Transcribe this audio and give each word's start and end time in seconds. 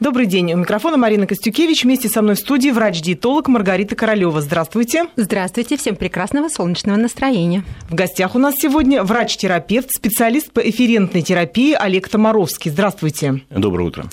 Добрый 0.00 0.26
день. 0.26 0.52
У 0.52 0.56
микрофона 0.56 0.96
Марина 0.96 1.26
Костюкевич. 1.26 1.82
Вместе 1.82 2.08
со 2.08 2.22
мной 2.22 2.36
в 2.36 2.38
студии 2.38 2.70
врач-диетолог 2.70 3.48
Маргарита 3.48 3.96
Королева. 3.96 4.40
Здравствуйте. 4.40 5.06
Здравствуйте. 5.16 5.76
Всем 5.76 5.96
прекрасного 5.96 6.48
солнечного 6.48 6.96
настроения. 6.96 7.64
В 7.90 7.96
гостях 7.96 8.36
у 8.36 8.38
нас 8.38 8.54
сегодня 8.56 9.02
врач-терапевт, 9.02 9.90
специалист 9.90 10.52
по 10.52 10.60
эфирентной 10.60 11.22
терапии 11.22 11.72
Олег 11.74 12.08
Томаровский. 12.08 12.70
Здравствуйте. 12.70 13.40
Доброе 13.50 13.88
утро. 13.88 14.04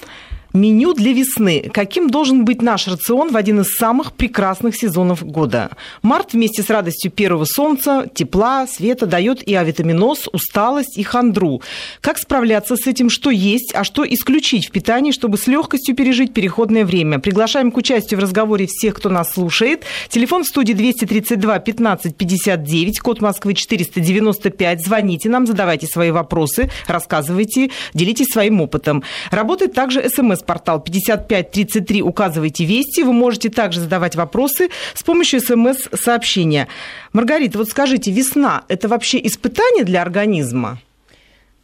Меню 0.55 0.93
для 0.93 1.11
весны. 1.11 1.69
Каким 1.73 2.09
должен 2.09 2.45
быть 2.45 2.61
наш 2.61 2.87
рацион 2.87 3.31
в 3.31 3.35
один 3.35 3.59
из 3.59 3.75
самых 3.75 4.13
прекрасных 4.13 4.75
сезонов 4.75 5.23
года? 5.25 5.71
Март 6.01 6.31
вместе 6.31 6.63
с 6.63 6.69
радостью 6.69 7.11
первого 7.11 7.43
солнца, 7.43 8.07
тепла, 8.13 8.65
света 8.65 9.05
дает 9.05 9.45
и 9.45 9.53
авитаминоз, 9.53 10.29
усталость 10.31 10.97
и 10.97 11.03
хандру. 11.03 11.61
Как 11.99 12.17
справляться 12.17 12.77
с 12.77 12.87
этим, 12.87 13.09
что 13.09 13.29
есть, 13.29 13.73
а 13.75 13.83
что 13.83 14.05
исключить 14.07 14.67
в 14.67 14.71
питании, 14.71 15.11
чтобы 15.11 15.37
с 15.37 15.47
легкостью 15.47 15.93
пережить 15.93 16.33
переходное 16.33 16.85
время? 16.85 17.19
Приглашаем 17.19 17.69
к 17.69 17.77
участию 17.77 18.19
в 18.19 18.23
разговоре 18.23 18.65
всех, 18.65 18.95
кто 18.95 19.09
нас 19.09 19.33
слушает. 19.33 19.83
Телефон 20.07 20.45
в 20.45 20.47
студии 20.47 20.73
232 20.73 21.59
15 21.59 22.15
59, 22.15 22.99
код 23.01 23.21
Москвы 23.21 23.55
495. 23.55 24.85
Звоните 24.85 25.27
нам, 25.29 25.45
задавайте 25.45 25.85
свои 25.87 26.11
вопросы, 26.11 26.69
рассказывайте, 26.87 27.71
делитесь 27.93 28.27
своим 28.27 28.61
опытом. 28.61 29.03
Работает 29.31 29.73
также 29.73 30.07
смс 30.09 30.44
смс-портал 30.45 30.79
5533, 30.79 32.01
указывайте 32.01 32.65
«Вести». 32.65 33.03
Вы 33.03 33.13
можете 33.13 33.49
также 33.49 33.79
задавать 33.79 34.15
вопросы 34.15 34.69
с 34.93 35.03
помощью 35.03 35.41
смс-сообщения. 35.41 36.67
Маргарита, 37.13 37.57
вот 37.57 37.69
скажите, 37.69 38.11
весна– 38.11 38.63
это 38.67 38.87
вообще 38.87 39.25
испытание 39.25 39.83
для 39.83 40.01
организма? 40.01 40.79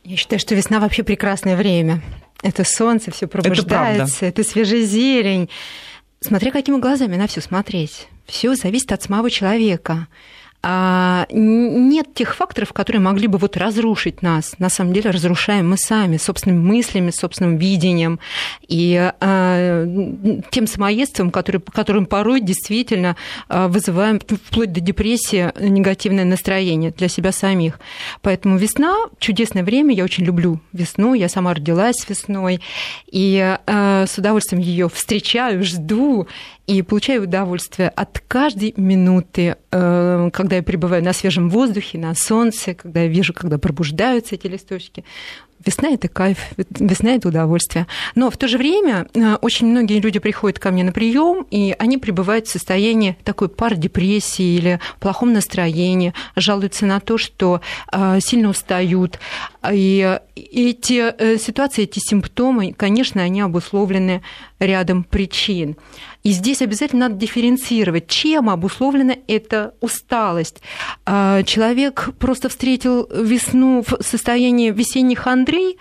Я 0.04 0.18
считаю, 0.18 0.40
что 0.40 0.56
весна 0.56 0.80
вообще 0.80 1.04
прекрасное 1.04 1.56
время. 1.56 2.02
Это 2.42 2.64
солнце, 2.64 3.12
все 3.12 3.28
пробуждается, 3.28 4.26
это, 4.26 4.42
это 4.42 4.50
свежая 4.50 4.82
зелень. 4.82 5.48
Смотря 6.22 6.52
какими 6.52 6.80
глазами 6.80 7.16
на 7.16 7.28
все 7.28 7.42
смотреть. 7.42 8.08
Все 8.26 8.56
зависит 8.56 8.92
от 8.92 9.04
самого 9.04 9.30
человека. 9.30 10.08
А, 10.64 11.26
нет 11.32 12.14
тех 12.14 12.36
факторов, 12.36 12.72
которые 12.72 13.02
могли 13.02 13.26
бы 13.26 13.40
вот 13.40 13.58
разрушить 13.58 14.22
нас. 14.22 14.54
На 14.60 14.70
самом 14.70 14.94
деле 14.94 15.10
разрушаем 15.10 15.68
мы 15.68 15.78
сами, 15.78 16.18
собственными 16.18 16.62
мыслями, 16.62 17.10
собственным 17.10 17.58
видением 17.58 18.20
и 18.68 19.12
а, 19.20 19.86
тем 20.52 20.68
самоедством, 20.68 21.32
который, 21.32 21.62
которым 21.62 22.06
порой 22.06 22.42
действительно 22.42 23.16
а, 23.50 23.68
вызываем 23.70 24.20
вплоть 24.20 24.72
до 24.72 24.82
депрессии 24.82 25.52
негативное 25.60 26.26
настроение 26.26 26.92
для 26.92 27.08
себя 27.08 27.32
самих. 27.32 27.80
Поэтому 28.22 28.58
весна– 28.58 28.96
чудесное 29.20 29.64
время, 29.64 29.96
я 29.96 30.04
очень 30.04 30.26
люблю 30.26 30.60
весну, 30.74 31.16
я 31.16 31.28
сама 31.28 31.56
родилась 31.56 32.06
весной, 32.08 32.62
и 33.12 33.58
с 33.66 34.18
удовольствием 34.18 34.62
ее 34.62 34.90
встречаю, 34.90 35.64
жду 35.64 36.28
и 36.68 36.82
получаю 36.84 37.24
удовольствие 37.24 37.90
от 37.90 38.20
каждой 38.28 38.74
минуты, 38.78 39.58
когда 39.72 40.58
я 40.58 40.64
пребываю 40.64 41.04
на 41.04 41.14
свежем 41.14 41.50
воздухе, 41.50 41.98
на 41.98 42.14
солнце, 42.14 42.74
когда 42.74 43.02
я 43.02 43.08
вижу, 43.08 43.34
когда 43.34 43.58
пробуждаются 43.58 44.36
эти 44.36 44.48
листочки. 44.48 45.06
Весна– 45.66 45.90
это 45.92 46.08
кайф, 46.08 46.40
весна– 46.58 47.12
это 47.16 47.28
удовольствие. 47.28 47.86
Но 48.16 48.32
в 48.32 48.38
то 48.38 48.48
же 48.48 48.58
время 48.58 49.08
э, 49.14 49.36
очень 49.36 49.68
многие 49.68 50.00
люди 50.00 50.18
приходят 50.18 50.58
ко 50.58 50.72
мне 50.72 50.84
на 50.84 50.92
прием, 50.92 51.46
и 51.52 51.76
они 51.78 52.00
пребывают 52.00 52.48
в 52.48 52.52
состоянии 52.52 53.16
такой 53.24 53.48
пар 53.48 53.76
депрессии 53.76 54.56
или 54.56 54.80
плохом 55.00 55.34
настроении, 55.34 56.14
жалуются 56.36 56.88
на 56.88 57.00
то, 57.00 57.20
что 57.20 57.62
э, 57.92 58.20
сильно 58.22 58.50
устают. 58.50 59.20
И 59.70 60.20
эти 60.36 61.38
ситуации, 61.38 61.84
эти 61.84 62.00
симптомы, 62.00 62.74
конечно, 62.74 63.22
они 63.22 63.42
обусловлены 63.42 64.24
рядом 64.60 65.04
причин. 65.04 65.78
И 66.24 66.32
здесь 66.32 66.62
обязательно 66.62 67.10
надо 67.10 67.20
дифференцировать, 67.20 68.08
чем 68.08 68.50
обусловлена 68.50 69.16
эта 69.28 69.74
усталость. 69.82 70.62
А, 71.06 71.42
человек 71.44 72.10
просто 72.20 72.50
встретил 72.50 73.08
весну 73.12 73.84
в 73.86 74.04
состоянии 74.04 74.70
весенних 74.70 75.26
андрей, 75.26 75.78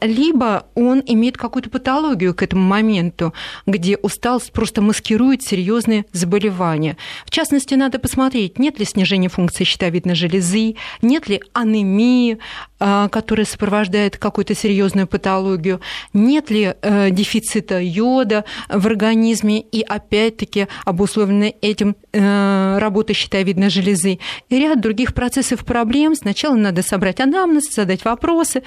либо 0.00 0.66
он 0.74 1.02
имеет 1.06 1.36
какую-то 1.36 1.70
патологию 1.70 2.34
к 2.34 2.42
этому 2.42 2.62
моменту, 2.62 3.32
где 3.66 3.96
усталость 3.96 4.52
просто 4.52 4.82
маскирует 4.82 5.42
серьезные 5.42 6.04
заболевания. 6.12 6.96
В 7.24 7.30
частности, 7.30 7.74
надо 7.74 7.98
посмотреть, 7.98 8.58
нет 8.58 8.78
ли 8.78 8.84
снижения 8.84 9.28
функции 9.28 9.64
щитовидной 9.64 10.14
железы, 10.14 10.76
нет 11.02 11.28
ли 11.28 11.42
анемии, 11.52 12.38
а, 12.78 13.08
которая 13.08 13.46
сопровождает 13.46 14.18
какую-то 14.18 14.54
серьезную 14.54 15.06
патологию, 15.06 15.80
нет 16.12 16.50
ли 16.50 16.74
э, 16.80 17.10
дефицита 17.10 17.80
йода 17.80 18.44
в 18.68 18.86
организме 18.86 19.60
и 19.60 19.82
опять-таки 19.82 20.68
обусловлены 20.84 21.54
этим 21.60 21.96
э, 22.12 22.78
работа 22.78 23.14
щитовидной 23.14 23.70
железы 23.70 24.18
и 24.48 24.58
ряд 24.58 24.80
других 24.80 25.14
процессов 25.14 25.64
проблем. 25.64 26.14
Сначала 26.14 26.54
надо 26.54 26.82
собрать 26.82 27.20
анамнез, 27.20 27.72
задать 27.74 28.04
вопросы, 28.04 28.62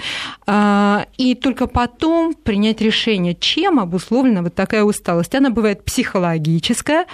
а, 0.45 0.88
а, 0.88 0.88
и 1.17 1.35
только 1.35 1.67
потом 1.67 2.33
принять 2.33 2.81
решение, 2.81 3.35
чем 3.35 3.79
обусловлена 3.79 4.41
вот 4.41 4.55
такая 4.55 4.83
усталость. 4.83 5.35
Она 5.35 5.49
бывает 5.49 5.83
психологическая, 5.83 7.05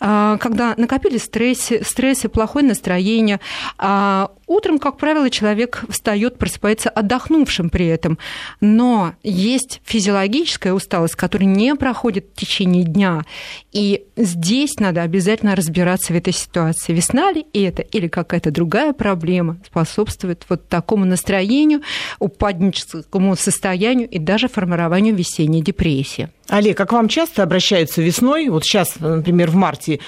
а, 0.00 0.36
когда 0.38 0.74
накопили 0.76 1.18
стрессы, 1.18 1.82
стрессы 1.84 2.28
плохое 2.28 2.64
настроение, 2.64 3.40
а, 3.78 4.30
Утром, 4.46 4.78
как 4.78 4.96
правило, 4.96 5.28
человек 5.28 5.82
встает, 5.88 6.38
просыпается 6.38 6.88
отдохнувшим 6.88 7.68
при 7.68 7.86
этом. 7.86 8.16
Но 8.60 9.14
есть 9.24 9.80
физиологическая 9.84 10.72
усталость, 10.72 11.16
которая 11.16 11.48
не 11.48 11.74
проходит 11.74 12.26
в 12.32 12.38
течение 12.38 12.84
дня. 12.84 13.24
И 13.72 14.04
здесь 14.16 14.78
надо 14.78 15.02
обязательно 15.02 15.56
разбираться 15.56 16.12
в 16.12 16.16
этой 16.16 16.32
ситуации. 16.32 16.92
Весна 16.92 17.32
ли 17.32 17.44
это 17.52 17.82
или 17.82 18.06
какая-то 18.06 18.52
другая 18.52 18.92
проблема 18.92 19.58
способствует 19.66 20.44
вот 20.48 20.68
такому 20.68 21.04
настроению, 21.04 21.82
упадническому 22.20 23.02
состоянию 23.38 24.08
и 24.08 24.18
даже 24.18 24.48
формированию 24.48 25.14
весенней 25.14 25.62
депрессии. 25.62 26.28
Олег, 26.48 26.76
как 26.76 26.92
вам 26.92 27.08
часто 27.08 27.42
обращаются 27.42 28.02
весной, 28.02 28.48
вот 28.48 28.64
сейчас, 28.64 29.00
например, 29.00 29.50
в 29.50 29.56
марте, 29.56 30.00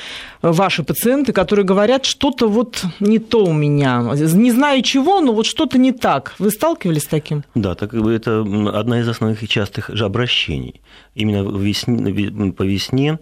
ваши 0.42 0.84
пациенты, 0.84 1.32
которые 1.32 1.64
говорят, 1.64 2.04
что-то 2.04 2.48
вот 2.48 2.84
не 3.00 3.18
то 3.18 3.44
у 3.44 3.52
меня, 3.52 4.02
не 4.14 4.52
знаю 4.52 4.82
чего, 4.82 5.20
но 5.20 5.32
вот 5.32 5.46
что-то 5.46 5.78
не 5.78 5.92
так. 5.92 6.34
Вы 6.38 6.50
сталкивались 6.50 7.02
с 7.02 7.06
таким? 7.06 7.44
Да, 7.54 7.74
так 7.74 7.92
это 7.94 8.40
одна 8.72 9.00
из 9.00 9.08
основных 9.08 9.42
и 9.42 9.48
частых 9.48 9.90
же 9.92 10.04
обращений. 10.04 10.80
Именно 11.14 11.48
весне, 11.58 12.52
по 12.52 12.62
весне 12.62 13.18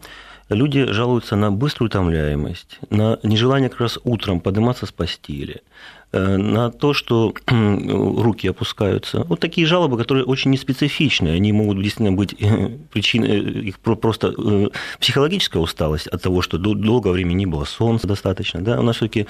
люди 0.50 0.84
жалуются 0.92 1.36
на 1.36 1.50
быструю 1.50 1.88
утомляемость, 1.88 2.78
на 2.90 3.18
нежелание 3.22 3.70
как 3.70 3.80
раз 3.80 3.98
утром 4.04 4.40
подниматься 4.40 4.84
с 4.86 4.92
постели, 4.92 5.62
Э, 5.62 5.95
на 6.12 6.70
то, 6.70 6.94
что 6.94 7.34
руки 7.46 8.48
опускаются. 8.48 9.24
Вот 9.24 9.40
такие 9.40 9.66
жалобы, 9.66 9.98
которые 9.98 10.24
очень 10.24 10.50
неспецифичны. 10.50 11.28
Они 11.28 11.52
могут 11.52 11.82
действительно 11.82 12.16
быть 12.16 12.34
э, 12.40 12.78
причиной 12.92 13.28
э, 13.28 13.60
их 13.68 13.78
просто 13.78 14.32
психологическая 15.00 15.62
усталость 15.62 16.06
от 16.06 16.22
того, 16.22 16.42
что 16.42 16.58
долгое 16.58 17.12
время 17.12 17.32
не 17.32 17.46
было 17.46 17.64
солнца 17.64 18.06
достаточно. 18.06 18.60
Да? 18.60 18.78
У 18.78 18.82
нас 18.82 18.96
все-таки 18.96 19.26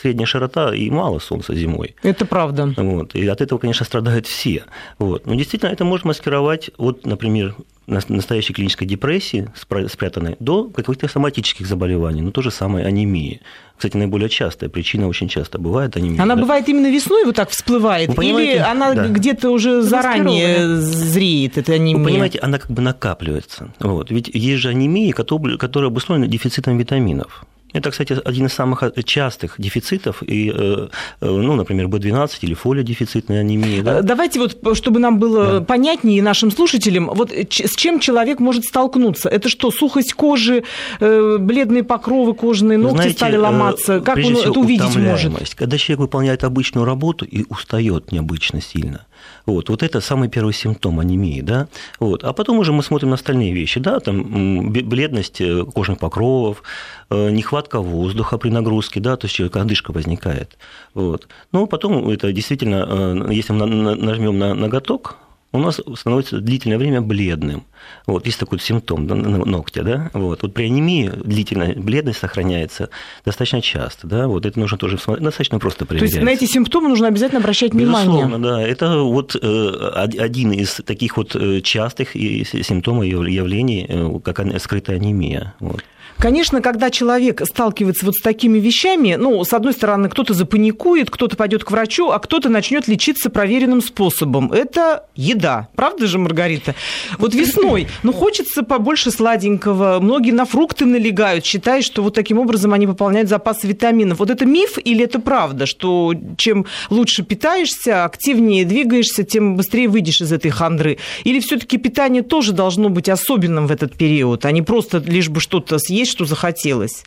средняя 0.00 0.26
широта 0.26 0.74
и 0.74 0.90
мало 0.90 1.18
солнца 1.18 1.54
зимой. 1.54 1.96
Это 2.02 2.26
правда. 2.26 2.72
Вот. 2.76 3.14
И 3.14 3.26
от 3.26 3.40
этого, 3.40 3.58
конечно, 3.58 3.84
страдают 3.84 4.26
все. 4.26 4.64
Вот. 4.98 5.26
Но 5.26 5.34
действительно 5.34 5.70
это 5.70 5.84
можно 5.84 6.08
маскировать, 6.08 6.70
вот, 6.78 7.06
например, 7.06 7.54
настоящей 7.90 8.52
клинической 8.52 8.86
депрессии, 8.86 9.50
спрятанной, 9.88 10.36
до 10.40 10.64
каких-то 10.64 11.08
соматических 11.08 11.66
заболеваний, 11.66 12.22
но 12.22 12.30
то 12.30 12.42
же 12.42 12.50
самое 12.50 12.86
анемии. 12.86 13.40
Кстати, 13.76 13.96
наиболее 13.96 14.28
частая 14.28 14.68
причина 14.68 15.08
очень 15.08 15.28
часто 15.28 15.58
бывает 15.58 15.96
анемия. 15.96 16.22
Она 16.22 16.34
да? 16.34 16.42
бывает 16.42 16.68
именно 16.68 16.90
весной 16.90 17.24
вот 17.24 17.36
так 17.36 17.50
всплывает? 17.50 18.10
Или 18.18 18.56
она 18.56 18.94
да. 18.94 19.08
где-то 19.08 19.50
уже 19.50 19.82
заранее 19.82 20.76
зреет, 20.76 21.58
эта 21.58 21.72
анемия? 21.72 22.02
Вы 22.02 22.10
понимаете, 22.10 22.38
она 22.38 22.58
как 22.58 22.70
бы 22.70 22.82
накапливается. 22.82 23.72
Вот. 23.80 24.10
Ведь 24.10 24.28
есть 24.28 24.60
же 24.60 24.68
анемии, 24.68 25.10
которые 25.12 25.86
обусловлены 25.86 26.28
дефицитом 26.28 26.78
витаминов. 26.78 27.44
Это, 27.72 27.90
кстати, 27.90 28.18
один 28.24 28.46
из 28.46 28.52
самых 28.52 28.82
частых 29.04 29.54
дефицитов, 29.58 30.22
и, 30.22 30.50
э, 30.54 30.88
э, 31.20 31.26
ну, 31.26 31.54
например, 31.54 31.86
B12 31.86 32.30
или 32.42 32.54
фолиодефицитная 32.54 33.40
анемия. 33.40 33.82
Да? 33.82 34.02
Давайте 34.02 34.40
вот, 34.40 34.76
чтобы 34.76 34.98
нам 34.98 35.18
было 35.18 35.60
да. 35.60 35.60
понятнее 35.60 36.22
нашим 36.22 36.50
слушателям, 36.50 37.10
вот 37.12 37.30
с 37.32 37.76
чем 37.76 38.00
человек 38.00 38.40
может 38.40 38.64
столкнуться? 38.64 39.28
Это 39.28 39.48
что, 39.48 39.70
сухость 39.70 40.14
кожи, 40.14 40.64
э, 40.98 41.36
бледные 41.38 41.84
покровы 41.84 42.34
кожные, 42.34 42.78
ногти 42.78 42.96
Знаете, 42.96 43.16
стали 43.16 43.36
ломаться? 43.36 44.00
Как 44.00 44.16
он 44.16 44.36
это 44.36 44.52
увидеть 44.52 44.96
может? 44.96 45.54
Когда 45.54 45.78
человек 45.78 46.00
выполняет 46.00 46.44
обычную 46.44 46.84
работу 46.84 47.24
и 47.24 47.44
устает 47.48 48.12
необычно 48.12 48.60
сильно, 48.60 49.06
вот, 49.46 49.68
вот 49.68 49.82
это 49.82 50.00
самый 50.00 50.28
первый 50.28 50.52
симптом 50.52 51.00
анемии, 51.00 51.40
да. 51.40 51.68
Вот. 51.98 52.24
А 52.24 52.32
потом 52.32 52.58
уже 52.58 52.72
мы 52.72 52.82
смотрим 52.82 53.10
на 53.10 53.14
остальные 53.14 53.52
вещи, 53.52 53.80
да, 53.80 54.00
там 54.00 54.70
бледность 54.72 55.40
э, 55.40 55.64
кожных 55.64 55.98
покровов, 55.98 56.62
э, 57.10 57.30
нехватка 57.30 57.80
воздуха 57.80 58.38
при 58.38 58.50
нагрузке, 58.50 59.00
да, 59.00 59.16
то 59.16 59.26
есть 59.26 59.34
человек 59.34 59.56
одышка 59.56 59.92
возникает. 59.92 60.58
Вот. 60.94 61.28
Но 61.52 61.66
потом 61.66 62.08
это 62.08 62.32
действительно, 62.32 62.86
э, 63.28 63.34
если 63.34 63.52
мы 63.52 63.66
нажмем 63.66 64.38
на 64.38 64.54
ноготок, 64.54 65.16
у 65.52 65.58
нас 65.58 65.80
становится 65.96 66.40
длительное 66.40 66.78
время 66.78 67.00
бледным. 67.00 67.64
Вот, 68.06 68.26
есть 68.26 68.38
такой 68.38 68.60
симптом 68.60 69.06
ногтя, 69.06 69.82
да, 69.82 70.10
вот. 70.12 70.42
Вот 70.42 70.54
при 70.54 70.64
анемии 70.64 71.08
длительная 71.08 71.74
бледность 71.74 72.20
сохраняется 72.20 72.90
достаточно 73.24 73.60
часто, 73.60 74.06
да, 74.06 74.28
вот 74.28 74.46
это 74.46 74.58
нужно 74.58 74.78
тоже 74.78 74.96
достаточно 74.96 75.58
просто 75.58 75.86
проверять. 75.86 76.10
То 76.10 76.16
есть 76.16 76.24
на 76.24 76.30
эти 76.30 76.44
симптомы 76.50 76.88
нужно 76.88 77.08
обязательно 77.08 77.40
обращать 77.40 77.72
внимание? 77.72 78.06
Безусловно, 78.06 78.42
да. 78.42 78.62
Это 78.62 78.98
вот 78.98 79.34
э, 79.40 79.90
один 80.18 80.52
из 80.52 80.74
таких 80.84 81.16
вот 81.16 81.34
э, 81.34 81.60
частых 81.62 82.12
симптомов 82.12 83.04
явлений, 83.04 83.86
э, 83.88 84.20
как 84.22 84.40
скрытая 84.60 84.96
анемия. 84.96 85.54
Вот. 85.58 85.82
Конечно, 86.20 86.60
когда 86.60 86.90
человек 86.90 87.40
сталкивается 87.46 88.04
вот 88.04 88.14
с 88.14 88.20
такими 88.20 88.58
вещами, 88.58 89.14
ну, 89.18 89.42
с 89.42 89.54
одной 89.54 89.72
стороны, 89.72 90.10
кто-то 90.10 90.34
запаникует, 90.34 91.10
кто-то 91.10 91.34
пойдет 91.34 91.64
к 91.64 91.70
врачу, 91.70 92.10
а 92.10 92.18
кто-то 92.18 92.50
начнет 92.50 92.86
лечиться 92.88 93.30
проверенным 93.30 93.80
способом. 93.80 94.52
Это 94.52 95.06
еда. 95.16 95.68
Правда 95.76 96.06
же, 96.06 96.18
Маргарита? 96.18 96.74
Вот 97.16 97.34
весной, 97.34 97.88
ну, 98.02 98.12
хочется 98.12 98.62
побольше 98.62 99.10
сладенького. 99.10 99.98
Многие 100.02 100.32
на 100.32 100.44
фрукты 100.44 100.84
налегают, 100.84 101.46
считая, 101.46 101.80
что 101.80 102.02
вот 102.02 102.16
таким 102.16 102.38
образом 102.38 102.74
они 102.74 102.86
пополняют 102.86 103.30
запас 103.30 103.64
витаминов. 103.64 104.18
Вот 104.18 104.28
это 104.28 104.44
миф 104.44 104.76
или 104.76 105.04
это 105.04 105.20
правда, 105.20 105.64
что 105.64 106.12
чем 106.36 106.66
лучше 106.90 107.22
питаешься, 107.22 108.04
активнее 108.04 108.66
двигаешься, 108.66 109.24
тем 109.24 109.56
быстрее 109.56 109.88
выйдешь 109.88 110.20
из 110.20 110.32
этой 110.32 110.50
хандры? 110.50 110.98
Или 111.24 111.40
все-таки 111.40 111.78
питание 111.78 112.22
тоже 112.22 112.52
должно 112.52 112.90
быть 112.90 113.08
особенным 113.08 113.66
в 113.66 113.72
этот 113.72 113.96
период, 113.96 114.44
а 114.44 114.50
не 114.50 114.60
просто 114.60 114.98
лишь 114.98 115.30
бы 115.30 115.40
что-то 115.40 115.78
съесть, 115.78 116.09
что 116.10 116.24
захотелось. 116.24 117.04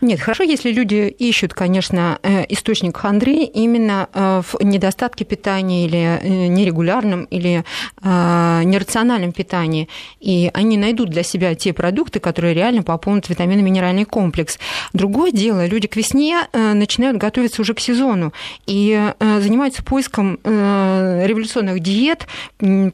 Нет, 0.00 0.18
хорошо, 0.18 0.44
если 0.44 0.72
люди 0.72 1.14
ищут, 1.18 1.52
конечно, 1.52 2.18
э, 2.22 2.46
источник 2.48 2.96
хандры 2.96 3.32
именно 3.32 4.08
э, 4.14 4.40
в 4.42 4.56
недостатке 4.64 5.26
питания 5.26 5.84
или 5.84 5.98
э, 5.98 6.46
нерегулярном 6.46 7.24
или 7.24 7.64
нерациональном 8.02 9.32
питании. 9.32 9.88
И 10.20 10.50
они 10.54 10.78
найдут 10.78 11.10
для 11.10 11.22
себя 11.22 11.54
те 11.54 11.74
продукты, 11.74 12.18
которые 12.18 12.54
реально 12.54 12.82
пополнят 12.82 13.28
витаминно-минеральный 13.28 14.06
комплекс. 14.06 14.58
Другое 14.94 15.32
дело, 15.32 15.66
люди 15.66 15.86
к 15.86 15.96
весне 15.96 16.48
начинают 16.52 17.18
готовиться 17.18 17.60
уже 17.60 17.74
к 17.74 17.80
сезону 17.80 18.32
и 18.66 19.12
занимаются 19.18 19.82
поиском 19.82 20.38
революционных 20.44 21.80
диет, 21.80 22.26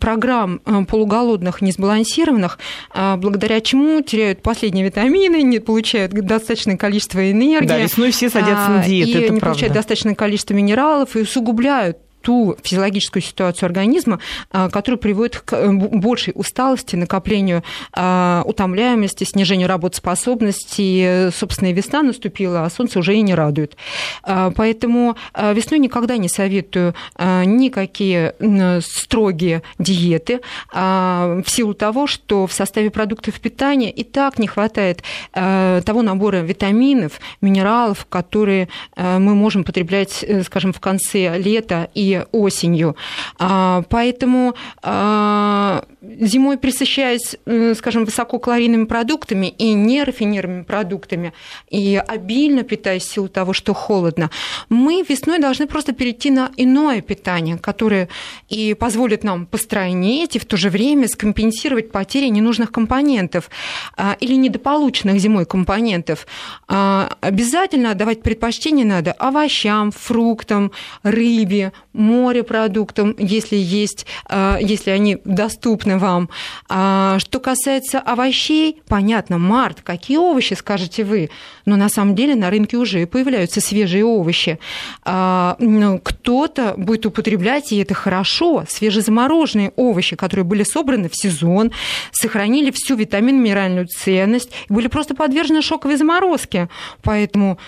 программ 0.00 0.58
полуголодных, 0.88 1.62
несбалансированных, 1.62 2.58
благодаря 2.94 3.60
чему 3.60 4.02
теряют 4.02 4.42
последние 4.42 4.84
витамины, 4.84 5.42
не 5.42 5.60
получают 5.60 6.12
достаточное 6.12 6.76
количество 6.76 6.95
количество 6.96 7.30
энергии. 7.30 7.66
Да, 7.68 7.78
весной 7.78 8.10
все 8.10 8.30
садятся 8.30 8.70
на 8.70 8.84
диету, 8.84 9.10
и 9.10 9.12
это 9.12 9.32
не 9.32 9.40
правда. 9.40 9.46
получают 9.46 9.74
достаточное 9.74 10.14
количество 10.14 10.54
минералов 10.54 11.16
и 11.16 11.20
усугубляют 11.20 11.98
ту 12.26 12.56
физиологическую 12.60 13.22
ситуацию 13.22 13.68
организма, 13.68 14.18
а, 14.50 14.68
которая 14.68 14.98
приводит 14.98 15.38
к 15.38 15.52
э, 15.52 15.70
большей 15.70 16.32
усталости, 16.34 16.96
накоплению 16.96 17.62
а, 17.92 18.42
утомляемости, 18.44 19.22
снижению 19.22 19.68
работоспособности. 19.68 21.30
Собственно, 21.30 21.68
и 21.68 21.72
весна 21.72 22.02
наступила, 22.02 22.64
а 22.64 22.70
солнце 22.70 22.98
уже 22.98 23.14
и 23.14 23.22
не 23.22 23.32
радует. 23.36 23.76
А, 24.24 24.50
поэтому 24.50 25.16
весной 25.36 25.78
никогда 25.78 26.16
не 26.16 26.28
советую 26.28 26.94
никакие 27.18 28.34
строгие 28.80 29.62
диеты 29.78 30.40
в 30.72 31.44
силу 31.46 31.74
того, 31.74 32.06
что 32.06 32.46
в 32.46 32.52
составе 32.52 32.90
продуктов 32.90 33.38
питания 33.40 33.90
и 33.90 34.02
так 34.02 34.38
не 34.38 34.48
хватает 34.48 35.02
того 35.32 36.02
набора 36.02 36.38
витаминов, 36.38 37.20
минералов, 37.40 38.06
которые 38.08 38.68
мы 38.96 39.34
можем 39.34 39.64
потреблять, 39.64 40.24
э, 40.24 40.42
скажем, 40.42 40.72
в 40.72 40.80
конце 40.80 41.38
лета 41.38 41.90
и 41.94 42.15
осенью. 42.32 42.96
А, 43.38 43.82
поэтому 43.88 44.54
а, 44.82 45.84
зимой 46.02 46.58
присыщаясь, 46.58 47.36
скажем, 47.76 48.04
высококалорийными 48.04 48.84
продуктами 48.84 49.46
и 49.46 49.72
нерафинированными 49.74 50.64
продуктами, 50.64 51.32
и 51.70 52.02
обильно 52.06 52.62
питаясь 52.62 53.04
в 53.04 53.12
силу 53.12 53.28
того, 53.28 53.52
что 53.52 53.74
холодно, 53.74 54.30
мы 54.68 55.04
весной 55.08 55.38
должны 55.38 55.66
просто 55.66 55.92
перейти 55.92 56.30
на 56.30 56.50
иное 56.56 57.00
питание, 57.00 57.58
которое 57.58 58.08
и 58.48 58.74
позволит 58.74 59.24
нам 59.24 59.46
постройнеть 59.46 60.36
и 60.36 60.38
в 60.38 60.44
то 60.44 60.56
же 60.56 60.70
время 60.70 61.08
скомпенсировать 61.08 61.90
потери 61.90 62.28
ненужных 62.28 62.72
компонентов 62.72 63.50
а, 63.96 64.16
или 64.20 64.34
недополученных 64.34 65.18
зимой 65.18 65.46
компонентов. 65.46 66.26
Обязательно 66.66 67.92
отдавать 67.92 68.22
предпочтение 68.22 68.84
надо 68.84 69.12
овощам, 69.12 69.90
фруктам, 69.90 70.72
рыбе, 71.02 71.72
морепродуктам, 71.96 73.14
если 73.18 73.56
есть, 73.56 74.06
а, 74.28 74.58
если 74.60 74.90
они 74.90 75.18
доступны 75.24 75.98
вам. 75.98 76.28
А 76.68 77.18
что 77.18 77.40
касается 77.40 77.98
овощей, 77.98 78.82
понятно, 78.86 79.38
март, 79.38 79.80
какие 79.82 80.18
овощи, 80.18 80.54
скажете 80.54 81.04
вы, 81.04 81.30
но 81.64 81.76
на 81.76 81.88
самом 81.88 82.14
деле 82.14 82.34
на 82.34 82.50
рынке 82.50 82.76
уже 82.76 83.06
появляются 83.06 83.60
свежие 83.60 84.04
овощи. 84.04 84.58
А, 85.04 85.56
ну, 85.58 85.98
кто-то 85.98 86.74
будет 86.76 87.06
употреблять, 87.06 87.72
и 87.72 87.78
это 87.78 87.94
хорошо, 87.94 88.64
свежезамороженные 88.68 89.72
овощи, 89.76 90.16
которые 90.16 90.44
были 90.44 90.62
собраны 90.62 91.08
в 91.08 91.16
сезон, 91.16 91.72
сохранили 92.12 92.70
всю 92.70 92.96
витамин-минеральную 92.96 93.86
ценность, 93.86 94.50
были 94.68 94.88
просто 94.88 95.14
подвержены 95.14 95.62
шоковой 95.62 95.96
заморозке. 95.96 96.68
Поэтому 97.02 97.58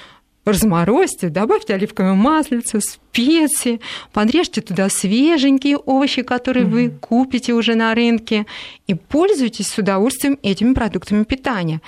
разморозьте, 0.48 1.28
добавьте 1.28 1.74
оливковое 1.74 2.14
маслице, 2.14 2.80
специи, 2.80 3.80
подрежьте 4.12 4.60
туда 4.60 4.88
свеженькие 4.88 5.76
овощи, 5.76 6.22
которые 6.22 6.66
mm-hmm. 6.66 6.70
вы 6.70 6.90
купите 6.90 7.52
уже 7.52 7.74
на 7.74 7.94
рынке, 7.94 8.46
и 8.86 8.94
пользуйтесь 8.94 9.68
с 9.68 9.78
удовольствием 9.78 10.38
этими 10.42 10.74
продуктами 10.74 11.24
питания. 11.24 11.80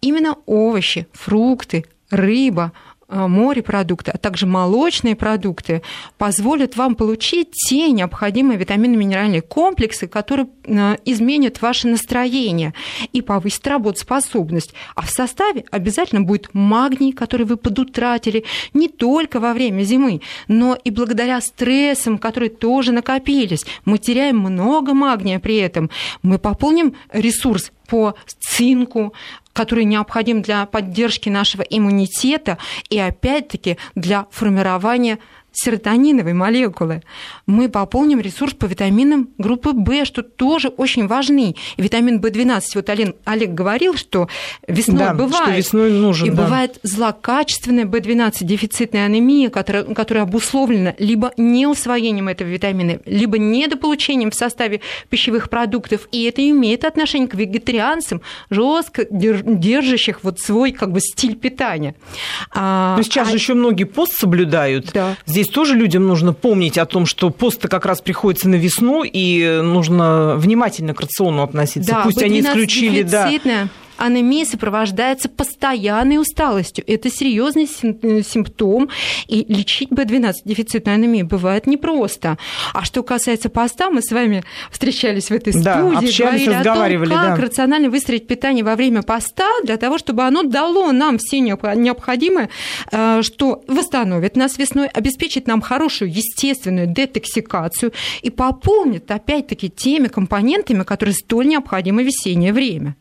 Именно 0.00 0.36
овощи, 0.46 1.06
фрукты, 1.12 1.84
рыба– 2.10 2.72
морепродукты, 3.12 4.10
а 4.10 4.18
также 4.18 4.46
молочные 4.46 5.14
продукты 5.14 5.82
позволят 6.18 6.76
вам 6.76 6.94
получить 6.94 7.52
те 7.52 7.90
необходимые 7.90 8.58
витаминно-минеральные 8.58 9.42
комплексы, 9.42 10.06
которые 10.06 10.48
э, 10.64 10.96
изменят 11.04 11.60
ваше 11.60 11.88
настроение 11.88 12.74
и 13.12 13.22
повысят 13.22 13.66
работоспособность. 13.66 14.74
А 14.94 15.02
в 15.02 15.10
составе 15.10 15.64
обязательно 15.70 16.22
будет 16.22 16.54
магний, 16.54 17.12
который 17.12 17.46
вы 17.46 17.56
подутратили 17.56 18.44
не 18.74 18.88
только 18.88 19.40
во 19.40 19.52
время 19.52 19.82
зимы, 19.82 20.20
но 20.48 20.76
и 20.82 20.90
благодаря 20.90 21.40
стрессам, 21.40 22.18
которые 22.18 22.50
тоже 22.50 22.92
накопились. 22.92 23.64
Мы 23.84 23.98
теряем 23.98 24.38
много 24.38 24.94
магния 24.94 25.38
при 25.38 25.56
этом. 25.56 25.90
Мы 26.22 26.38
пополним 26.38 26.94
ресурс 27.12 27.72
по 27.92 28.14
цинку, 28.38 29.12
который 29.52 29.84
необходим 29.84 30.42
для 30.42 30.66
поддержки 30.66 31.28
нашего 31.28 31.62
иммунитета 31.62 32.58
и 32.88 32.98
опять-таки 32.98 33.78
для 33.94 34.26
формирования 34.30 35.18
серотониновой 35.52 36.32
молекулы. 36.32 37.02
Мы 37.46 37.68
пополним 37.68 38.20
ресурс 38.20 38.54
по 38.54 38.66
витаминам 38.66 39.28
группы 39.38 39.70
В, 39.72 40.04
что 40.04 40.22
тоже 40.22 40.68
очень 40.68 41.06
важны. 41.06 41.56
И 41.76 41.82
витамин 41.82 42.20
В12, 42.20 42.62
вот 42.74 42.88
Олег, 42.88 43.16
Олег 43.24 43.50
говорил, 43.50 43.96
что 43.96 44.28
весной 44.66 44.98
да, 44.98 45.14
бывает. 45.14 45.44
Что 45.44 45.56
весной 45.56 45.92
нужен, 45.92 46.28
и 46.28 46.30
да. 46.30 46.44
бывает 46.44 46.78
злокачественная 46.82 47.84
В12 47.84 48.32
дефицитная 48.40 49.06
анемия, 49.06 49.50
которая, 49.50 49.84
которая 49.84 50.24
обусловлена 50.24 50.94
либо 50.98 51.32
неусвоением 51.36 52.28
этого 52.28 52.48
витамина, 52.48 53.00
либо 53.04 53.38
недополучением 53.38 54.30
в 54.30 54.34
составе 54.34 54.80
пищевых 55.08 55.50
продуктов. 55.50 56.08
И 56.12 56.24
это 56.24 56.48
имеет 56.48 56.84
отношение 56.84 57.28
к 57.28 57.34
вегетарианцам, 57.34 58.22
жестко 58.50 59.06
держащих 59.10 60.24
вот 60.24 60.40
свой 60.40 60.72
как 60.72 60.92
бы 60.92 61.00
стиль 61.00 61.36
питания. 61.36 61.94
Но 62.54 63.00
сейчас 63.02 63.28
а... 63.28 63.30
же 63.30 63.36
еще 63.36 63.54
многие 63.54 63.84
пост 63.84 64.14
соблюдают. 64.18 64.90
Да. 64.92 65.16
Здесь 65.26 65.41
здесь 65.42 65.54
тоже 65.54 65.74
людям 65.74 66.06
нужно 66.06 66.32
помнить 66.32 66.78
о 66.78 66.86
том, 66.86 67.06
что 67.06 67.30
пост 67.30 67.66
как 67.68 67.86
раз 67.86 68.00
приходится 68.00 68.48
на 68.48 68.54
весну, 68.56 69.02
и 69.04 69.60
нужно 69.62 70.36
внимательно 70.36 70.94
к 70.94 71.00
рациону 71.00 71.42
относиться. 71.42 71.92
Да, 71.92 72.02
Пусть 72.04 72.22
они 72.22 72.40
исключили... 72.40 73.02
Да, 73.02 73.30
анемия 74.02 74.44
сопровождается 74.44 75.28
постоянной 75.28 76.18
усталостью. 76.18 76.84
Это 76.86 77.10
серьезный 77.10 77.68
э, 77.82 78.22
симптом, 78.22 78.88
и 79.28 79.44
лечить 79.48 79.90
B12 79.90 80.32
дефицитной 80.44 80.94
анемии 80.94 81.22
бывает 81.22 81.66
непросто. 81.66 82.38
А 82.72 82.84
что 82.84 83.02
касается 83.02 83.48
поста, 83.48 83.90
мы 83.90 84.02
с 84.02 84.10
вами 84.10 84.44
встречались 84.70 85.28
в 85.28 85.32
этой 85.32 85.52
да, 85.62 85.78
студии, 85.78 86.08
общались, 86.08 86.46
говорили 86.46 86.52
о 86.52 86.64
том, 86.64 87.14
как 87.14 87.36
да. 87.36 87.44
рационально 87.44 87.90
выстроить 87.90 88.26
питание 88.26 88.64
во 88.64 88.74
время 88.74 89.02
поста 89.02 89.48
для 89.62 89.76
того, 89.76 89.98
чтобы 89.98 90.24
оно 90.24 90.42
дало 90.42 90.90
нам 90.92 91.18
все 91.18 91.40
необходимое, 91.40 92.48
э, 92.90 93.22
что 93.22 93.62
восстановит 93.68 94.36
нас 94.36 94.58
весной, 94.58 94.88
обеспечит 94.88 95.46
нам 95.46 95.60
хорошую 95.60 96.12
естественную 96.12 96.88
детоксикацию 96.88 97.92
и 98.22 98.30
пополнит 98.30 99.10
опять-таки 99.10 99.70
теми 99.70 100.08
компонентами, 100.08 100.82
которые 100.82 101.14
столь 101.14 101.48
необходимы 101.48 102.02
в 102.02 102.06
весеннее 102.06 102.52
время. 102.52 102.96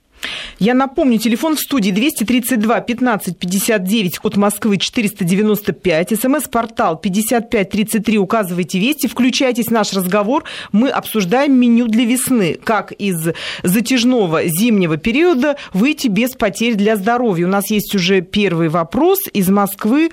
Я 0.59 0.73
напомню, 0.73 1.17
телефон 1.17 1.55
в 1.55 1.59
студии 1.59 1.91
232 1.91 2.81
15 2.81 3.37
59, 3.37 4.19
код 4.19 4.37
Москвы 4.37 4.77
495, 4.77 6.19
смс-портал 6.19 6.97
5533, 6.97 8.17
указывайте 8.17 8.79
вести, 8.79 9.07
включайтесь 9.07 9.67
в 9.67 9.71
наш 9.71 9.93
разговор. 9.93 10.43
Мы 10.71 10.89
обсуждаем 10.89 11.59
меню 11.59 11.87
для 11.87 12.05
весны, 12.05 12.59
как 12.63 12.91
из 12.91 13.29
затяжного 13.63 14.47
зимнего 14.47 14.97
периода 14.97 15.57
выйти 15.73 16.07
без 16.07 16.31
потерь 16.31 16.75
для 16.75 16.95
здоровья. 16.95 17.45
У 17.45 17.49
нас 17.49 17.71
есть 17.71 17.95
уже 17.95 18.21
первый 18.21 18.69
вопрос 18.69 19.19
из 19.33 19.49
Москвы. 19.49 20.11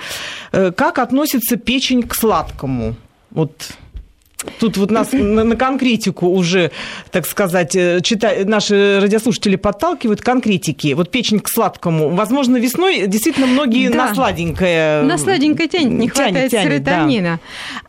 Э, 0.52 0.72
как 0.72 0.98
относится 0.98 1.56
печень 1.56 2.02
к 2.02 2.14
сладкому? 2.14 2.94
Вот 3.30 3.72
Тут 4.60 4.76
вот 4.76 4.92
нас 4.92 5.12
на, 5.12 5.42
на 5.42 5.56
конкретику 5.56 6.28
уже, 6.28 6.70
так 7.10 7.26
сказать, 7.26 7.74
э, 7.74 8.00
чита... 8.02 8.32
наши 8.44 9.00
радиослушатели 9.00 9.56
подталкивают 9.56 10.20
конкретики. 10.22 10.94
Вот 10.94 11.10
печень 11.10 11.40
к 11.40 11.48
сладкому. 11.48 12.10
Возможно, 12.10 12.56
весной 12.56 13.08
действительно 13.08 13.48
многие 13.48 13.88
да. 13.88 14.06
на 14.06 14.14
сладенькое... 14.14 15.02
На 15.02 15.18
сладенькое 15.18 15.68
тянет, 15.68 15.98
не 15.98 16.08
хватает 16.08 16.52
тянет, 16.52 16.72
серотонина. 16.72 17.40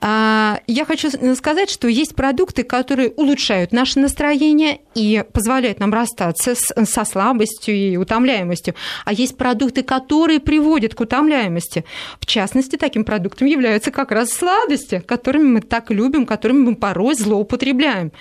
Да. 0.01 0.59
Я 0.65 0.85
хочу 0.85 1.09
сказать, 1.35 1.69
что 1.69 1.87
есть 1.87 2.15
продукты, 2.15 2.63
которые 2.63 3.09
улучшают 3.09 3.71
наше 3.71 3.99
настроение 3.99 4.79
и 4.95 5.23
позволяют 5.31 5.79
нам 5.79 5.93
расстаться 5.93 6.55
с, 6.55 6.73
со 6.85 7.05
слабостью 7.05 7.75
и 7.75 7.95
утомляемостью. 7.95 8.73
А 9.05 9.13
есть 9.13 9.37
продукты, 9.37 9.83
которые 9.83 10.39
приводят 10.39 10.95
к 10.95 11.01
утомляемости. 11.01 11.85
В 12.19 12.25
частности, 12.25 12.75
таким 12.75 13.03
продуктом 13.03 13.47
являются 13.47 13.91
как 13.91 14.11
раз 14.11 14.31
сладости, 14.31 15.03
которыми 15.05 15.43
мы 15.43 15.61
так 15.61 15.91
любим, 15.91 16.25
которыми 16.39 16.69
мы 16.69 16.75
порой 16.75 17.15
злоупотребляем. 17.15 18.11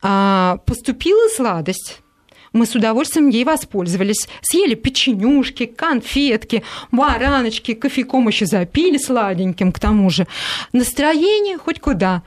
А, 0.00 0.58
поступила 0.64 1.28
сладость, 1.28 2.00
мы 2.54 2.64
с 2.64 2.74
удовольствием 2.74 3.28
ей 3.28 3.44
воспользовались. 3.44 4.26
Съели 4.40 4.74
печенюшки, 4.74 5.66
конфетки, 5.66 6.62
бараночки, 6.90 7.74
кофейком 7.74 8.26
еще 8.28 8.46
запили 8.46 8.96
сладеньким 8.96 9.70
к 9.70 9.78
тому 9.78 10.08
же. 10.08 10.26
Настроение 10.72 11.58
хоть 11.58 11.78
куда. 11.78 12.22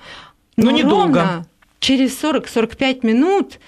Но, 0.58 0.66
Но 0.70 0.78
недолго. 0.78 1.46
Через 1.80 2.24
40-45 2.24 3.00
минут 3.04 3.60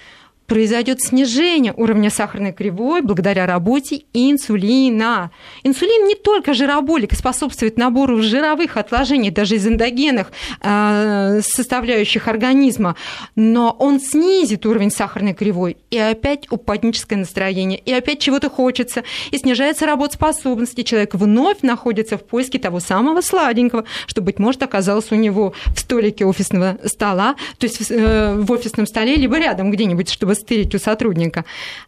произойдет 0.46 1.00
снижение 1.00 1.72
уровня 1.76 2.10
сахарной 2.10 2.52
кривой 2.52 3.02
благодаря 3.02 3.46
работе 3.46 4.04
инсулина. 4.12 5.30
Инсулин 5.62 6.06
не 6.06 6.14
только 6.14 6.54
жироболик, 6.54 7.14
способствует 7.14 7.76
набору 7.76 8.22
жировых 8.22 8.76
отложений, 8.76 9.30
даже 9.30 9.56
из 9.56 9.66
эндогенных 9.66 10.32
э, 10.60 11.40
составляющих 11.42 12.28
организма, 12.28 12.96
но 13.36 13.74
он 13.78 14.00
снизит 14.00 14.66
уровень 14.66 14.90
сахарной 14.90 15.34
кривой, 15.34 15.76
и 15.90 15.98
опять 15.98 16.50
упадническое 16.50 17.18
настроение, 17.18 17.78
и 17.78 17.92
опять 17.92 18.18
чего-то 18.18 18.50
хочется, 18.50 19.02
и 19.30 19.38
снижается 19.38 19.86
работоспособность, 19.86 20.78
и 20.78 20.84
человек 20.84 21.14
вновь 21.14 21.62
находится 21.62 22.18
в 22.18 22.24
поиске 22.24 22.58
того 22.58 22.80
самого 22.80 23.20
сладенького, 23.20 23.84
что, 24.06 24.20
быть 24.20 24.38
может, 24.38 24.62
оказалось 24.62 25.10
у 25.10 25.14
него 25.14 25.54
в 25.74 25.80
столике 25.80 26.26
офисного 26.26 26.78
стола, 26.84 27.36
то 27.58 27.66
есть 27.66 27.90
э, 27.90 28.34
в 28.36 28.50
офисном 28.52 28.86
столе, 28.86 29.16
либо 29.16 29.38
рядом 29.38 29.70
где-нибудь, 29.70 30.10
чтобы 30.10 30.33
стырить 30.34 30.74
у 30.74 30.78
сотрудника, 30.78 31.44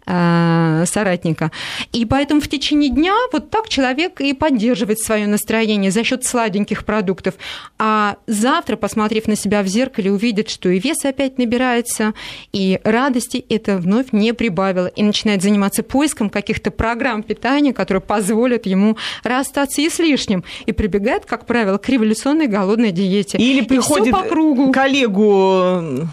э, 0.06 0.84
соратника. 0.86 1.50
И 1.92 2.04
поэтому 2.04 2.40
в 2.40 2.48
течение 2.48 2.90
дня 2.90 3.14
вот 3.32 3.50
так 3.50 3.68
человек 3.68 4.20
и 4.20 4.32
поддерживает 4.32 5.00
свое 5.00 5.26
настроение 5.26 5.90
за 5.90 6.04
счет 6.04 6.24
сладеньких 6.24 6.84
продуктов. 6.84 7.34
А 7.78 8.16
завтра, 8.26 8.76
посмотрев 8.76 9.26
на 9.26 9.36
себя 9.36 9.62
в 9.62 9.66
зеркале, 9.66 10.10
увидит, 10.12 10.50
что 10.50 10.68
и 10.68 10.78
вес 10.78 11.04
опять 11.04 11.38
набирается, 11.38 12.14
и 12.52 12.80
радости 12.84 13.44
это 13.48 13.78
вновь 13.78 14.12
не 14.12 14.32
прибавило. 14.32 14.86
И 14.86 15.02
начинает 15.02 15.42
заниматься 15.42 15.82
поиском 15.82 16.30
каких-то 16.30 16.70
программ 16.70 17.22
питания, 17.22 17.72
которые 17.72 18.00
позволят 18.00 18.66
ему 18.66 18.96
расстаться 19.22 19.80
и 19.80 19.88
с 19.88 19.98
лишним. 19.98 20.44
И 20.66 20.72
прибегает, 20.72 21.26
как 21.26 21.46
правило, 21.46 21.78
к 21.78 21.88
революционной 21.88 22.46
голодной 22.46 22.92
диете. 22.92 23.38
Или 23.38 23.62
приходит 23.62 24.12
по 24.12 24.22
кругу. 24.22 24.72
коллегу, 24.72 26.08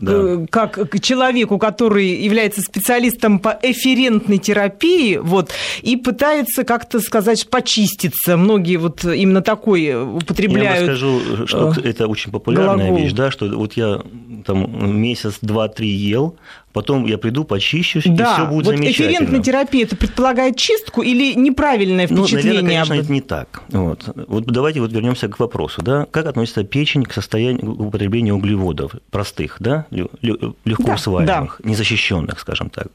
да. 0.00 0.46
как 0.50 0.90
к 0.90 1.00
человеку, 1.00 1.58
который 1.78 2.08
является 2.08 2.60
специалистом 2.60 3.38
по 3.38 3.56
эфирентной 3.62 4.38
терапии, 4.38 5.16
вот, 5.16 5.52
и 5.82 5.96
пытается 5.96 6.64
как-то 6.64 6.98
сказать 6.98 7.48
почиститься. 7.48 8.36
Многие 8.36 8.76
вот 8.78 9.04
именно 9.04 9.42
такой 9.42 9.94
употребляют. 9.94 10.80
Я 10.80 10.86
вам 10.86 10.96
скажу, 10.96 11.46
что 11.46 11.74
э, 11.80 11.88
это 11.88 12.08
очень 12.08 12.32
популярная 12.32 12.88
глагол. 12.88 12.98
вещь, 12.98 13.12
да, 13.12 13.30
что 13.30 13.46
вот 13.46 13.74
я 13.74 14.02
там 14.44 15.00
месяц, 15.00 15.38
два, 15.40 15.68
три 15.68 15.88
ел, 15.88 16.34
потом 16.78 17.06
я 17.06 17.18
приду, 17.18 17.42
почищусь, 17.42 18.04
да, 18.06 18.30
и 18.30 18.34
все 18.34 18.46
будет 18.46 18.66
вот 18.66 18.76
замечательно. 18.76 19.10
эфирентная 19.10 19.42
терапия, 19.42 19.84
это 19.84 19.96
предполагает 19.96 20.56
чистку 20.56 21.02
или 21.02 21.34
неправильное 21.34 22.06
впечатление? 22.06 22.62
Ну, 22.62 22.68
наверное, 22.68 22.84
конечно, 22.84 22.94
это 22.94 23.12
не 23.12 23.20
так. 23.20 23.62
Вот. 23.70 24.08
вот 24.28 24.44
давайте 24.44 24.80
вот 24.80 24.92
вернемся 24.92 25.26
к 25.28 25.40
вопросу, 25.40 25.82
да, 25.82 26.06
как 26.08 26.26
относится 26.26 26.62
печень 26.62 27.02
к 27.02 27.12
состоянию 27.12 27.74
к 27.74 27.80
употреблению 27.80 28.36
углеводов 28.36 28.92
простых, 29.10 29.56
да, 29.58 29.86
легко 29.90 30.84
да, 30.84 30.94
усваиваемых, 30.94 31.60
да. 31.64 31.68
незащищенных, 31.68 32.38
скажем 32.38 32.70
так, 32.70 32.86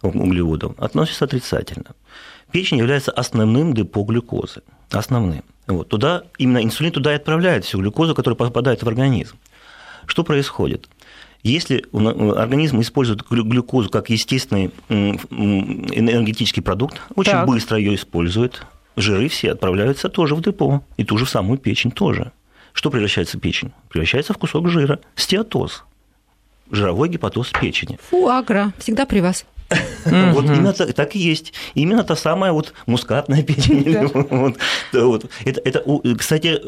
углеводов, 0.00 0.72
относится 0.78 1.26
отрицательно. 1.26 1.90
Печень 2.52 2.78
является 2.78 3.10
основным 3.10 3.74
депо 3.74 4.02
глюкозы, 4.04 4.62
основным. 4.90 5.42
Вот. 5.66 5.88
Туда, 5.88 6.22
именно 6.38 6.64
инсулин 6.64 6.90
туда 6.90 7.12
и 7.12 7.16
отправляет 7.16 7.66
всю 7.66 7.80
глюкозу, 7.80 8.14
которая 8.14 8.36
попадает 8.36 8.82
в 8.82 8.88
организм. 8.88 9.36
Что 10.06 10.24
происходит? 10.24 10.88
Если 11.46 11.84
организм 11.92 12.80
использует 12.80 13.22
глюкозу 13.28 13.88
как 13.88 14.10
естественный 14.10 14.72
энергетический 14.88 16.60
продукт, 16.60 17.00
очень 17.14 17.30
так. 17.30 17.46
быстро 17.46 17.78
ее 17.78 17.94
использует, 17.94 18.66
жиры 18.96 19.28
все 19.28 19.52
отправляются 19.52 20.08
тоже 20.08 20.34
в 20.34 20.42
депо, 20.42 20.82
и 20.96 21.04
ту 21.04 21.18
же 21.18 21.24
самую 21.24 21.58
печень 21.58 21.92
тоже. 21.92 22.32
Что 22.72 22.90
превращается 22.90 23.38
в 23.38 23.40
печень? 23.40 23.70
Превращается 23.90 24.32
в 24.32 24.38
кусок 24.38 24.68
жира, 24.68 24.98
стеатоз, 25.14 25.84
жировой 26.72 27.10
гепатоз 27.10 27.52
печени. 27.60 27.96
Фуагра, 28.10 28.72
всегда 28.78 29.06
при 29.06 29.20
вас. 29.20 29.46
Вот 30.04 30.44
именно 30.44 30.72
так 30.72 31.16
и 31.16 31.18
есть. 31.18 31.52
Именно 31.74 32.04
та 32.04 32.16
самая 32.16 32.52
вот 32.52 32.72
мускатная 32.86 33.42
печень. 33.42 33.82
Это, 35.44 35.82
кстати, 36.16 36.60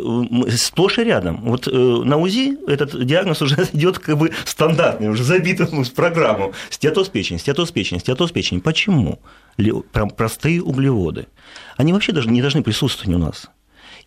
сплошь 0.56 0.98
и 0.98 1.04
рядом. 1.04 1.40
Вот 1.42 1.68
э, 1.68 1.70
на 1.70 2.16
УЗИ 2.16 2.58
этот 2.68 3.04
диагноз 3.04 3.42
уже 3.42 3.56
идет 3.72 3.98
как 3.98 4.18
бы 4.18 4.32
стандартный, 4.44 5.08
уже 5.08 5.22
забит 5.22 5.60
в 5.60 5.92
программу. 5.92 6.52
Стеатоз 6.70 7.08
печени, 7.08 7.38
стеатоз 7.38 7.70
печени, 7.70 7.98
стеатоз 7.98 8.32
печени. 8.32 8.58
Почему? 8.58 9.20
Простые 10.16 10.62
углеводы. 10.62 11.26
Они 11.76 11.92
вообще 11.92 12.12
даже 12.12 12.28
не 12.28 12.40
должны 12.40 12.62
присутствовать 12.62 13.14
у 13.14 13.18
нас. 13.18 13.48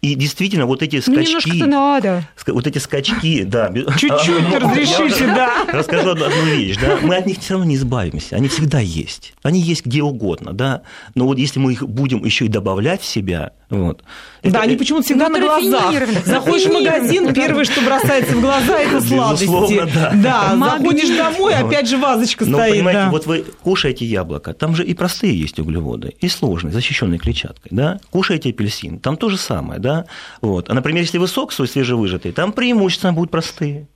И 0.02 0.16
действительно, 0.16 0.66
вот 0.66 0.82
эти 0.82 0.96
ну, 1.06 1.14
скачки... 1.14 1.52
Ну, 1.60 1.68
надо. 1.68 2.28
Вот 2.48 2.66
эти 2.66 2.80
скачки, 2.80 3.44
да. 3.44 3.72
Чуть-чуть 3.98 4.56
разрешите, 4.60 5.28
да. 5.28 5.66
Расскажу 5.72 6.12
одну 6.12 6.44
вещь, 6.46 6.78
да. 6.82 6.98
Мы 7.04 7.16
от 7.16 7.28
них 7.28 7.38
все 7.38 7.54
равно 7.54 7.68
не 7.68 7.76
избавимся. 7.76 8.36
Они 8.36 8.48
всегда 8.48 8.80
есть. 8.80 9.36
Они 9.44 9.60
есть 9.60 9.86
где 9.86 10.02
угодно, 10.02 10.54
да. 10.54 10.82
Но 11.14 11.28
вот 11.28 11.38
если 11.38 11.60
мы 11.60 11.74
их 11.74 11.88
будем 11.88 12.26
еще 12.26 12.46
и 12.46 12.48
добавлять 12.48 13.02
в 13.02 13.06
себя, 13.06 13.52
вот. 13.72 14.04
Да, 14.44 14.50
это, 14.50 14.62
они 14.62 14.76
почему-то 14.76 15.06
всегда 15.06 15.30
на 15.30 15.40
глазах. 15.40 15.94
Заходишь 16.26 16.66
в 16.66 16.74
магазин, 16.74 17.34
первое, 17.34 17.64
что 17.64 17.82
бросается 17.82 18.36
в 18.36 18.42
глаза, 18.42 18.80
это 18.80 19.02
сладости. 19.02 19.82
Да, 19.96 20.12
да 20.14 20.58
заходишь 20.58 21.18
домой, 21.18 21.56
опять 21.56 21.88
же 21.88 21.98
вазочка 21.98 22.46
Но, 22.46 22.58
стоит. 22.58 22.74
понимаете, 22.74 23.00
да. 23.02 23.10
вот 23.10 23.26
вы 23.26 23.46
кушаете 23.64 24.06
яблоко, 24.06 24.54
там 24.54 24.76
же 24.76 24.86
и 24.86 24.94
простые 24.94 25.40
есть 25.40 25.58
углеводы, 25.58 26.14
и 26.20 26.28
сложные, 26.28 26.74
защищенные 26.74 27.18
клетчаткой, 27.18 27.70
да. 27.72 28.00
Кушаете 28.10 28.50
апельсин, 28.50 29.00
там 29.00 29.16
то 29.16 29.30
же 29.30 29.38
самое, 29.38 29.80
да. 29.80 30.06
Вот. 30.42 30.70
А, 30.70 30.74
например, 30.74 31.04
если 31.04 31.18
вы 31.18 31.28
сок 31.28 31.54
свой 31.54 31.68
свежевыжатый, 31.68 32.34
там 32.34 32.52
преимущественно 32.52 33.14
будут 33.14 33.32
простые. 33.32 33.88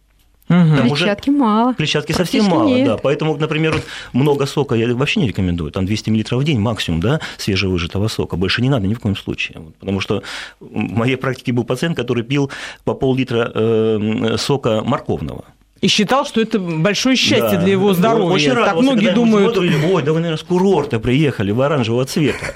Угу. 0.50 0.90
Клетчатки 0.90 1.30
уже... 1.30 1.40
мало. 1.40 1.74
Клетчатки 1.74 2.12
совсем 2.12 2.46
мало, 2.46 2.68
нет. 2.68 2.88
да. 2.88 2.98
Поэтому, 2.98 3.36
например, 3.38 3.74
вот 3.74 3.84
много 4.14 4.46
сока 4.46 4.76
я 4.76 4.94
вообще 4.94 5.20
не 5.20 5.28
рекомендую. 5.28 5.72
Там 5.72 5.86
200 5.86 6.10
мл 6.10 6.40
в 6.40 6.44
день 6.44 6.60
максимум, 6.60 7.00
да, 7.02 7.20
свежевыжатого 7.38 8.08
сока. 8.08 8.38
Больше 8.38 8.62
не 8.62 8.70
надо 8.70 8.88
ни 8.88 8.94
в 8.94 9.00
коем 9.00 9.16
случае. 9.16 9.62
Потому 9.80 10.00
что 10.00 10.24
в 10.60 10.70
моей 10.70 11.16
практике 11.16 11.52
был 11.52 11.64
пациент, 11.64 11.96
который 11.96 12.24
пил 12.24 12.52
по 12.84 12.94
пол-литра 12.94 13.52
э, 13.54 14.36
сока 14.38 14.82
морковного. 14.86 15.46
И 15.82 15.88
считал, 15.88 16.26
что 16.26 16.42
это 16.42 16.58
большое 16.58 17.16
счастье 17.16 17.58
да. 17.58 17.62
для 17.62 17.74
его 17.74 17.94
здоровья. 17.94 18.34
Очень 18.34 18.54
так 18.54 18.76
многие 18.76 19.14
думают... 19.14 19.58
Ой, 19.58 19.70
да 20.04 20.14
вы, 20.14 20.20
наверное, 20.20 20.38
с 20.38 20.44
курорта 20.44 21.00
приехали 21.00 21.52
в 21.52 21.62
оранжевого 21.62 22.06
цвета. 22.06 22.54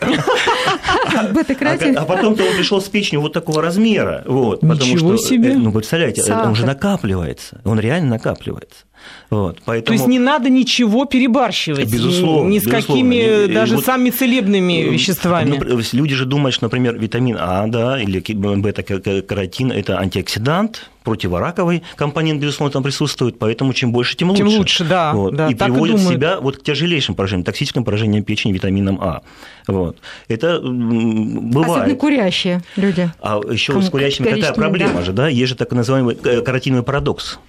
А, 1.12 1.26
а 1.26 2.06
потом-то 2.06 2.44
он 2.44 2.56
пришел 2.56 2.82
с 2.82 2.88
печенью 2.88 3.22
вот 3.22 3.34
такого 3.34 3.62
размера. 3.62 4.24
Вот, 4.26 4.62
Ничего 4.62 4.76
потому 4.76 5.18
что, 5.18 5.28
себе. 5.28 5.56
Ну, 5.56 5.72
представляете, 5.72 6.24
Сахар. 6.24 6.48
он 6.48 6.56
же 6.56 6.66
накапливается. 6.66 7.62
Он 7.66 7.80
реально 7.80 8.12
накапливается. 8.12 8.86
Вот, 9.30 9.60
поэтому... 9.64 9.86
То 9.86 9.94
есть 9.94 10.08
не 10.08 10.18
надо 10.18 10.50
ничего 10.50 11.06
перебарщивать. 11.06 11.92
Безусловно. 11.92 12.50
Ни 12.50 12.58
с 12.58 12.64
безусловно. 12.64 12.88
какими 12.88 13.54
даже 13.54 13.76
вот, 13.76 13.86
самыми 13.86 14.10
целебными 14.10 14.82
э, 14.82 14.90
веществами. 14.90 15.60
Люди 15.96 16.16
же 16.16 16.26
думают, 16.26 16.56
что, 16.56 16.66
например, 16.66 16.98
витамин 16.98 17.38
А, 17.40 17.68
да, 17.68 18.02
или 18.02 18.20
бета-каротин– 18.20 19.72
это 19.74 20.00
антиоксидант, 20.00 20.90
противораковый 21.04 21.84
компонент, 21.96 22.42
безусловно, 22.42 22.72
там 22.72 22.84
присутствует, 22.84 23.38
поэтому 23.38 23.74
чем 23.74 23.92
больше, 23.92 24.18
тем 24.18 24.30
лучше. 24.30 24.44
Тем 24.44 24.58
лучше, 24.58 24.84
да. 24.84 25.14
Вот. 25.14 25.36
да 25.36 25.50
и 25.50 25.54
приводит 25.54 25.98
и 25.98 26.00
себя 26.00 26.40
вот 26.40 26.58
к 26.58 26.64
тяжелейшим 26.64 27.14
поражениям, 27.14 27.46
токсическим 27.46 27.84
поражениям 27.84 28.24
печени 28.24 28.52
витамином 28.52 29.00
А. 29.00 29.22
Вот. 29.68 29.98
Это 30.28 30.60
бывает. 30.60 31.70
Особенно 31.70 31.96
курящие 31.96 32.62
люди. 32.76 33.12
А 33.22 33.40
еще 33.52 33.80
с 33.80 33.90
курящими 33.90 34.28
какая 34.28 34.54
проблема 34.54 34.96
да. 34.96 35.02
же, 35.04 35.14
да? 35.14 35.28
Есть 35.28 35.50
же 35.50 35.56
так 35.56 35.72
называемый 35.72 36.16
каротиновый 36.16 36.84
парадокс. 36.84 37.40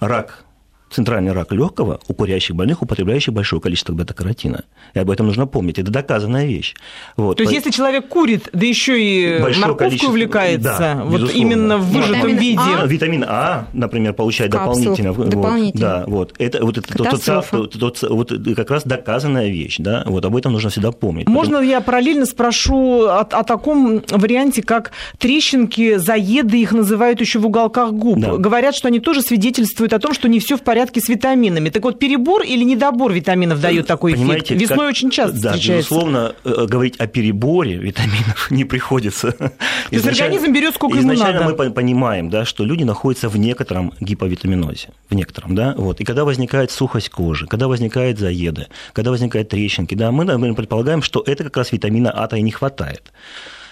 Рак 0.00 0.44
центральный 0.90 1.32
рак 1.32 1.52
легкого 1.52 2.00
у 2.08 2.14
курящих 2.14 2.56
больных, 2.56 2.82
употребляющих 2.82 3.32
большое 3.32 3.60
количество 3.60 3.92
бета-каротина. 3.92 4.64
И 4.94 4.98
об 4.98 5.10
этом 5.10 5.26
нужно 5.26 5.46
помнить. 5.46 5.78
Это 5.78 5.90
доказанная 5.90 6.46
вещь. 6.46 6.74
Вот. 7.16 7.36
То 7.36 7.42
есть, 7.42 7.52
если 7.52 7.70
человек 7.70 8.08
курит, 8.08 8.48
да 8.52 8.66
еще 8.66 9.00
и 9.00 9.40
большое 9.40 9.66
морковкой 9.66 9.86
количество... 9.88 10.10
увлекается, 10.10 10.76
да, 10.78 10.94
вот 11.04 11.20
безусловно. 11.20 11.38
именно 11.38 11.78
в 11.78 11.86
выжатом 11.86 12.14
витамин 12.14 12.38
виде. 12.38 12.60
А? 12.60 12.86
Витамин 12.86 13.24
А, 13.28 13.66
например, 13.72 14.14
получает 14.14 14.50
дополнительно. 14.50 15.12
дополнительно. 15.12 15.70
Вот, 15.74 15.78
да, 15.78 16.04
вот. 16.06 16.34
Это 16.38 16.64
вот 16.64 16.78
это 16.78 16.94
тот, 16.96 17.24
тот, 17.50 17.72
тот, 17.78 18.02
вот, 18.02 18.32
как 18.56 18.70
раз 18.70 18.84
доказанная 18.84 19.48
вещь. 19.48 19.76
Да? 19.78 20.04
Вот 20.06 20.24
об 20.24 20.36
этом 20.36 20.52
нужно 20.52 20.70
всегда 20.70 20.90
помнить. 20.92 21.28
Можно 21.28 21.56
Потому... 21.56 21.70
я 21.70 21.80
параллельно 21.80 22.26
спрошу 22.26 23.02
о, 23.02 23.20
о 23.20 23.44
таком 23.44 24.02
варианте, 24.10 24.62
как 24.62 24.92
трещинки, 25.18 25.96
заеды, 25.96 26.60
их 26.60 26.72
называют 26.72 27.20
еще 27.20 27.38
в 27.38 27.46
уголках 27.46 27.92
губ. 27.92 28.18
Да. 28.18 28.36
Говорят, 28.36 28.74
что 28.74 28.88
они 28.88 29.00
тоже 29.00 29.22
свидетельствуют 29.22 29.92
о 29.92 29.98
том, 29.98 30.14
что 30.14 30.28
не 30.28 30.40
все 30.40 30.56
в 30.56 30.62
порядке 30.62 30.77
порядке 30.78 31.00
с 31.00 31.08
витаминами. 31.08 31.70
Так 31.70 31.82
вот, 31.82 31.98
перебор 31.98 32.42
или 32.42 32.62
недобор 32.62 33.12
витаминов 33.12 33.60
дает 33.60 33.86
такой 33.86 34.12
Понимаете, 34.12 34.54
эффект? 34.54 34.60
Весной 34.60 34.78
как... 34.78 34.88
очень 34.88 35.10
часто 35.10 35.40
да, 35.40 35.52
встречается. 35.52 35.90
безусловно, 35.90 36.34
э, 36.44 36.66
говорить 36.68 36.96
о 36.98 37.06
переборе 37.08 37.76
витаминов 37.76 38.50
не 38.50 38.64
приходится. 38.64 39.32
То 39.32 39.52
есть 39.90 40.06
организм 40.06 40.52
берет 40.52 40.74
сколько 40.74 40.96
ему 40.96 41.08
надо. 41.08 41.20
Изначально 41.20 41.56
мы 41.56 41.70
понимаем, 41.72 42.30
да, 42.30 42.44
что 42.44 42.64
люди 42.64 42.84
находятся 42.84 43.28
в 43.28 43.36
некотором 43.36 43.92
гиповитаминозе, 43.98 44.90
в 45.10 45.14
некотором, 45.14 45.56
да, 45.56 45.74
вот. 45.76 46.00
И 46.00 46.04
когда 46.04 46.24
возникает 46.24 46.70
сухость 46.70 47.10
кожи, 47.10 47.46
когда 47.46 47.66
возникает 47.66 48.18
заеды, 48.18 48.68
когда 48.92 49.10
возникают 49.10 49.48
трещинки, 49.48 49.96
да, 49.96 50.12
мы 50.12 50.54
предполагаем, 50.54 51.02
что 51.02 51.22
это 51.26 51.42
как 51.44 51.56
раз 51.56 51.72
витамина 51.72 52.10
А-то 52.10 52.36
и 52.36 52.42
не 52.42 52.52
хватает 52.52 53.02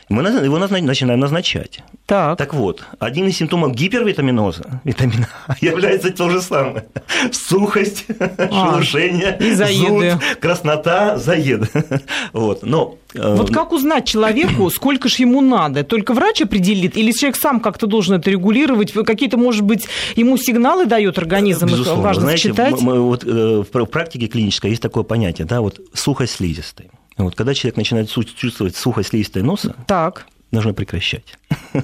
мы 0.09 0.23
его 0.23 0.59
начинаем 0.59 1.21
назначать. 1.21 1.81
Так. 2.07 2.39
так 2.39 2.55
вот, 2.55 2.85
один 3.01 3.27
из 3.27 3.37
симптомов 3.37 3.75
гипервитаминоза, 3.75 4.81
витамина 4.85 5.29
А, 5.49 5.57
является 5.61 6.13
то 6.13 6.31
же 6.31 6.41
самое. 6.41 6.87
Сухость, 7.33 8.05
а, 8.39 8.49
шелушение, 8.49 9.37
и 9.41 9.51
заеды. 9.53 10.13
зуд, 10.13 10.21
краснота, 10.41 11.19
заеды. 11.19 11.69
Вот, 12.33 12.63
но... 12.63 12.99
Э, 13.15 13.35
вот 13.35 13.51
как 13.51 13.73
узнать 13.73 14.07
человеку, 14.07 14.71
сколько 14.75 15.09
же 15.09 15.17
ему 15.23 15.41
надо? 15.41 15.83
Только 15.83 16.15
врач 16.15 16.43
определит? 16.43 16.97
Или 16.97 17.11
человек 17.11 17.37
сам 17.37 17.59
как-то 17.59 17.89
должен 17.89 18.15
это 18.15 18.31
регулировать? 18.31 18.93
Какие-то, 18.93 19.37
может 19.37 19.63
быть, 19.63 19.89
ему 20.15 20.37
сигналы 20.37 20.87
дает 20.87 21.19
организм? 21.19 21.67
Безусловно. 21.67 22.03
Важно 22.05 22.23
Знаете, 22.23 22.49
считать? 22.51 22.81
Мы, 22.81 23.01
вот, 23.01 23.25
э, 23.25 23.65
в 23.69 23.87
практике 23.87 24.29
клинической 24.29 24.71
есть 24.71 24.83
такое 24.83 25.03
понятие, 25.03 25.47
да, 25.47 25.61
вот 25.61 25.81
сухость 25.93 26.35
слизистой. 26.35 26.91
Вот, 27.17 27.35
когда 27.35 27.55
человек 27.55 27.77
начинает 27.77 28.11
чувствовать 28.11 28.77
сухость 28.77 29.11
слизистой 29.11 29.43
носа, 29.43 29.75
так 29.87 30.27
нужно 30.53 30.75
прекращать. 30.75 31.25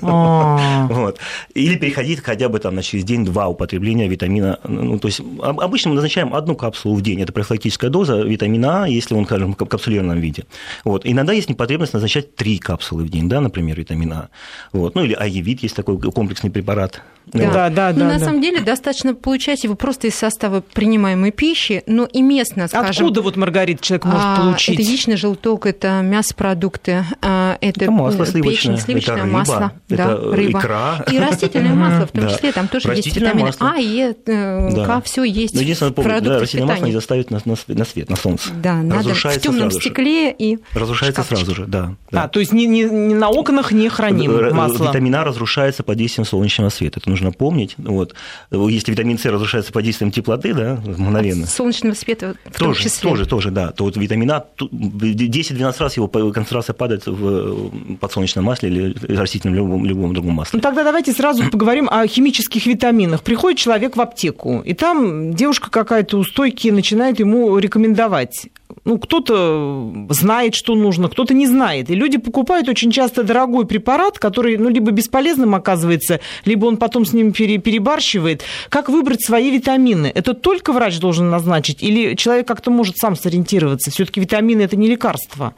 А. 0.02 0.86
вот. 0.90 1.18
Или 1.54 1.76
переходить 1.76 2.20
хотя 2.20 2.48
бы 2.48 2.58
там, 2.58 2.74
на 2.74 2.82
через 2.82 3.04
день-два 3.04 3.48
употребления 3.48 4.08
витамина. 4.08 4.58
Ну, 4.64 4.98
то 4.98 5.08
есть 5.08 5.20
обычно 5.40 5.90
мы 5.90 5.96
назначаем 5.96 6.34
одну 6.34 6.54
капсулу 6.54 6.94
в 6.94 7.02
день. 7.02 7.20
Это 7.20 7.32
профилактическая 7.32 7.90
доза 7.90 8.22
витамина 8.22 8.84
А, 8.84 8.88
если 8.88 9.14
он, 9.14 9.26
скажем, 9.26 9.54
в 9.54 9.56
капсулированном 9.56 10.20
виде. 10.20 10.44
Вот. 10.84 11.02
Иногда 11.04 11.32
есть 11.32 11.48
необходимость 11.48 11.92
назначать 11.92 12.34
три 12.34 12.58
капсулы 12.58 13.04
в 13.04 13.10
день, 13.10 13.28
да, 13.28 13.40
например, 13.40 13.78
витамина 13.78 14.28
А. 14.72 14.76
Вот. 14.76 14.94
Ну 14.94 15.04
или 15.04 15.14
Аевит 15.14 15.62
есть 15.62 15.76
такой 15.76 15.98
комплексный 15.98 16.50
препарат. 16.50 17.02
Да, 17.26 17.44
вот. 17.44 17.52
да, 17.52 17.70
да. 17.70 17.92
Ну, 17.92 17.98
да 18.00 18.04
на 18.04 18.18
да. 18.18 18.24
самом 18.24 18.40
деле 18.40 18.60
достаточно 18.60 19.14
получать 19.14 19.64
его 19.64 19.74
просто 19.74 20.08
из 20.08 20.14
состава 20.14 20.60
принимаемой 20.60 21.30
пищи, 21.30 21.82
но 21.86 22.04
и 22.04 22.22
местно, 22.22 22.68
скажем. 22.68 22.90
Откуда 22.90 23.22
вот, 23.22 23.36
Маргарита, 23.36 23.82
человек 23.82 24.04
может 24.04 24.20
а, 24.24 24.36
получить? 24.36 24.74
Это 24.78 24.82
яичный 24.82 25.16
желток, 25.16 25.66
это 25.66 26.00
мясопродукты, 26.02 27.04
а, 27.20 27.56
это, 27.60 27.84
это 27.84 27.90
масло 27.90 28.26
сливочное, 28.26 28.76
печень, 28.76 28.84
сливочное 28.84 29.16
это 29.16 29.26
масло, 29.26 29.54
рыба, 29.54 29.72
да, 29.88 30.12
это 30.12 30.36
рыба. 30.36 30.58
икра. 30.58 31.04
И 31.10 31.18
растительное 31.18 31.74
масло, 31.74 32.06
в 32.06 32.10
том 32.10 32.28
числе, 32.28 32.52
там 32.52 32.68
тоже 32.68 32.88
есть 32.94 33.16
витамины 33.16 33.50
А, 33.58 33.76
Е, 33.76 34.14
э, 34.26 34.84
К, 34.84 35.02
все 35.04 35.24
есть. 35.24 35.54
Но 35.54 35.60
единственное, 35.60 35.92
помню, 35.92 36.20
да, 36.20 36.40
растительное 36.40 36.74
масло 36.74 36.86
не 36.86 36.92
заставить 36.92 37.30
на, 37.30 37.40
на 37.44 37.84
свет, 37.84 38.10
на 38.10 38.16
солнце. 38.16 38.50
Да, 38.54 38.76
надо 38.76 39.14
в 39.14 39.38
темном 39.38 39.70
стекле 39.70 40.32
и 40.32 40.58
Разрушается 40.74 41.22
сразу 41.22 41.54
же, 41.54 41.66
да. 41.66 41.94
А, 42.12 42.28
то 42.28 42.40
есть 42.40 42.52
не, 42.52 42.84
на 42.84 43.30
окнах 43.30 43.72
не 43.72 43.88
храним 43.88 44.54
масло. 44.54 44.88
Витамина 44.88 45.24
разрушается 45.24 45.82
под 45.82 45.96
действием 45.96 46.26
солнечного 46.26 46.68
света, 46.68 47.00
это 47.00 47.10
нужно 47.12 47.30
помнить. 47.32 47.76
Вот. 47.78 48.14
Если 48.50 48.90
витамин 48.90 49.18
С 49.18 49.24
разрушается 49.26 49.72
под 49.72 49.84
действием 49.84 50.10
теплоты, 50.10 50.52
да, 50.52 50.80
мгновенно. 50.84 51.46
Солнечного 51.46 51.94
света 51.94 52.34
в 52.44 52.58
тоже, 52.58 52.74
том 52.74 52.74
числе. 52.74 53.08
Тоже, 53.08 53.26
тоже, 53.26 53.50
да. 53.50 53.70
То 53.70 53.84
вот 53.84 53.96
витамина 53.96 54.44
10-12 54.58 55.74
раз 55.78 55.96
его 55.96 56.08
концентрация 56.08 56.74
падает 56.74 57.06
в 57.06 57.70
подсолнечном 57.96 58.44
масле 58.44 58.68
или 58.68 59.14
растительном 59.14 59.54
любом, 59.54 59.84
любом 59.84 60.14
другом 60.14 60.34
масле. 60.34 60.56
Ну 60.56 60.60
тогда 60.60 60.82
давайте 60.82 61.12
сразу 61.12 61.48
поговорим 61.50 61.88
о 61.88 62.06
химических 62.06 62.66
витаминах. 62.66 63.22
Приходит 63.22 63.58
человек 63.58 63.96
в 63.96 64.00
аптеку, 64.00 64.60
и 64.64 64.74
там 64.74 65.34
девушка 65.34 65.70
какая-то 65.70 66.18
у 66.18 66.24
стойки 66.24 66.68
начинает 66.68 67.20
ему 67.20 67.58
рекомендовать 67.58 68.46
ну, 68.84 68.98
кто-то 68.98 69.92
знает, 70.10 70.54
что 70.54 70.74
нужно, 70.74 71.08
кто-то 71.08 71.34
не 71.34 71.46
знает. 71.46 71.90
И 71.90 71.94
люди 71.94 72.18
покупают 72.18 72.68
очень 72.68 72.90
часто 72.90 73.22
дорогой 73.22 73.66
препарат, 73.66 74.18
который, 74.18 74.56
ну, 74.56 74.68
либо 74.68 74.90
бесполезным 74.90 75.54
оказывается, 75.54 76.20
либо 76.44 76.66
он 76.66 76.76
потом 76.76 77.04
с 77.04 77.12
ним 77.12 77.32
пере, 77.32 77.58
перебарщивает. 77.58 78.42
Как 78.68 78.88
выбрать 78.88 79.24
свои 79.24 79.50
витамины? 79.50 80.10
Это 80.12 80.34
только 80.34 80.72
врач 80.72 80.98
должен 80.98 81.30
назначить? 81.30 81.82
Или 81.82 82.14
человек 82.16 82.48
как-то 82.48 82.70
может 82.70 82.98
сам 82.98 83.14
сориентироваться? 83.14 83.90
Все-таки 83.90 84.20
витамины– 84.20 84.62
это 84.62 84.76
не 84.76 84.88
лекарство. 84.88 85.54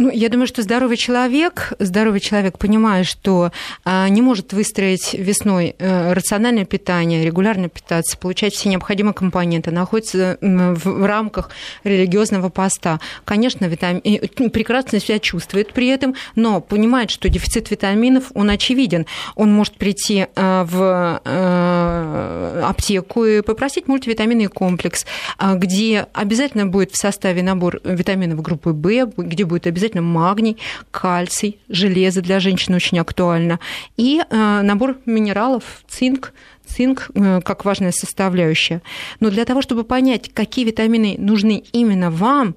Ну, 0.00 0.08
я 0.10 0.30
думаю, 0.30 0.46
что 0.46 0.62
здоровый 0.62 0.96
человек, 0.96 1.74
здоровый 1.78 2.20
человек, 2.20 2.56
понимая, 2.56 3.04
что 3.04 3.52
а, 3.84 4.08
не 4.08 4.22
может 4.22 4.54
выстроить 4.54 5.12
весной 5.12 5.76
а, 5.78 6.14
рациональное 6.14 6.64
питание, 6.64 7.22
регулярно 7.22 7.68
питаться, 7.68 8.16
получать 8.16 8.54
все 8.54 8.70
необходимые 8.70 9.12
компоненты, 9.12 9.70
находится 9.70 10.38
в, 10.40 10.74
в 10.74 11.04
рамках 11.04 11.50
религиозного 11.84 12.48
поста, 12.48 12.98
конечно, 13.26 13.66
витамин, 13.66 14.00
прекрасно 14.48 15.00
себя 15.00 15.18
чувствует 15.18 15.74
при 15.74 15.88
этом, 15.88 16.14
но 16.34 16.62
понимает, 16.62 17.10
что 17.10 17.28
дефицит 17.28 17.70
витаминов, 17.70 18.30
он 18.32 18.48
очевиден. 18.48 19.04
Он 19.34 19.52
может 19.52 19.74
прийти 19.74 20.28
а, 20.34 20.64
в 20.64 21.20
а, 21.26 22.66
аптеку 22.70 23.26
и 23.26 23.42
попросить 23.42 23.86
мультивитаминный 23.86 24.46
комплекс, 24.46 25.04
а, 25.36 25.56
где 25.56 26.06
обязательно 26.14 26.64
будет 26.64 26.92
в 26.92 26.96
составе 26.96 27.42
набор 27.42 27.82
витаминов 27.84 28.40
группы 28.40 28.70
В, 28.70 29.12
где 29.18 29.44
будет 29.44 29.66
обязательно 29.66 29.89
обязательно 29.90 30.02
магний, 30.02 30.56
кальций, 30.90 31.58
железо 31.68 32.22
для 32.22 32.40
женщин 32.40 32.74
очень 32.74 32.98
актуально, 32.98 33.58
и 33.96 34.20
э, 34.20 34.60
набор 34.62 34.98
минералов, 35.06 35.64
цинк, 35.88 36.32
цинк 36.66 37.10
э, 37.14 37.40
как 37.42 37.64
важная 37.64 37.92
составляющая. 37.92 38.82
Но 39.20 39.30
для 39.30 39.44
того, 39.44 39.62
чтобы 39.62 39.84
понять, 39.84 40.32
какие 40.32 40.64
витамины 40.64 41.16
нужны 41.18 41.64
именно 41.72 42.10
вам, 42.10 42.54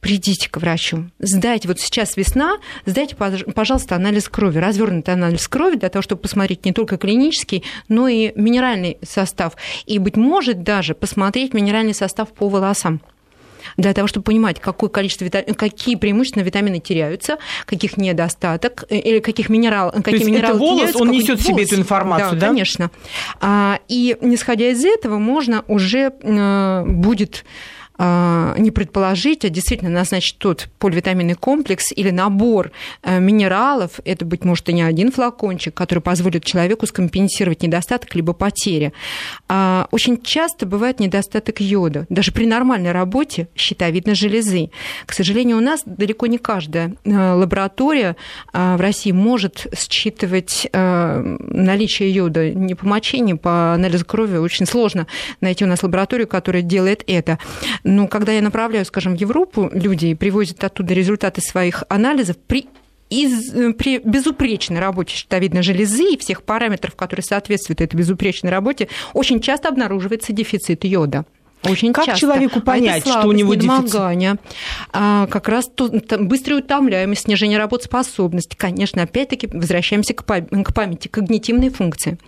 придите 0.00 0.48
к 0.48 0.58
врачу, 0.58 1.10
сдайте, 1.18 1.66
вот 1.66 1.80
сейчас 1.80 2.16
весна, 2.16 2.58
сдайте, 2.84 3.16
пожалуйста, 3.16 3.96
анализ 3.96 4.28
крови, 4.28 4.58
развернутый 4.58 5.14
анализ 5.14 5.48
крови 5.48 5.76
для 5.76 5.88
того, 5.88 6.02
чтобы 6.02 6.22
посмотреть 6.22 6.64
не 6.64 6.72
только 6.72 6.96
клинический, 6.96 7.64
но 7.88 8.06
и 8.06 8.32
минеральный 8.36 8.98
состав. 9.02 9.56
И, 9.86 9.98
быть 9.98 10.16
может, 10.16 10.62
даже 10.62 10.94
посмотреть 10.94 11.54
минеральный 11.54 11.94
состав 11.94 12.28
по 12.28 12.48
волосам 12.48 13.00
для 13.76 13.92
того, 13.92 14.08
чтобы 14.08 14.24
понимать, 14.24 14.60
какое 14.60 14.90
количество 14.90 15.24
витамин, 15.24 15.54
какие 15.54 15.96
преимущественно 15.96 16.42
витамины 16.42 16.80
теряются, 16.80 17.38
каких 17.64 17.96
недостаток, 17.96 18.84
э, 18.88 18.96
или 18.96 19.18
каких 19.20 19.48
минерал, 19.48 19.90
какие 19.90 20.02
То 20.02 20.10
есть 20.12 20.26
минералы 20.26 20.56
это 20.56 20.58
волос, 20.58 20.78
теряются, 20.78 21.02
он 21.02 21.10
несет 21.10 21.40
в 21.40 21.42
себе 21.42 21.64
эту 21.64 21.76
информацию, 21.76 22.32
да? 22.32 22.40
да? 22.40 22.46
конечно. 22.48 22.90
А, 23.40 23.80
и 23.88 24.16
исходя 24.20 24.68
из 24.68 24.84
этого 24.84 25.18
можно 25.18 25.64
уже 25.68 26.12
э, 26.20 26.84
будет 26.86 27.44
не 27.98 28.70
предположить, 28.70 29.44
а 29.44 29.48
действительно 29.48 29.90
назначить 29.90 30.38
тот 30.38 30.68
поливитаминный 30.78 31.34
комплекс 31.34 31.92
или 31.94 32.10
набор 32.10 32.72
э, 33.02 33.20
минералов, 33.20 34.00
это, 34.04 34.24
быть 34.24 34.44
может, 34.44 34.68
и 34.68 34.72
не 34.72 34.82
один 34.82 35.10
флакончик, 35.12 35.74
который 35.74 36.00
позволит 36.00 36.44
человеку 36.44 36.86
скомпенсировать 36.86 37.62
недостаток 37.62 38.14
либо 38.14 38.32
потери. 38.32 38.92
А, 39.48 39.88
очень 39.90 40.20
часто 40.22 40.66
бывает 40.66 41.00
недостаток 41.00 41.60
йода, 41.60 42.06
даже 42.08 42.32
при 42.32 42.46
нормальной 42.46 42.92
работе 42.92 43.48
щитовидной 43.56 44.14
железы. 44.14 44.70
К 45.06 45.12
сожалению, 45.12 45.58
у 45.58 45.60
нас 45.60 45.82
далеко 45.84 46.26
не 46.26 46.38
каждая 46.38 46.94
э, 47.04 47.32
лаборатория 47.32 48.16
в 48.52 48.80
России 48.80 49.12
может 49.12 49.66
считывать 49.76 50.68
э, 50.72 51.36
наличие 51.40 52.10
йода 52.10 52.50
не 52.50 52.74
по 52.74 52.86
мочению, 52.86 53.26
не 53.26 53.34
по 53.34 53.74
анализу 53.74 54.04
крови. 54.04 54.36
Очень 54.36 54.66
сложно 54.66 55.06
найти 55.40 55.64
у 55.64 55.68
нас 55.68 55.82
лабораторию, 55.82 56.28
которая 56.28 56.62
делает 56.62 57.02
это. 57.06 57.38
Но 57.86 58.08
когда 58.08 58.32
я 58.32 58.42
направляю, 58.42 58.84
скажем, 58.84 59.16
в 59.16 59.20
Европу 59.20 59.70
людей, 59.72 60.16
привозят 60.16 60.62
оттуда 60.64 60.92
результаты 60.92 61.40
своих 61.40 61.84
анализов, 61.88 62.36
при 62.36 62.66
из, 63.10 63.54
э, 63.54 63.72
при 63.74 63.98
безупречной 63.98 64.80
работе 64.80 65.14
щитовидной 65.14 65.62
железы 65.62 66.14
и 66.14 66.18
всех 66.18 66.42
параметров, 66.42 66.96
которые 66.96 67.22
соответствуют 67.22 67.80
этой 67.80 67.94
безупречной 67.94 68.50
работе, 68.50 68.88
очень 69.14 69.40
часто 69.40 69.68
обнаруживается 69.68 70.32
дефицит 70.32 70.84
йода. 70.84 71.26
Очень 71.70 71.92
как 71.92 72.06
часто. 72.06 72.20
человеку 72.20 72.60
понять, 72.60 73.06
а 73.06 73.20
что 73.20 73.28
у 73.28 73.32
него 73.32 73.54
дефицит? 73.54 74.38
А, 74.92 75.26
как 75.26 75.48
раз 75.48 75.68
то, 75.72 75.88
там, 75.88 76.28
быстрая 76.28 76.60
утомляемость, 76.60 77.22
снижение 77.22 77.58
работоспособности. 77.58 78.56
Конечно, 78.56 79.02
опять-таки 79.02 79.46
возвращаемся 79.46 80.14
к, 80.14 80.22
к 80.22 80.74
памяти, 80.74 81.08
когнитивной 81.08 81.70
функции. 81.70 82.18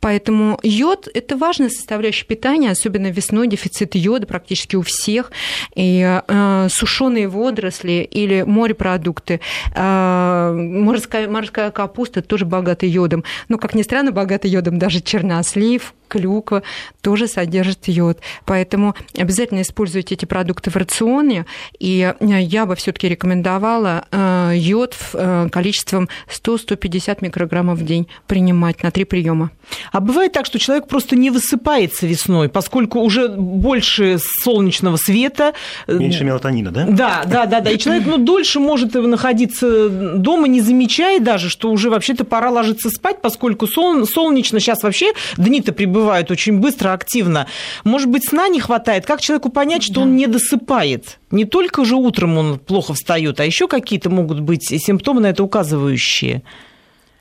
Поэтому 0.00 0.58
йод– 0.62 1.08
это 1.14 1.36
важная 1.36 1.68
составляющая 1.68 2.26
питания, 2.26 2.70
особенно 2.70 3.08
весной 3.08 3.48
дефицит 3.48 3.94
йода 3.94 4.26
практически 4.26 4.76
у 4.76 4.82
всех. 4.82 5.32
И 5.74 6.20
э, 6.26 6.68
сушеные 6.70 7.28
водоросли 7.28 8.06
или 8.10 8.42
морепродукты, 8.42 9.40
э, 9.74 10.52
морская, 10.52 11.28
морская 11.28 11.70
капуста 11.70 12.22
тоже 12.22 12.44
богата 12.44 12.86
йодом. 12.86 13.24
Но, 13.48 13.58
как 13.58 13.74
ни 13.74 13.82
странно, 13.82 14.12
богата 14.12 14.48
йодом 14.48 14.78
даже 14.78 15.00
чернослив, 15.00 15.94
клюква 16.12 16.62
тоже 17.00 17.26
содержит 17.26 17.88
йод. 17.88 18.18
Поэтому 18.44 18.94
обязательно 19.18 19.62
используйте 19.62 20.14
эти 20.14 20.26
продукты 20.26 20.70
в 20.70 20.76
рационе. 20.76 21.46
И 21.78 22.12
э, 22.20 22.40
я 22.40 22.66
бы 22.66 22.76
все-таки 22.76 23.08
рекомендовала 23.08 24.04
э, 24.10 24.52
йод 24.54 24.94
э, 25.14 25.48
количеством 25.50 26.08
100-150 26.28 27.18
микрограммов 27.22 27.78
в 27.78 27.84
день 27.84 28.08
принимать 28.26 28.82
на 28.82 28.90
три 28.90 29.04
приема. 29.04 29.50
А 29.90 30.00
бывает 30.00 30.32
так, 30.32 30.44
что 30.44 30.58
человек 30.58 30.86
просто 30.86 31.16
не 31.16 31.30
высыпается 31.30 32.06
весной, 32.06 32.50
поскольку 32.50 33.00
уже 33.00 33.28
больше 33.28 34.18
солнечного 34.18 34.96
света. 34.96 35.54
Меньше 35.86 36.24
мелатонина, 36.24 36.70
да? 36.70 36.86
Да, 36.88 37.22
да, 37.24 37.46
да, 37.46 37.60
да. 37.60 37.70
И 37.70 37.78
человек 37.78 38.04
ну, 38.06 38.18
дольше 38.18 38.60
может 38.60 38.94
находиться 38.94 39.88
дома, 39.88 40.46
не 40.46 40.60
замечая 40.60 41.20
даже, 41.20 41.48
что 41.48 41.70
уже 41.70 41.88
вообще-то 41.88 42.24
пора 42.24 42.50
ложиться 42.50 42.90
спать, 42.90 43.22
поскольку 43.22 43.66
солнечно 43.66 44.60
сейчас 44.60 44.82
вообще 44.82 45.12
дни-то 45.38 45.72
прибывают 45.72 46.01
бывают 46.02 46.30
очень 46.30 46.58
быстро, 46.58 46.92
активно. 46.92 47.46
Может 47.84 48.08
быть, 48.08 48.28
сна 48.28 48.48
не 48.48 48.60
хватает? 48.60 49.06
Как 49.06 49.20
человеку 49.20 49.50
понять, 49.50 49.82
что 49.82 49.94
да. 49.94 50.00
он 50.02 50.16
не 50.16 50.26
досыпает? 50.26 51.18
Не 51.30 51.44
только 51.44 51.84
же 51.84 51.94
утром 51.94 52.36
он 52.38 52.58
плохо 52.58 52.94
встает, 52.94 53.40
а 53.40 53.44
еще 53.44 53.68
какие-то 53.68 54.10
могут 54.10 54.40
быть 54.40 54.64
симптомы 54.64 55.20
на 55.20 55.26
это 55.26 55.42
указывающие? 55.42 56.42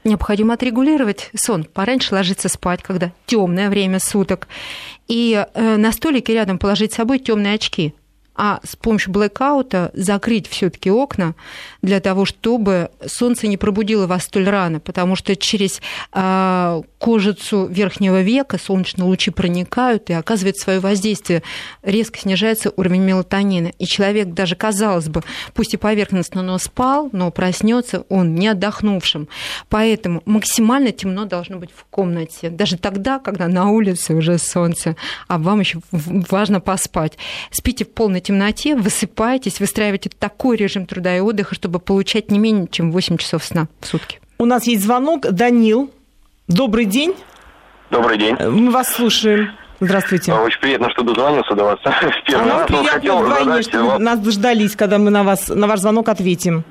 Необходимо 0.04 0.56
отрегулировать 0.56 1.30
сон, 1.36 1.64
пораньше 1.64 2.16
ложиться 2.16 2.50
спать, 2.50 2.82
когда 2.82 3.12
темное 3.28 3.70
время 3.70 4.00
суток, 4.00 4.48
и 5.08 5.46
э, 5.54 5.78
на 5.78 5.92
столике 5.92 6.34
рядом 6.34 6.58
положить 6.58 6.94
с 6.94 6.96
собой 6.96 7.20
темные 7.20 7.54
очки, 7.54 7.94
а 8.36 8.60
с 8.64 8.76
помощью 8.76 9.12
блэкаута 9.12 9.92
закрыть 9.94 10.48
все-таки 10.48 10.90
окна 10.90 11.36
для 11.82 12.00
того, 12.00 12.26
чтобы 12.26 12.90
солнце 13.06 13.48
не 13.48 13.58
пробудило 13.58 14.08
вас 14.08 14.24
столь 14.24 14.50
рано, 14.50 14.80
потому 14.80 15.16
что 15.16 15.36
через 15.36 15.82
э, 16.14 16.82
кожицу 16.98 17.68
верхнего 17.68 18.22
века 18.22 18.58
солнечные 18.58 19.06
лучи 19.06 19.32
проникают 19.32 20.10
и 20.10 20.14
оказывают 20.14 20.58
свое 20.58 20.80
воздействие. 20.80 21.44
Резко 21.84 22.20
снижается 22.20 22.72
уровень 22.76 23.02
мелатонина. 23.02 23.74
И 23.80 23.86
человек 23.86 24.30
даже, 24.30 24.56
казалось 24.56 25.10
бы, 25.10 25.24
пусть 25.54 25.74
и 25.74 25.78
поверхностно, 25.78 26.42
но 26.42 26.58
спал, 26.58 27.10
но 27.12 27.32
проснется 27.32 28.06
он 28.08 28.36
не 28.36 28.48
отдохнувшим. 28.48 29.28
Поэтому 29.70 30.22
максимально 30.26 30.92
темно 30.92 31.26
должно 31.26 31.58
быть 31.58 31.72
в 31.76 31.84
комнате. 31.86 32.50
Даже 32.50 32.78
тогда, 32.78 33.20
когда 33.20 33.48
на 33.48 33.70
улице 33.70 34.14
уже 34.14 34.38
солнце, 34.38 34.96
а 35.28 35.38
вам 35.38 35.60
еще 35.60 35.80
важно 35.92 36.62
поспать. 36.62 37.18
Спите 37.52 37.84
в 37.84 37.90
полной 37.92 38.21
темноте, 38.22 38.76
высыпайтесь, 38.76 39.60
выстраивайте 39.60 40.10
такой 40.10 40.56
режим 40.56 40.86
труда 40.86 41.16
и 41.16 41.20
отдыха, 41.20 41.56
чтобы 41.56 41.80
получать 41.80 42.32
не 42.32 42.40
менее 42.40 42.68
чем 42.72 42.92
8 42.92 43.18
часов 43.18 43.44
сна 43.44 43.68
в 43.80 43.88
сутки. 43.88 44.20
У 44.38 44.46
нас 44.46 44.66
есть 44.66 44.84
звонок. 44.84 45.22
Данил, 45.22 45.92
добрый 46.48 46.86
день. 46.86 47.16
Добрый 47.90 48.18
день. 48.18 48.36
Мы 48.40 48.72
вас 48.72 48.94
слушаем. 48.94 49.52
Здравствуйте. 49.80 50.34
Очень 50.34 50.60
приятно, 50.60 50.90
что 50.92 51.04
дозвонился 51.04 51.56
до 51.56 51.64
вас. 51.64 51.80
Первый 52.28 52.52
а 52.52 52.60
раз. 52.60 52.68
приятно 52.68 52.90
хотел 52.90 53.18
вдвойне, 53.20 53.46
задать... 53.46 53.66
что 53.66 53.84
вы 53.84 54.00
нас 54.00 54.20
дождались, 54.20 54.76
когда 54.76 54.98
мы 54.98 55.10
на, 55.10 55.24
вас, 55.24 55.50
на 55.50 55.68
ваш 55.68 55.80
звонок 55.80 56.08
ответим. 56.10 56.64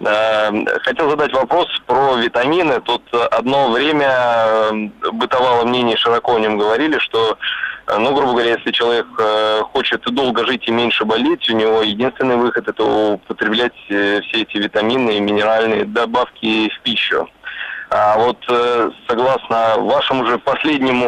Хотел 0.00 1.10
задать 1.10 1.32
вопрос 1.32 1.66
про 1.86 2.16
витамины. 2.16 2.80
Тут 2.80 3.02
одно 3.12 3.70
время 3.70 4.08
э, 4.08 4.72
бытовало 5.12 5.64
мнение, 5.64 5.96
широко 5.96 6.36
о 6.36 6.40
нем 6.40 6.58
говорили, 6.58 6.98
что 6.98 7.36
Э, 7.36 7.73
ну, 7.86 8.14
грубо 8.14 8.32
говоря, 8.32 8.52
если 8.52 8.70
человек 8.70 9.06
э, 9.18 9.60
хочет 9.72 10.02
долго 10.02 10.46
жить 10.46 10.66
и 10.66 10.70
меньше 10.70 11.04
болеть, 11.04 11.48
у 11.50 11.56
него 11.56 11.82
единственный 11.82 12.36
выход 12.36 12.68
это 12.68 12.84
употреблять 12.84 13.74
э, 13.88 14.20
все 14.22 14.42
эти 14.42 14.56
витамины 14.56 15.16
и 15.16 15.20
минеральные 15.20 15.84
добавки 15.84 16.70
в 16.70 16.80
пищу. 16.82 17.28
А 17.90 18.18
вот 18.18 18.38
согласно 19.06 19.76
вашему 19.78 20.26
же 20.26 20.38
последнему 20.38 21.06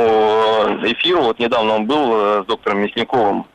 эфиру, 0.84 1.22
вот 1.22 1.38
недавно 1.40 1.74
он 1.74 1.86
был 1.86 2.44
с 2.44 2.46
доктором 2.46 2.82
Мясниковым, 2.82 3.46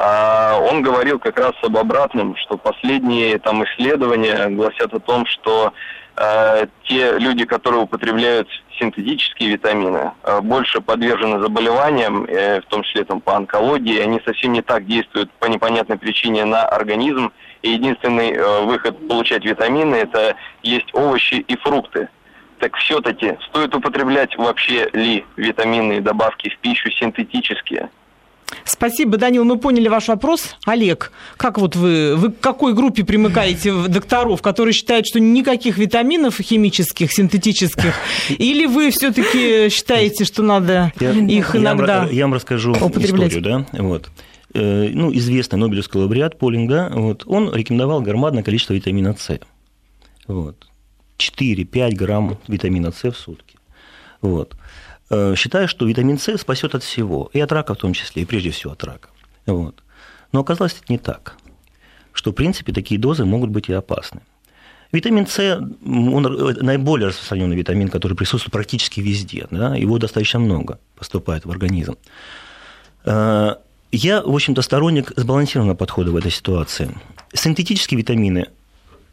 а, 0.00 0.56
он 0.60 0.80
говорил 0.82 1.18
как 1.18 1.40
раз 1.40 1.52
об 1.62 1.76
обратном, 1.76 2.36
что 2.36 2.56
последние 2.56 3.38
там 3.40 3.64
исследования 3.64 4.48
гласят 4.50 4.94
о 4.94 5.00
том, 5.00 5.26
что 5.26 5.72
э, 6.18 6.66
те 6.84 7.18
люди, 7.18 7.44
которые 7.44 7.82
употребляют 7.82 8.48
синтетические 8.78 9.50
витамины, 9.50 10.12
э, 10.24 10.40
больше 10.40 10.80
подвержены 10.80 11.40
заболеваниям, 11.40 12.24
э, 12.24 12.60
в 12.60 12.66
том 12.66 12.82
числе 12.82 13.04
там, 13.04 13.20
по 13.20 13.36
онкологии, 13.36 14.00
они 14.00 14.20
совсем 14.24 14.52
не 14.52 14.62
так 14.62 14.86
действуют 14.86 15.30
по 15.32 15.46
непонятной 15.46 15.98
причине 15.98 16.44
на 16.44 16.62
организм, 16.62 17.32
и 17.62 17.70
единственный 17.70 18.38
выход 18.64 19.08
получать 19.08 19.44
витамины– 19.44 19.94
это 19.96 20.36
есть 20.62 20.94
овощи 20.94 21.34
и 21.34 21.56
фрукты. 21.56 22.08
Так 22.60 22.76
все-таки 22.76 23.36
стоит 23.48 23.74
употреблять 23.74 24.36
вообще 24.36 24.88
ли 24.92 25.24
витаминные 25.36 26.00
добавки 26.00 26.50
в 26.50 26.58
пищу 26.58 26.90
синтетические? 26.90 27.90
Спасибо, 28.64 29.16
Данил, 29.16 29.44
мы 29.44 29.58
поняли 29.58 29.88
ваш 29.88 30.08
вопрос. 30.08 30.56
Олег, 30.64 31.12
как 31.36 31.58
вот 31.58 31.76
вы, 31.76 32.16
вы 32.16 32.32
к 32.32 32.40
какой 32.40 32.74
группе 32.74 33.04
примыкаете 33.04 33.72
докторов, 33.88 34.42
которые 34.42 34.72
считают, 34.72 35.06
что 35.06 35.20
никаких 35.20 35.78
витаминов 35.78 36.40
химических, 36.40 37.12
синтетических, 37.12 37.94
или 38.28 38.66
вы 38.66 38.90
все-таки 38.90 39.68
считаете, 39.70 40.24
что 40.24 40.42
надо 40.42 40.92
я, 41.00 41.12
их 41.12 41.56
иногда 41.56 42.06
Я 42.10 42.24
вам 42.24 42.34
расскажу 42.34 42.72
историю, 42.72 43.40
да, 43.40 43.66
вот 43.72 44.08
э, 44.54 44.90
ну, 44.92 45.12
известный 45.14 45.58
Нобелевский 45.58 46.00
лауреат 46.00 46.38
Полинг, 46.38 46.70
да, 46.70 46.90
вот, 46.92 47.24
он 47.26 47.54
рекомендовал 47.54 48.00
громадное 48.00 48.42
количество 48.42 48.74
витамина 48.74 49.14
С. 49.18 49.40
Вот. 50.26 50.66
4-5 51.18 51.94
грамм 51.94 52.38
витамина 52.46 52.92
С 52.92 53.02
в 53.10 53.16
сутки. 53.16 53.56
Вот. 54.20 54.54
Э, 55.10 55.34
считаю, 55.36 55.68
что 55.68 55.86
витамин 55.86 56.18
С 56.18 56.36
спасет 56.38 56.74
от 56.74 56.82
всего, 56.82 57.30
и 57.32 57.40
от 57.40 57.50
рака 57.52 57.74
в 57.74 57.78
том 57.78 57.92
числе, 57.94 58.22
и 58.22 58.24
прежде 58.26 58.50
всего 58.50 58.72
от 58.72 58.84
рака. 58.84 59.08
Вот. 59.46 59.82
Но 60.32 60.40
оказалось 60.40 60.74
это 60.74 60.92
не 60.92 60.98
так, 60.98 61.36
что, 62.12 62.32
в 62.32 62.34
принципе, 62.34 62.72
такие 62.72 63.00
дозы 63.00 63.24
могут 63.24 63.50
быть 63.50 63.68
и 63.68 63.72
опасны. 63.72 64.20
Витамин 64.92 65.26
С, 65.26 65.38
он 65.84 66.22
наиболее 66.22 67.08
распространенный 67.08 67.56
витамин, 67.56 67.88
который 67.88 68.16
присутствует 68.16 68.52
практически 68.52 69.00
везде. 69.00 69.46
Да? 69.50 69.76
Его 69.76 69.98
достаточно 69.98 70.40
много 70.40 70.78
поступает 70.96 71.44
в 71.44 71.50
организм. 71.50 71.96
Э, 73.04 73.56
я, 73.92 74.22
в 74.22 74.34
общем-то, 74.34 74.60
сторонник 74.60 75.12
сбалансированного 75.16 75.76
подхода 75.76 76.10
в 76.10 76.16
этой 76.16 76.30
ситуации. 76.30 76.94
Синтетические 77.32 77.98
витамины 77.98 78.48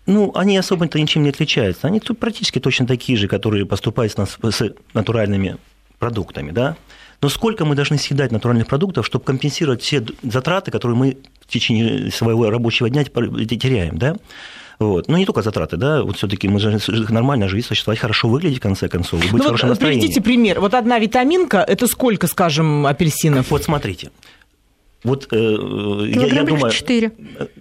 ну, 0.07 0.31
они 0.35 0.55
особо-то 0.55 0.99
ничем 0.99 1.23
не 1.23 1.29
отличаются. 1.29 1.87
Они 1.87 1.99
тут 1.99 2.19
практически 2.19 2.59
точно 2.59 2.85
такие 2.85 3.17
же, 3.17 3.27
которые 3.27 3.65
поступают 3.65 4.13
с 4.13 4.61
натуральными 4.93 5.57
продуктами, 5.99 6.51
да. 6.51 6.75
Но 7.21 7.29
сколько 7.29 7.65
мы 7.65 7.75
должны 7.75 7.97
съедать 7.97 8.31
натуральных 8.31 8.67
продуктов, 8.67 9.05
чтобы 9.05 9.25
компенсировать 9.25 9.81
все 9.81 10.05
затраты, 10.21 10.71
которые 10.71 10.97
мы 10.97 11.17
в 11.41 11.47
течение 11.47 12.11
своего 12.11 12.49
рабочего 12.49 12.89
дня 12.89 13.03
теряем, 13.03 13.97
да? 13.97 14.15
Вот. 14.79 15.07
Но 15.07 15.17
не 15.17 15.25
только 15.25 15.41
затраты, 15.41 15.77
да, 15.77 16.03
вот 16.03 16.17
все-таки 16.17 16.47
мы 16.47 16.59
же 16.59 16.79
нормально 17.09 17.47
жить, 17.47 17.65
существовать, 17.65 17.99
хорошо 17.99 18.27
выглядеть, 18.27 18.59
в 18.59 18.61
конце 18.61 18.89
концов, 18.89 19.21
быть 19.21 19.31
ну, 19.31 19.37
в 19.37 19.43
хорошем 19.43 19.69
вот 19.69 19.75
настроении. 19.75 20.01
Приведите 20.01 20.21
пример. 20.21 20.59
Вот 20.59 20.73
одна 20.73 20.99
витаминка, 20.99 21.59
это 21.59 21.87
сколько, 21.87 22.27
скажем, 22.27 22.85
апельсинов? 22.85 23.49
Вот 23.51 23.63
смотрите. 23.63 24.11
Вот 25.05 25.27
э, 25.31 25.37
я, 26.09 26.25
я 26.25 26.43
думаю... 26.43 26.71
4. 26.71 27.11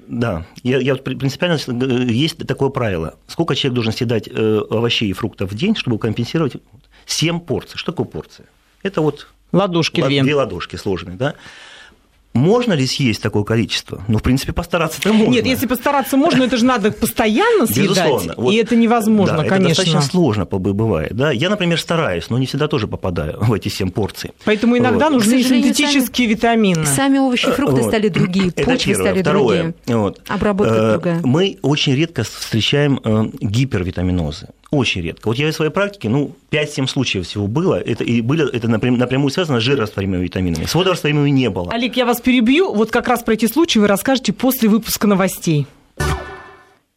Да, 0.08 0.46
я, 0.62 0.78
я 0.78 0.96
принципиально... 0.96 1.58
Есть 2.10 2.44
такое 2.46 2.70
правило. 2.70 3.14
Сколько 3.28 3.54
человек 3.54 3.74
должен 3.74 3.92
съедать 3.92 4.28
овощей 4.28 5.10
и 5.10 5.12
фруктов 5.12 5.52
в 5.52 5.54
день, 5.54 5.76
чтобы 5.76 5.98
компенсировать 5.98 6.54
7 7.06 7.40
порций. 7.40 7.78
Что 7.78 7.92
такое 7.92 8.06
порция? 8.06 8.46
Это 8.82 9.00
вот... 9.00 9.28
Ладошки 9.52 10.02
две. 10.02 10.22
Две 10.22 10.34
ладошки 10.34 10.76
сложные, 10.76 11.16
да? 11.16 11.34
Можно 12.34 12.72
ли 12.72 12.84
съесть 12.84 13.22
такое 13.22 13.44
количество? 13.44 14.02
Ну, 14.08 14.18
в 14.18 14.22
принципе, 14.22 14.52
постараться-то 14.52 15.12
можно. 15.12 15.32
Нет, 15.32 15.46
если 15.46 15.66
постараться 15.66 16.16
можно, 16.16 16.42
это 16.42 16.56
же 16.56 16.64
надо 16.64 16.90
постоянно 16.90 17.64
съедать. 17.64 17.90
Безусловно. 17.90 18.34
Вот, 18.36 18.52
и 18.52 18.56
это 18.56 18.74
невозможно, 18.74 19.36
да, 19.36 19.44
конечно. 19.44 19.66
Это 19.66 19.68
достаточно 19.68 20.02
сложно 20.02 20.44
бывает. 20.44 21.14
Да? 21.14 21.30
Я, 21.30 21.48
например, 21.48 21.78
стараюсь, 21.78 22.30
но 22.30 22.38
не 22.38 22.46
всегда 22.46 22.66
тоже 22.66 22.88
попадаю 22.88 23.38
в 23.40 23.52
эти 23.52 23.68
семь 23.68 23.92
порций. 23.92 24.32
Поэтому 24.44 24.76
иногда 24.76 25.10
вот. 25.10 25.18
нужны 25.18 25.44
синтетические 25.44 26.26
сами, 26.26 26.34
витамины. 26.34 26.86
Сами 26.86 27.18
овощи 27.18 27.46
и 27.46 27.52
фрукты 27.52 27.82
вот. 27.82 27.88
стали 27.88 28.08
другие, 28.08 28.48
это 28.48 28.64
почвы 28.64 28.94
первое. 28.94 29.06
стали 29.06 29.22
Второе. 29.22 29.62
другие. 29.62 29.96
Вот. 29.96 30.20
Обработка 30.26 30.74
э, 30.74 30.92
другая. 30.94 31.20
Мы 31.22 31.58
очень 31.62 31.94
редко 31.94 32.24
встречаем 32.24 33.00
э, 33.04 33.26
гипервитаминозы. 33.40 34.48
Очень 34.74 35.02
редко. 35.02 35.28
Вот 35.28 35.36
я 35.36 35.50
в 35.50 35.54
своей 35.54 35.70
практике, 35.70 36.08
ну, 36.08 36.34
5-7 36.50 36.86
случаев 36.88 37.26
всего 37.26 37.46
было, 37.46 37.80
это, 37.80 38.02
и 38.04 38.20
были, 38.20 38.52
это 38.54 38.68
напрямую 38.68 39.30
связано 39.30 39.60
с 39.60 39.62
жирорастворимыми 39.62 40.24
витаминами. 40.24 40.64
С 40.64 40.74
водорастворимыми 40.74 41.30
не 41.30 41.48
было. 41.50 41.70
Олег, 41.72 41.96
я 41.96 42.04
вас 42.04 42.20
перебью. 42.20 42.72
Вот 42.72 42.90
как 42.90 43.08
раз 43.08 43.22
про 43.22 43.34
эти 43.34 43.46
случаи 43.46 43.78
вы 43.78 43.86
расскажете 43.86 44.32
после 44.32 44.68
выпуска 44.68 45.06
новостей. 45.06 45.66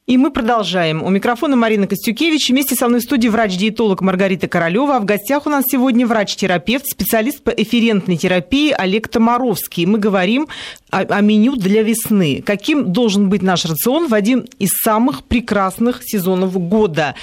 И 0.07 0.17
мы 0.17 0.31
продолжаем. 0.31 1.03
У 1.03 1.09
микрофона 1.09 1.57
Марина 1.57 1.85
Костюкевич. 1.85 2.49
Вместе 2.49 2.75
со 2.75 2.87
мной 2.87 3.01
в 3.01 3.03
студии 3.03 3.27
врач-диетолог 3.27 3.99
Маргарита 3.99 4.47
Королева. 4.47 4.95
А 4.95 4.99
в 5.01 5.05
гостях 5.05 5.45
у 5.45 5.49
нас 5.49 5.65
сегодня 5.69 6.07
врач-терапевт, 6.07 6.87
специалист 6.87 7.43
по 7.43 7.49
эфирентной 7.49 8.15
терапии 8.15 8.71
Олег 8.71 9.09
Томаровский. 9.09 9.85
Мы 9.85 9.99
говорим 9.99 10.47
о, 10.91 10.99
о 10.99 11.19
меню 11.19 11.57
для 11.57 11.83
весны. 11.83 12.41
Каким 12.45 12.93
должен 12.93 13.27
быть 13.27 13.41
наш 13.41 13.65
рацион 13.65 14.07
в 14.07 14.13
один 14.13 14.47
из 14.59 14.69
самых 14.81 15.25
прекрасных 15.25 15.99
сезонов 16.05 16.57
года? 16.57 17.15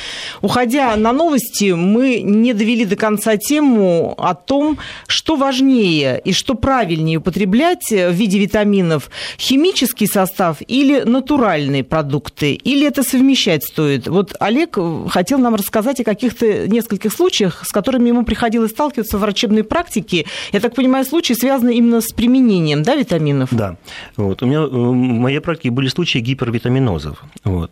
Уходя 0.43 0.95
на 0.97 1.15
новости, 1.15 1.73
мы 1.73 2.21
не 2.21 2.53
довели 2.53 2.85
до 2.85 2.97
конца 2.97 3.39
тему 3.39 4.15
о 4.19 4.35
том, 4.35 4.77
что 5.07 5.37
важнее 5.37 6.21
и 6.23 6.35
что 6.35 6.55
правильнее 6.55 7.17
употреблять 7.17 7.91
в 7.91 8.11
виде 8.11 8.39
витаминов. 8.39 9.09
Химический 9.39 10.07
состав 10.07 10.59
или 10.69 11.01
натуральные 11.01 11.83
продукты? 11.83 12.53
Или 12.75 12.89
это 12.89 13.05
совмещать 13.05 13.63
стоит? 13.63 14.09
Вот 14.09 14.35
Олег 14.41 14.77
хотел 15.09 15.39
нам 15.39 15.55
рассказать 15.55 16.01
о 16.01 16.05
каких-то 16.05 16.67
нескольких 16.67 17.13
случаях, 17.13 17.65
с 17.65 17.71
которыми 17.71 18.09
ему 18.09 18.25
приходилось 18.25 18.73
сталкиваться 18.73 19.17
в 19.17 19.21
врачебной 19.21 19.63
практике. 19.63 20.27
Я 20.51 20.59
так 20.59 20.75
понимаю, 20.75 21.05
случаи 21.05 21.35
связаны 21.35 21.77
именно 21.77 22.01
с 22.01 22.13
применением 22.13 22.83
да, 22.83 22.97
витаминов? 22.97 23.51
Да. 23.53 23.77
Вот. 24.17 24.43
У 24.43 24.47
меня 24.47 24.63
э, 24.63 24.67
в 24.67 24.93
моей 24.93 25.39
практике 25.39 25.71
были 25.71 25.87
случаи 25.87 26.19
гипервитаминозов. 26.19 27.23
Вот. 27.45 27.71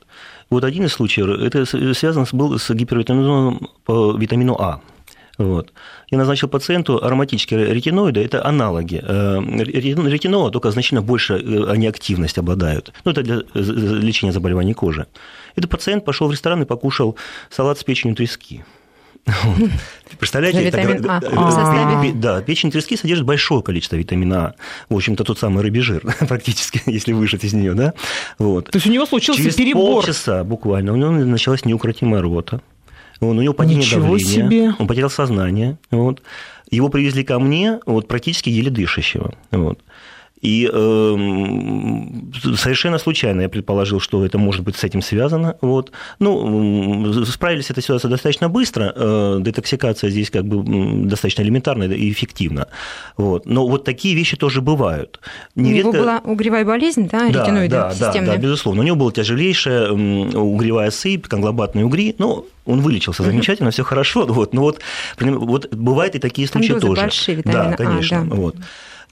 Вот 0.50 0.62
один 0.62 0.84
из 0.84 0.92
случаев, 0.92 1.26
это 1.26 1.66
связано 1.94 2.24
был 2.30 2.56
с 2.56 2.70
гипервитаминозом 2.72 3.70
по 3.84 4.16
витамину 4.16 4.54
А. 4.60 4.82
Вот. 5.38 5.72
Я 6.10 6.18
назначил 6.18 6.48
пациенту 6.48 7.02
ароматические 7.02 7.72
ретиноиды, 7.72 8.22
это 8.22 8.44
аналоги. 8.44 9.02
Э, 9.02 9.40
ретинола 9.40 10.50
только 10.50 10.70
значительно 10.70 11.02
больше 11.02 11.34
э, 11.34 11.70
они 11.70 11.86
активность 11.86 12.38
обладают. 12.38 12.92
Ну, 13.04 13.12
это 13.12 13.22
для 13.22 13.36
э, 13.36 13.40
лечения 13.54 14.32
заболеваний 14.32 14.74
кожи. 14.74 15.06
Этот 15.56 15.70
пациент 15.70 16.04
пошел 16.04 16.28
в 16.28 16.32
ресторан 16.32 16.62
и 16.62 16.66
покушал 16.66 17.16
салат 17.50 17.78
с 17.78 17.84
печенью 17.84 18.14
трески. 18.14 18.62
Представляете? 20.18 20.64
Витамин 20.64 21.08
А. 21.08 21.20
А. 21.24 22.12
Да, 22.14 22.42
печень 22.42 22.70
трески 22.70 22.96
содержит 22.96 23.24
большое 23.24 23.62
количество 23.62 23.96
витамина 23.96 24.46
А. 24.46 24.54
В 24.88 24.96
общем-то, 24.96 25.24
тот 25.24 25.38
самый 25.38 25.62
рыбий 25.62 25.80
жир, 25.80 26.02
практически, 26.28 26.82
если 26.86 27.12
выжать 27.12 27.44
из 27.44 27.52
нее, 27.52 27.74
да? 27.74 27.94
Вот. 28.38 28.70
То 28.70 28.76
есть 28.76 28.86
у 28.86 28.90
него 28.90 29.06
случился 29.06 29.40
Через 29.40 29.54
перебор. 29.54 30.02
полчаса 30.02 30.44
буквально 30.44 30.92
у 30.92 30.96
него 30.96 31.10
началась 31.10 31.64
неукротимая 31.64 32.20
рвота. 32.20 32.60
Он, 33.22 33.38
у 33.38 33.42
него 33.42 33.54
падение 33.54 33.84
Ничего 33.84 34.00
давления, 34.00 34.48
себе. 34.48 34.74
он 34.78 34.86
потерял 34.88 35.08
сознание. 35.08 35.78
Вот. 35.90 36.20
Его 36.70 36.88
привезли 36.88 37.22
ко 37.22 37.38
мне 37.38 37.78
вот, 37.86 38.08
практически 38.08 38.48
еле 38.50 38.70
дышащего. 38.70 39.34
Вот. 39.52 39.78
И 40.42 40.68
э, 40.70 41.16
совершенно 42.56 42.98
случайно 42.98 43.42
я 43.42 43.48
предположил, 43.48 44.00
что 44.00 44.26
это 44.26 44.38
может 44.38 44.64
быть 44.64 44.76
с 44.76 44.82
этим 44.82 45.00
связано. 45.00 45.56
Вот. 45.60 45.92
Ну, 46.18 47.24
справились 47.24 47.66
с 47.66 47.70
этой 47.70 47.82
ситуацией 47.82 48.10
достаточно 48.10 48.48
быстро. 48.48 48.92
Э, 48.94 49.38
детоксикация 49.40 50.10
здесь 50.10 50.30
как 50.30 50.44
бы 50.44 51.06
достаточно 51.06 51.42
элементарная 51.42 51.88
и 51.88 52.10
эффективна. 52.10 52.66
Вот. 53.16 53.46
Но 53.46 53.68
вот 53.68 53.84
такие 53.84 54.16
вещи 54.16 54.36
тоже 54.36 54.60
бывают. 54.60 55.20
Нередко... 55.54 55.88
У 55.88 55.92
него 55.92 56.04
была 56.04 56.20
угревая 56.24 56.64
болезнь, 56.64 57.08
да, 57.08 57.28
да 57.28 57.44
да, 57.68 57.94
да, 57.98 58.12
да, 58.12 58.36
безусловно. 58.36 58.82
У 58.82 58.84
него 58.84 58.96
была 58.96 59.12
тяжелейшая 59.12 59.92
угревая 59.92 60.90
сыпь, 60.90 61.28
конглобатные 61.28 61.84
угри, 61.84 62.16
но 62.18 62.44
он 62.64 62.80
вылечился 62.80 63.22
замечательно, 63.22 63.70
все 63.70 63.84
хорошо. 63.84 64.26
Вот, 64.32 64.54
но 64.54 64.62
вот, 64.62 64.80
вот 65.20 65.74
бывают 65.74 66.14
и 66.14 66.18
такие 66.18 66.48
случаи 66.48 66.72
тоже. 66.72 67.02
Большие, 67.02 67.42
да, 67.44 67.74
конечно. 67.76 68.22
А, 68.22 68.24
да. 68.24 68.34
Вот. 68.34 68.56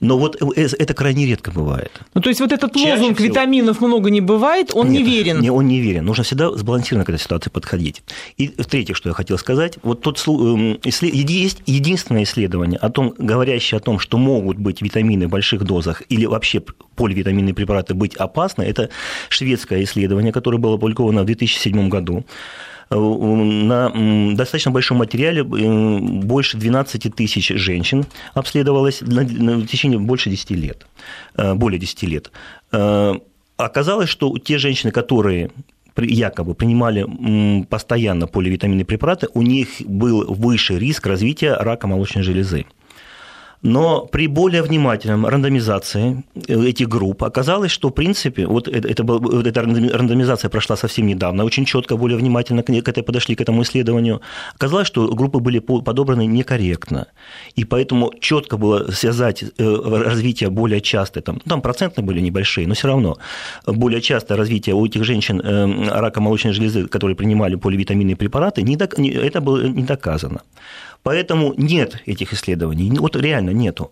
Но 0.01 0.17
вот 0.17 0.35
э, 0.41 0.67
это 0.79 0.93
крайне 0.93 1.27
редко 1.27 1.51
бывает. 1.51 1.91
Ну, 2.15 2.21
то 2.21 2.29
есть 2.29 2.41
вот 2.41 2.51
этот 2.51 2.73
Чаще 2.73 2.93
лозунг 2.93 3.17
всего... 3.17 3.29
«витаминов 3.29 3.81
много 3.81 4.09
не 4.09 4.19
бывает», 4.19 4.71
он 4.73 4.89
Нет, 4.89 5.01
не 5.01 5.07
верен? 5.07 5.39
Не, 5.39 5.51
он 5.51 5.67
не 5.67 5.79
верен. 5.79 6.05
Нужно 6.05 6.23
всегда 6.23 6.51
сбалансированно 6.51 7.05
к 7.05 7.09
этой 7.09 7.19
ситуации 7.19 7.51
подходить. 7.51 8.03
И 8.37 8.47
в-третьих, 8.47 8.97
что 8.97 9.09
я 9.09 9.13
хотел 9.13 9.37
сказать, 9.37 9.77
вот 9.83 10.01
тот 10.01 10.21
эм, 10.27 10.79
есть 10.83 11.61
единственное 11.67 12.23
исследование, 12.23 12.79
о 12.79 12.89
том, 12.89 13.13
говорящее 13.17 13.77
о 13.77 13.81
том, 13.81 13.99
что 13.99 14.17
могут 14.17 14.57
быть 14.57 14.81
витамины 14.81 15.27
в 15.27 15.29
больших 15.29 15.63
дозах 15.63 16.01
или 16.09 16.25
вообще 16.25 16.63
поливитаминные 16.95 17.53
препараты 17.53 17.93
быть 17.93 18.15
опасны, 18.15 18.63
это 18.63 18.89
шведское 19.29 19.83
исследование, 19.83 20.33
которое 20.33 20.57
было 20.57 20.75
опубликовано 20.75 21.21
в 21.21 21.25
2007 21.25 21.89
году 21.89 22.25
на 22.99 24.35
достаточно 24.35 24.71
большом 24.71 24.97
материале 24.97 25.41
э, 25.41 25.99
больше 26.23 26.57
12 26.57 27.15
тысяч 27.15 27.47
женщин 27.49 28.05
обследовалось 28.33 29.01
в 29.01 29.65
течение 29.67 29.99
больше 29.99 30.29
10 30.29 30.51
лет, 30.51 30.85
э, 31.35 31.53
более 31.53 31.79
10 31.79 32.03
лет. 32.03 32.31
Э, 32.71 33.13
оказалось, 33.57 34.09
что 34.09 34.37
те 34.37 34.57
женщины, 34.57 34.91
которые 34.91 35.51
якобы 35.97 36.55
принимали 36.55 37.65
постоянно 37.65 38.25
поливитаминные 38.27 38.85
препараты, 38.85 39.27
у 39.33 39.41
них 39.41 39.69
был 39.81 40.25
выше 40.33 40.79
риск 40.79 41.05
развития 41.05 41.55
рака 41.55 41.87
молочной 41.87 42.23
железы. 42.23 42.65
Но 43.63 44.07
при 44.11 44.27
более 44.27 44.63
внимательном 44.63 45.25
рандомизации 45.25 46.23
э, 46.47 46.69
этих 46.69 46.89
групп 46.89 47.23
оказалось, 47.23 47.71
что, 47.71 47.89
в 47.89 47.91
принципе, 47.91 48.47
вот 48.47 48.67
это, 48.67 48.87
это, 48.87 49.03
был, 49.03 49.41
эта 49.41 49.61
рандомизация 49.61 50.49
прошла 50.49 50.75
совсем 50.75 51.05
недавно, 51.05 51.45
очень 51.45 51.65
четко, 51.65 51.95
более 51.95 52.17
внимательно 52.17 52.63
к, 52.63 52.69
этой 52.69 53.03
подошли 53.03 53.35
к 53.35 53.41
этому 53.41 53.61
исследованию. 53.61 54.21
Оказалось, 54.55 54.87
что 54.87 55.07
группы 55.13 55.39
были 55.39 55.59
подобраны 55.59 56.25
некорректно. 56.25 57.07
И 57.55 57.63
поэтому 57.63 58.11
четко 58.19 58.57
было 58.57 58.91
связать 58.91 59.43
э, 59.43 60.03
развитие 60.05 60.49
более 60.49 60.81
часто, 60.81 61.21
там, 61.21 61.39
там 61.39 61.61
процентные 61.61 62.03
были 62.03 62.19
небольшие, 62.19 62.67
но 62.67 62.73
все 62.73 62.87
равно 62.87 63.17
более 63.67 64.01
частое 64.01 64.37
развитие 64.37 64.73
у 64.73 64.85
этих 64.85 65.03
женщин 65.03 65.39
э, 65.39 65.99
рака 65.99 66.19
молочной 66.19 66.53
железы, 66.53 66.87
которые 66.87 67.15
принимали 67.15 67.55
поливитаминные 67.55 68.15
препараты, 68.15 68.61
это 68.61 69.41
было 69.41 69.67
не 69.67 69.83
доказано. 69.83 70.41
Поэтому 71.03 71.53
нет 71.57 72.01
этих 72.05 72.33
исследований, 72.33 72.91
вот 72.99 73.15
реально 73.15 73.51
нету. 73.51 73.91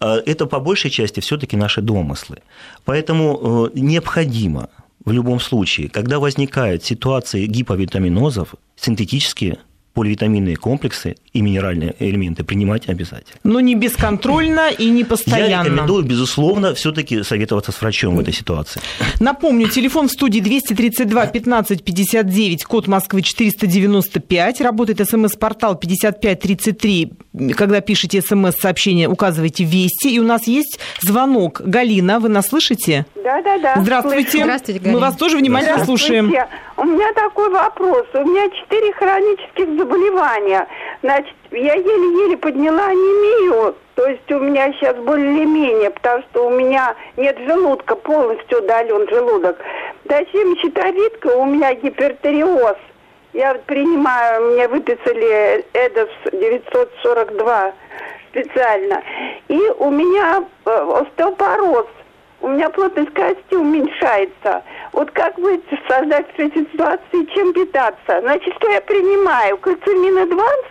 А 0.00 0.18
это 0.24 0.46
по 0.46 0.60
большей 0.60 0.90
части 0.90 1.20
все-таки 1.20 1.56
наши 1.56 1.80
домыслы. 1.80 2.38
Поэтому 2.84 3.70
э, 3.74 3.78
необходимо 3.78 4.68
в 5.04 5.12
любом 5.12 5.40
случае, 5.40 5.88
когда 5.88 6.18
возникают 6.18 6.84
ситуации 6.84 7.46
гиповитаминозов, 7.46 8.54
синтетические 8.76 9.58
поливитаминные 9.96 10.56
комплексы 10.56 11.16
и 11.32 11.40
минеральные 11.40 11.96
элементы 11.98 12.44
принимать 12.44 12.86
обязательно. 12.88 13.40
Но 13.44 13.60
не 13.60 13.74
бесконтрольно 13.74 14.68
и 14.68 14.90
не 14.90 15.04
постоянно. 15.04 15.48
Я 15.48 15.62
рекомендую, 15.62 16.04
безусловно, 16.04 16.74
все-таки 16.74 17.22
советоваться 17.22 17.72
с 17.72 17.80
врачом 17.80 18.14
в 18.16 18.20
этой 18.20 18.34
ситуации. 18.34 18.82
Напомню, 19.20 19.68
телефон 19.70 20.08
в 20.08 20.12
студии 20.12 20.40
232 20.40 21.26
15 21.28 21.82
59, 21.82 22.64
код 22.64 22.88
Москвы 22.88 23.22
495. 23.22 24.60
Работает 24.60 25.08
смс-портал 25.08 25.76
5533. 25.76 27.12
Когда 27.56 27.80
пишете 27.80 28.20
смс-сообщение, 28.20 29.08
указывайте 29.08 29.64
«Вести». 29.64 30.14
И 30.14 30.18
у 30.18 30.24
нас 30.24 30.46
есть 30.46 30.78
звонок. 31.00 31.62
Галина, 31.64 32.20
вы 32.20 32.28
нас 32.28 32.48
слышите? 32.48 33.06
Да, 33.14 33.40
да, 33.40 33.58
да. 33.58 33.80
Здравствуйте. 33.80 34.42
Здравствуйте, 34.42 34.80
Галина. 34.80 34.98
Мы 34.98 35.00
вас 35.00 35.16
тоже 35.16 35.38
внимательно 35.38 35.82
слушаем. 35.86 36.26
У 36.76 36.84
меня 36.84 37.10
такой 37.14 37.50
вопрос. 37.50 38.06
У 38.12 38.18
меня 38.18 38.50
четыре 38.50 38.92
хронических 38.92 39.78
заболевания. 39.86 40.66
Значит, 41.02 41.34
я 41.50 41.74
еле-еле 41.74 42.36
подняла 42.36 42.86
анемию. 42.86 43.74
То 43.94 44.06
есть 44.06 44.30
у 44.30 44.38
меня 44.40 44.72
сейчас 44.74 44.96
более-менее, 44.96 45.90
потому 45.90 46.22
что 46.24 46.46
у 46.48 46.50
меня 46.50 46.94
нет 47.16 47.38
желудка, 47.46 47.96
полностью 47.96 48.58
удален 48.58 49.08
желудок. 49.08 49.56
Затем 50.04 50.56
щитовидка, 50.58 51.28
у 51.28 51.46
меня 51.46 51.74
гипертериоз. 51.74 52.76
Я 53.32 53.54
принимаю, 53.66 54.52
мне 54.52 54.68
выписали 54.68 55.64
Эдос 55.72 56.08
942 56.32 57.72
специально. 58.30 59.02
И 59.48 59.58
у 59.78 59.90
меня 59.90 60.44
э, 60.64 61.00
остеопороз. 61.00 61.86
У 62.46 62.50
меня 62.50 62.70
плотность 62.70 63.12
кости 63.12 63.56
уменьшается. 63.56 64.62
Вот 64.92 65.10
как 65.10 65.34
быть 65.34 65.64
создать 65.88 66.26
этой 66.36 66.52
ситуации, 66.70 67.24
чем 67.34 67.52
питаться? 67.52 68.20
Значит, 68.20 68.54
что 68.54 68.70
я 68.70 68.80
принимаю? 68.82 69.58
Кальцимин 69.58 70.16
Адванс, 70.16 70.66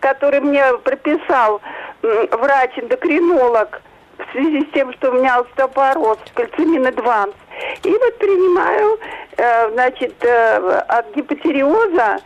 который 0.00 0.40
мне 0.40 0.64
прописал 0.84 1.60
врач-эндокринолог 2.00 3.82
в 4.16 4.32
связи 4.32 4.62
с 4.62 4.72
тем, 4.72 4.90
что 4.94 5.10
у 5.10 5.16
меня 5.16 5.40
остеопороз, 5.40 6.16
кальцимин 6.32 6.86
Адванс. 6.86 7.34
И 7.82 7.90
вот 7.90 8.18
принимаю, 8.18 8.98
э, 9.36 9.70
значит, 9.72 10.14
э, 10.24 10.82
от 10.88 11.14
гипотериоза 11.14 12.20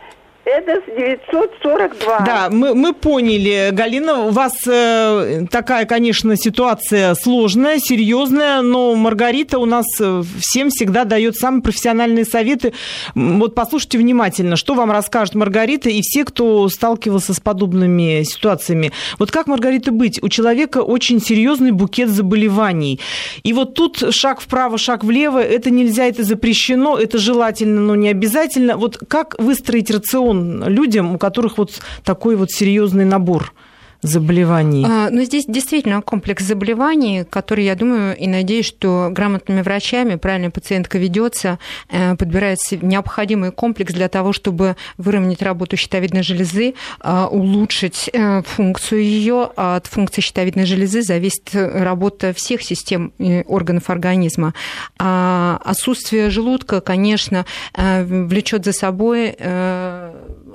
это 0.45 0.81
942. 0.85 2.19
Да, 2.25 2.49
мы, 2.51 2.75
мы 2.75 2.93
поняли, 2.93 3.69
Галина, 3.71 4.25
у 4.25 4.29
вас 4.29 4.53
э, 4.67 5.45
такая, 5.49 5.85
конечно, 5.85 6.35
ситуация 6.35 7.15
сложная, 7.15 7.79
серьезная, 7.79 8.61
но 8.61 8.93
Маргарита 8.95 9.57
у 9.59 9.65
нас 9.65 9.85
э, 10.01 10.23
всем 10.39 10.69
всегда 10.69 11.05
дает 11.05 11.37
самые 11.37 11.61
профессиональные 11.61 12.25
советы. 12.25 12.73
Вот 13.15 13.55
послушайте 13.55 13.97
внимательно, 13.97 14.57
что 14.57 14.73
вам 14.73 14.91
расскажет 14.91 15.35
Маргарита 15.35 15.89
и 15.89 16.01
все, 16.01 16.25
кто 16.25 16.67
сталкивался 16.67 17.33
с 17.33 17.39
подобными 17.39 18.23
ситуациями. 18.23 18.91
Вот 19.19 19.31
как, 19.31 19.47
Маргарита, 19.47 19.91
быть? 19.91 20.21
У 20.21 20.27
человека 20.27 20.79
очень 20.79 21.21
серьезный 21.21 21.71
букет 21.71 22.09
заболеваний. 22.09 22.99
И 23.43 23.53
вот 23.53 23.75
тут 23.75 24.13
шаг 24.13 24.41
вправо, 24.41 24.77
шаг 24.77 25.05
влево, 25.05 25.41
это 25.41 25.69
нельзя, 25.69 26.05
это 26.05 26.23
запрещено, 26.23 26.97
это 26.97 27.17
желательно, 27.17 27.79
но 27.79 27.95
не 27.95 28.09
обязательно. 28.09 28.75
Вот 28.75 28.97
как 29.07 29.35
выстроить 29.39 29.89
рацион 29.89 30.32
людям, 30.33 31.15
у 31.15 31.17
которых 31.17 31.57
вот 31.57 31.81
такой 32.03 32.35
вот 32.35 32.51
серьезный 32.51 33.05
набор 33.05 33.53
заболеваний? 34.03 34.85
А, 34.87 35.09
ну, 35.09 35.23
здесь 35.23 35.45
действительно 35.47 36.01
комплекс 36.01 36.43
заболеваний, 36.43 37.23
который, 37.23 37.65
я 37.65 37.75
думаю 37.75 38.15
и 38.15 38.27
надеюсь, 38.27 38.65
что 38.65 39.09
грамотными 39.11 39.61
врачами 39.61 40.15
правильно 40.15 40.51
пациентка 40.51 40.97
ведется, 40.97 41.57
э, 41.89 42.15
подбирается 42.15 42.77
необходимый 42.77 43.51
комплекс 43.51 43.93
для 43.93 44.09
того, 44.09 44.33
чтобы 44.33 44.75
выровнять 44.97 45.41
работу 45.41 45.77
щитовидной 45.77 46.23
железы, 46.23 46.75
а, 46.99 47.27
улучшить 47.27 48.09
э, 48.13 48.41
функцию 48.43 49.03
ее. 49.03 49.49
А 49.55 49.77
от 49.77 49.87
функции 49.87 50.21
щитовидной 50.21 50.65
железы 50.65 51.01
зависит 51.01 51.49
работа 51.53 52.33
всех 52.33 52.61
систем 52.61 53.13
органов 53.47 53.89
организма. 53.89 54.53
А 54.99 55.59
отсутствие 55.63 56.29
желудка, 56.29 56.81
конечно, 56.81 57.45
э, 57.73 58.03
влечет 58.03 58.65
за 58.65 58.73
собой 58.73 59.35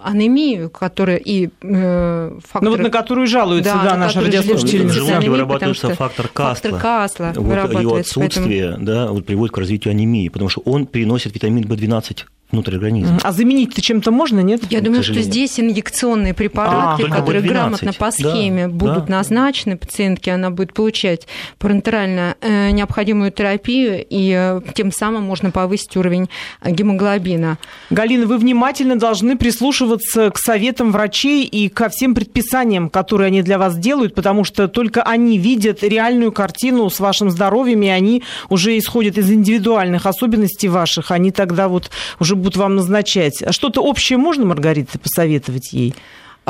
анемию, 0.02 0.70
которая 0.70 1.16
и 1.16 1.48
э, 1.62 2.38
факторы... 2.44 2.64
Ну 2.64 2.70
вот 2.70 2.80
на 2.80 2.90
которую 2.90 3.26
жалуются, 3.26 3.72
да, 3.74 3.90
да 3.90 3.96
наши 3.96 4.20
радиослушатели. 4.20 4.84
В 4.84 4.92
желудке 4.92 5.30
вырабатывается 5.30 5.94
фактор 5.94 6.28
Касла. 6.28 6.54
Фактор 6.54 6.80
Касла 6.80 7.32
вот 7.34 7.80
его 7.80 7.96
отсутствие 7.96 8.68
поэтому... 8.68 8.87
да, 8.87 9.06
вот 9.08 9.26
приводит 9.26 9.54
к 9.54 9.58
развитию 9.58 9.92
анемии, 9.92 10.28
потому 10.28 10.48
что 10.48 10.62
он 10.64 10.87
переносит 10.87 11.34
витамин 11.34 11.64
В12 11.64 12.24
внутрь 12.50 12.74
организма. 12.74 13.18
А 13.22 13.32
заменить-то 13.32 13.82
чем-то 13.82 14.11
можно, 14.11 14.40
нет? 14.40 14.62
Я 14.70 14.80
думаю, 14.80 15.02
что 15.02 15.20
здесь 15.20 15.61
инъекционные 15.61 16.32
препараты, 16.32 17.04
а, 17.04 17.14
которые 17.14 17.42
грамотно 17.42 17.92
по 17.92 18.11
схеме 18.11 18.68
да, 18.68 18.72
будут 18.72 19.06
да. 19.06 19.16
назначены 19.18 19.76
пациентке, 19.76 20.32
она 20.32 20.50
будет 20.50 20.72
получать 20.72 21.26
парентерально 21.58 22.37
э, 22.40 22.70
необходимую 22.70 23.32
терапию, 23.32 24.04
и 24.08 24.32
э, 24.34 24.61
тем 24.74 24.92
самым 24.92 25.24
можно 25.24 25.50
повысить 25.50 25.94
уровень 25.96 26.28
гемоглобина. 26.64 27.58
Галина, 27.90 28.26
вы 28.26 28.38
внимательно 28.38 28.96
должны 28.96 29.37
прислушиваться 29.37 30.30
к 30.30 30.38
советам 30.38 30.90
врачей 30.90 31.44
и 31.44 31.68
ко 31.68 31.90
всем 31.90 32.14
предписаниям, 32.14 32.88
которые 32.88 33.26
они 33.26 33.42
для 33.42 33.58
вас 33.58 33.76
делают, 33.76 34.14
потому 34.14 34.44
что 34.44 34.68
только 34.68 35.02
они 35.02 35.37
видят 35.37 35.82
реальную 35.82 36.32
картину 36.32 36.88
с 36.88 36.98
вашим 36.98 37.30
здоровьем, 37.30 37.82
и 37.82 37.88
они 37.88 38.22
уже 38.48 38.78
исходят 38.78 39.18
из 39.18 39.30
индивидуальных 39.30 40.06
особенностей 40.06 40.68
ваших, 40.68 41.11
они 41.11 41.30
тогда 41.30 41.68
вот 41.68 41.90
уже 42.18 42.38
будут 42.38 42.57
вам 42.57 42.77
назначать. 42.77 43.42
А 43.42 43.53
что-то 43.53 43.83
общее 43.83 44.18
можно, 44.18 44.46
Маргарита, 44.46 44.98
посоветовать 44.98 45.72
ей? 45.72 45.94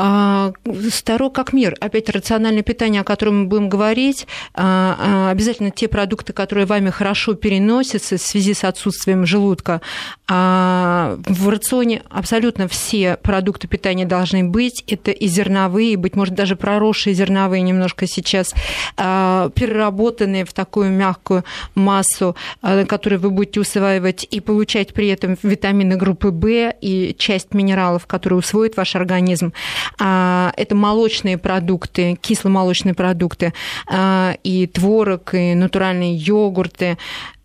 А, 0.01 0.53
старо 0.91 1.29
как 1.29 1.51
мир. 1.51 1.75
Опять 1.81 2.09
рациональное 2.09 2.63
питание, 2.63 3.01
о 3.01 3.03
котором 3.03 3.41
мы 3.41 3.45
будем 3.47 3.67
говорить. 3.67 4.27
А, 4.53 5.29
обязательно 5.29 5.71
те 5.71 5.89
продукты, 5.89 6.31
которые 6.31 6.65
вами 6.65 6.89
хорошо 6.89 7.33
переносятся 7.33 8.15
в 8.15 8.21
связи 8.21 8.53
с 8.53 8.63
отсутствием 8.63 9.25
желудка. 9.25 9.81
В 10.29 11.49
рационе 11.49 12.03
абсолютно 12.09 12.67
все 12.67 13.17
продукты 13.17 13.67
питания 13.67 14.05
должны 14.05 14.43
быть. 14.43 14.83
Это 14.87 15.11
и 15.11 15.27
зерновые, 15.27 15.97
быть 15.97 16.15
может, 16.15 16.35
даже 16.35 16.55
проросшие 16.55 17.13
зерновые 17.13 17.63
немножко 17.63 18.05
сейчас, 18.05 18.53
переработанные 18.95 20.45
в 20.45 20.53
такую 20.53 20.91
мягкую 20.91 21.43
массу, 21.73 22.35
которую 22.61 23.19
вы 23.19 23.31
будете 23.31 23.59
усваивать 23.59 24.27
и 24.29 24.39
получать 24.39 24.93
при 24.93 25.07
этом 25.07 25.35
витамины 25.41 25.95
группы 25.95 26.29
В 26.29 26.73
и 26.81 27.15
часть 27.17 27.53
минералов, 27.53 28.05
которые 28.05 28.39
усвоит 28.39 28.77
ваш 28.77 28.95
организм. 28.95 29.53
А, 29.99 30.51
это 30.57 30.75
молочные 30.75 31.37
продукты, 31.37 32.17
кисломолочные 32.21 32.93
продукты, 32.93 33.53
а, 33.87 34.35
и 34.43 34.67
творог, 34.67 35.33
и 35.33 35.53
натуральные 35.53 36.15
йогурты, 36.15 36.97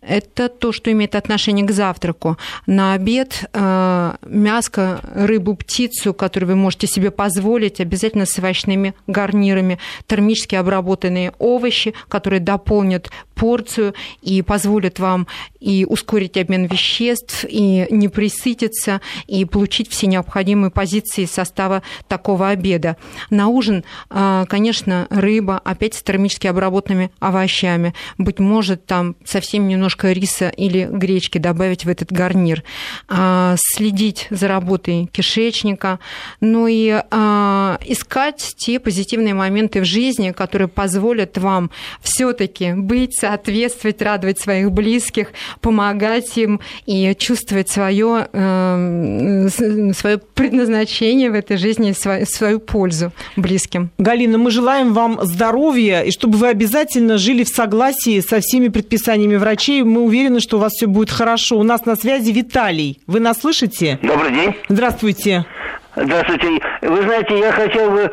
это 0.07 0.49
то, 0.49 0.71
что 0.71 0.91
имеет 0.91 1.15
отношение 1.15 1.65
к 1.65 1.71
завтраку. 1.71 2.37
На 2.67 2.93
обед 2.93 3.45
э, 3.51 4.15
мяско, 4.25 5.01
рыбу, 5.13 5.55
птицу, 5.55 6.13
которую 6.13 6.49
вы 6.49 6.55
можете 6.55 6.87
себе 6.87 7.11
позволить, 7.11 7.79
обязательно 7.79 8.25
с 8.25 8.37
овощными 8.37 8.93
гарнирами, 9.07 9.79
термически 10.07 10.55
обработанные 10.55 11.33
овощи, 11.39 11.93
которые 12.07 12.39
дополнят 12.39 13.09
порцию 13.33 13.93
и 14.21 14.41
позволят 14.41 14.99
вам 14.99 15.27
и 15.59 15.85
ускорить 15.87 16.37
обмен 16.37 16.65
веществ, 16.65 17.43
и 17.47 17.87
не 17.89 18.07
присытиться, 18.07 19.01
и 19.27 19.43
получить 19.45 19.89
все 19.89 20.07
необходимые 20.07 20.71
позиции 20.71 21.25
состава 21.25 21.83
такого 22.07 22.49
обеда. 22.49 22.97
На 23.29 23.47
ужин, 23.47 23.83
э, 24.09 24.45
конечно, 24.47 25.07
рыба, 25.09 25.59
опять 25.63 25.95
с 25.95 26.03
термически 26.03 26.47
обработанными 26.47 27.11
овощами. 27.19 27.93
Быть 28.17 28.39
может, 28.39 28.85
там 28.85 29.15
совсем 29.25 29.67
немножко 29.67 29.94
немножко 29.95 30.11
риса 30.11 30.49
или 30.49 30.87
гречки 30.91 31.37
добавить 31.37 31.85
в 31.85 31.89
этот 31.89 32.11
гарнир, 32.11 32.63
а, 33.07 33.55
следить 33.57 34.27
за 34.29 34.47
работой 34.47 35.07
кишечника, 35.11 35.99
ну 36.41 36.67
и 36.67 37.01
а, 37.11 37.77
искать 37.85 38.55
те 38.57 38.79
позитивные 38.79 39.33
моменты 39.33 39.81
в 39.81 39.85
жизни, 39.85 40.31
которые 40.31 40.67
позволят 40.67 41.37
вам 41.37 41.71
все-таки 42.01 42.73
быть, 42.73 43.17
соответствовать, 43.17 44.01
радовать 44.01 44.39
своих 44.39 44.71
близких, 44.71 45.27
помогать 45.61 46.37
им 46.37 46.59
и 46.85 47.15
чувствовать 47.17 47.69
свое, 47.69 48.27
эм, 48.33 49.49
свое 49.93 50.17
предназначение 50.17 51.31
в 51.31 51.33
этой 51.33 51.57
жизни, 51.57 51.93
свою 52.25 52.59
пользу 52.59 53.11
близким. 53.35 53.89
Галина, 53.97 54.37
мы 54.37 54.51
желаем 54.51 54.93
вам 54.93 55.19
здоровья 55.21 56.01
и 56.01 56.11
чтобы 56.11 56.37
вы 56.37 56.47
обязательно 56.49 57.17
жили 57.17 57.43
в 57.43 57.49
согласии 57.49 58.19
со 58.21 58.39
всеми 58.39 58.67
предписаниями 58.69 59.35
врачей 59.37 59.84
мы 59.85 60.01
уверены, 60.01 60.39
что 60.39 60.57
у 60.57 60.59
вас 60.59 60.73
все 60.73 60.87
будет 60.87 61.09
хорошо. 61.09 61.57
У 61.57 61.63
нас 61.63 61.85
на 61.85 61.95
связи 61.95 62.31
Виталий. 62.31 62.99
Вы 63.07 63.19
нас 63.19 63.39
слышите? 63.41 63.99
Добрый 64.01 64.31
день. 64.31 64.55
Здравствуйте. 64.69 65.45
Здравствуйте. 65.95 66.49
Вы 66.81 67.01
знаете, 67.03 67.39
я 67.39 67.51
хотел 67.51 67.89
бы 67.91 68.11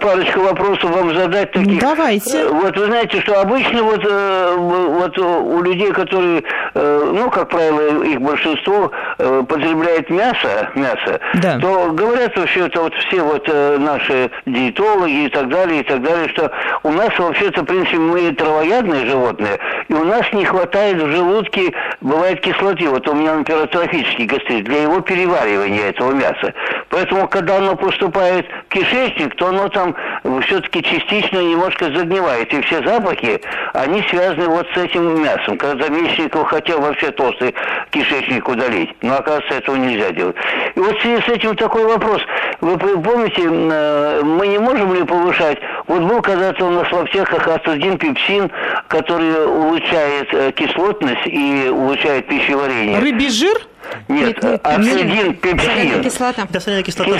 парочку 0.00 0.40
вопросов 0.40 0.90
вам 0.90 1.14
задать 1.14 1.52
таких. 1.52 1.80
Давайте. 1.80 2.38
Э, 2.38 2.48
вот 2.48 2.76
вы 2.76 2.86
знаете, 2.86 3.20
что 3.20 3.40
обычно 3.40 3.82
вот, 3.82 4.04
э, 4.04 4.54
вот 4.56 5.18
у 5.18 5.62
людей, 5.62 5.92
которые, 5.92 6.42
э, 6.74 7.12
ну, 7.14 7.30
как 7.30 7.48
правило, 7.48 8.02
их 8.04 8.20
большинство 8.20 8.90
потребляет 9.16 10.10
мясо, 10.10 10.70
мясо, 10.74 11.20
да. 11.34 11.58
то 11.58 11.90
говорят 11.92 12.36
вообще 12.36 12.66
это 12.66 12.80
вот 12.80 12.94
все 12.94 13.22
вот 13.22 13.46
наши 13.78 14.30
диетологи 14.46 15.26
и 15.26 15.28
так 15.28 15.48
далее, 15.48 15.80
и 15.80 15.84
так 15.84 16.02
далее, 16.02 16.28
что 16.30 16.50
у 16.82 16.90
нас 16.90 17.16
вообще-то, 17.18 17.62
в 17.62 17.64
принципе, 17.64 17.98
мы 17.98 18.32
травоядные 18.32 19.06
животные, 19.06 19.58
и 19.88 19.94
у 19.94 20.04
нас 20.04 20.22
не 20.32 20.44
хватает 20.44 21.00
в 21.00 21.10
желудке, 21.10 21.72
бывает 22.00 22.40
кислоты. 22.40 22.88
Вот 22.88 23.06
у 23.08 23.14
меня, 23.14 23.34
например, 23.34 23.64
атрофический 23.64 24.26
гастрит, 24.26 24.64
для 24.64 24.82
его 24.82 25.00
переваривания 25.00 25.90
этого 25.90 26.12
мяса. 26.12 26.52
Поэтому, 26.90 27.28
когда 27.28 27.58
оно 27.58 27.76
поступает 27.76 28.46
в 28.68 28.72
кишечник, 28.72 29.34
то 29.36 29.48
оно 29.48 29.68
там 29.74 29.94
все-таки 30.42 30.82
частично 30.82 31.38
немножко 31.38 31.86
загнивает. 31.86 32.52
И 32.54 32.60
все 32.62 32.82
запахи, 32.82 33.40
они 33.74 34.02
связаны 34.08 34.48
вот 34.48 34.66
с 34.74 34.76
этим 34.78 35.22
мясом. 35.22 35.58
Когда 35.58 35.88
Мечников 35.88 36.48
хотел 36.48 36.80
вообще 36.80 37.10
толстый 37.10 37.54
кишечник 37.90 38.48
удалить, 38.48 38.90
но 39.02 39.16
оказывается 39.16 39.54
этого 39.54 39.76
нельзя 39.76 40.10
делать. 40.12 40.36
И 40.74 40.80
вот 40.80 40.96
в 40.96 41.02
связи 41.02 41.22
с 41.22 41.28
этим 41.28 41.56
такой 41.56 41.84
вопрос. 41.84 42.22
Вы 42.60 42.78
помните, 42.78 43.42
э, 43.44 44.20
мы 44.22 44.46
не 44.46 44.58
можем 44.58 44.94
ли 44.94 45.02
повышать? 45.02 45.58
Вот 45.86 46.02
был 46.02 46.22
когда-то 46.22 46.64
у 46.64 46.70
нас 46.70 46.90
в 46.90 46.94
аптеках 46.94 47.46
астудин 47.46 47.98
пепсин, 47.98 48.50
который 48.88 49.46
улучшает 49.46 50.32
э, 50.32 50.52
кислотность 50.52 51.26
и 51.26 51.68
улучшает 51.68 52.26
пищеварение. 52.26 53.00
Рыбий 53.00 53.28
жир? 53.28 53.56
Нет, 54.08 54.42
нет, 54.42 54.60
ацидин, 54.66 55.34
пепсин. 55.34 56.02
кислота. 56.02 56.46
Соляная 56.60 56.82
кислота. 56.82 57.10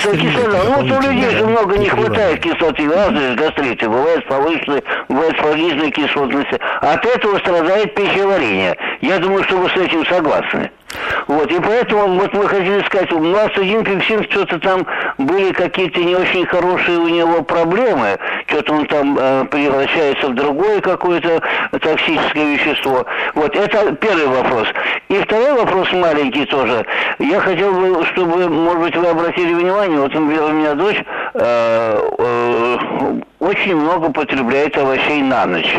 Ну, 0.65 0.81
вот 0.81 0.91
у 0.91 1.01
людей 1.01 1.29
же 1.29 1.45
много 1.45 1.77
не 1.77 1.89
хватает 1.89 2.39
кислоты. 2.41 2.89
Разные 2.89 3.35
гастриты. 3.35 3.89
Бывает 3.89 4.27
повышенные, 4.27 4.83
бывает 5.09 5.37
пониженная 5.37 5.91
кислотность. 5.91 6.49
От 6.81 7.05
этого 7.05 7.37
страдает 7.39 7.95
пищеварение. 7.95 8.77
Я 9.01 9.19
думаю, 9.19 9.43
что 9.43 9.57
вы 9.57 9.69
с 9.69 9.77
этим 9.77 10.05
согласны. 10.05 10.71
Вот, 11.27 11.51
и 11.51 11.59
поэтому 11.59 12.19
вот 12.19 12.33
мы 12.33 12.47
хотели 12.47 12.83
сказать, 12.85 13.11
у 13.11 13.19
нас 13.19 13.49
один 13.55 13.83
пепсин 13.83 14.23
что-то 14.25 14.59
там 14.59 14.85
были 15.17 15.51
какие-то 15.51 15.99
не 15.99 16.15
очень 16.15 16.45
хорошие 16.45 16.99
у 16.99 17.07
него 17.07 17.41
проблемы, 17.41 18.17
что-то 18.47 18.73
он 18.73 18.85
там 18.85 19.17
э, 19.19 19.45
превращается 19.45 20.29
в 20.29 20.35
другое 20.35 20.81
какое-то 20.81 21.41
токсическое 21.71 22.55
вещество. 22.55 23.05
Вот, 23.33 23.55
это 23.55 23.93
первый 23.93 24.27
вопрос. 24.27 24.67
И 25.15 25.19
второй 25.21 25.53
вопрос 25.53 25.89
маленький 25.93 26.45
тоже. 26.45 26.85
Я 27.19 27.39
хотел 27.39 27.71
бы, 27.71 28.05
чтобы, 28.07 28.49
может 28.49 28.81
быть, 28.81 28.97
вы 28.97 29.07
обратили 29.07 29.53
внимание, 29.53 29.97
вот, 29.97 30.13
у 30.13 30.19
меня 30.19 30.73
дочь 30.73 31.01
э, 31.35 32.09
э, 32.17 33.21
очень 33.39 33.77
много 33.77 34.11
потребляет 34.11 34.77
овощей 34.77 35.21
на 35.21 35.45
ночь 35.45 35.73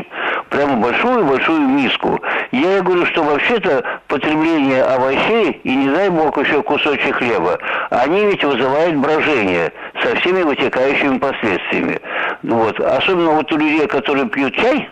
прямо 0.48 0.76
большую-большую 0.76 1.60
миску. 1.60 2.18
Я 2.50 2.76
ей 2.76 2.80
говорю, 2.80 3.04
что 3.06 3.24
вообще-то 3.24 3.84
потребление 4.08 4.82
овощей 4.82 5.60
и, 5.64 5.74
не 5.74 5.90
дай 5.90 6.08
бог, 6.08 6.38
еще 6.38 6.62
кусочек 6.62 7.16
хлеба, 7.16 7.58
они 7.90 8.24
ведь 8.24 8.42
вызывают 8.42 8.96
брожение 8.96 9.70
со 10.02 10.16
всеми 10.16 10.44
вытекающими 10.44 11.18
последствиями. 11.18 12.00
Вот. 12.42 12.80
Особенно 12.80 13.32
вот 13.32 13.52
у 13.52 13.58
людей, 13.58 13.86
которые 13.86 14.26
пьют 14.28 14.54
чай, 14.56 14.88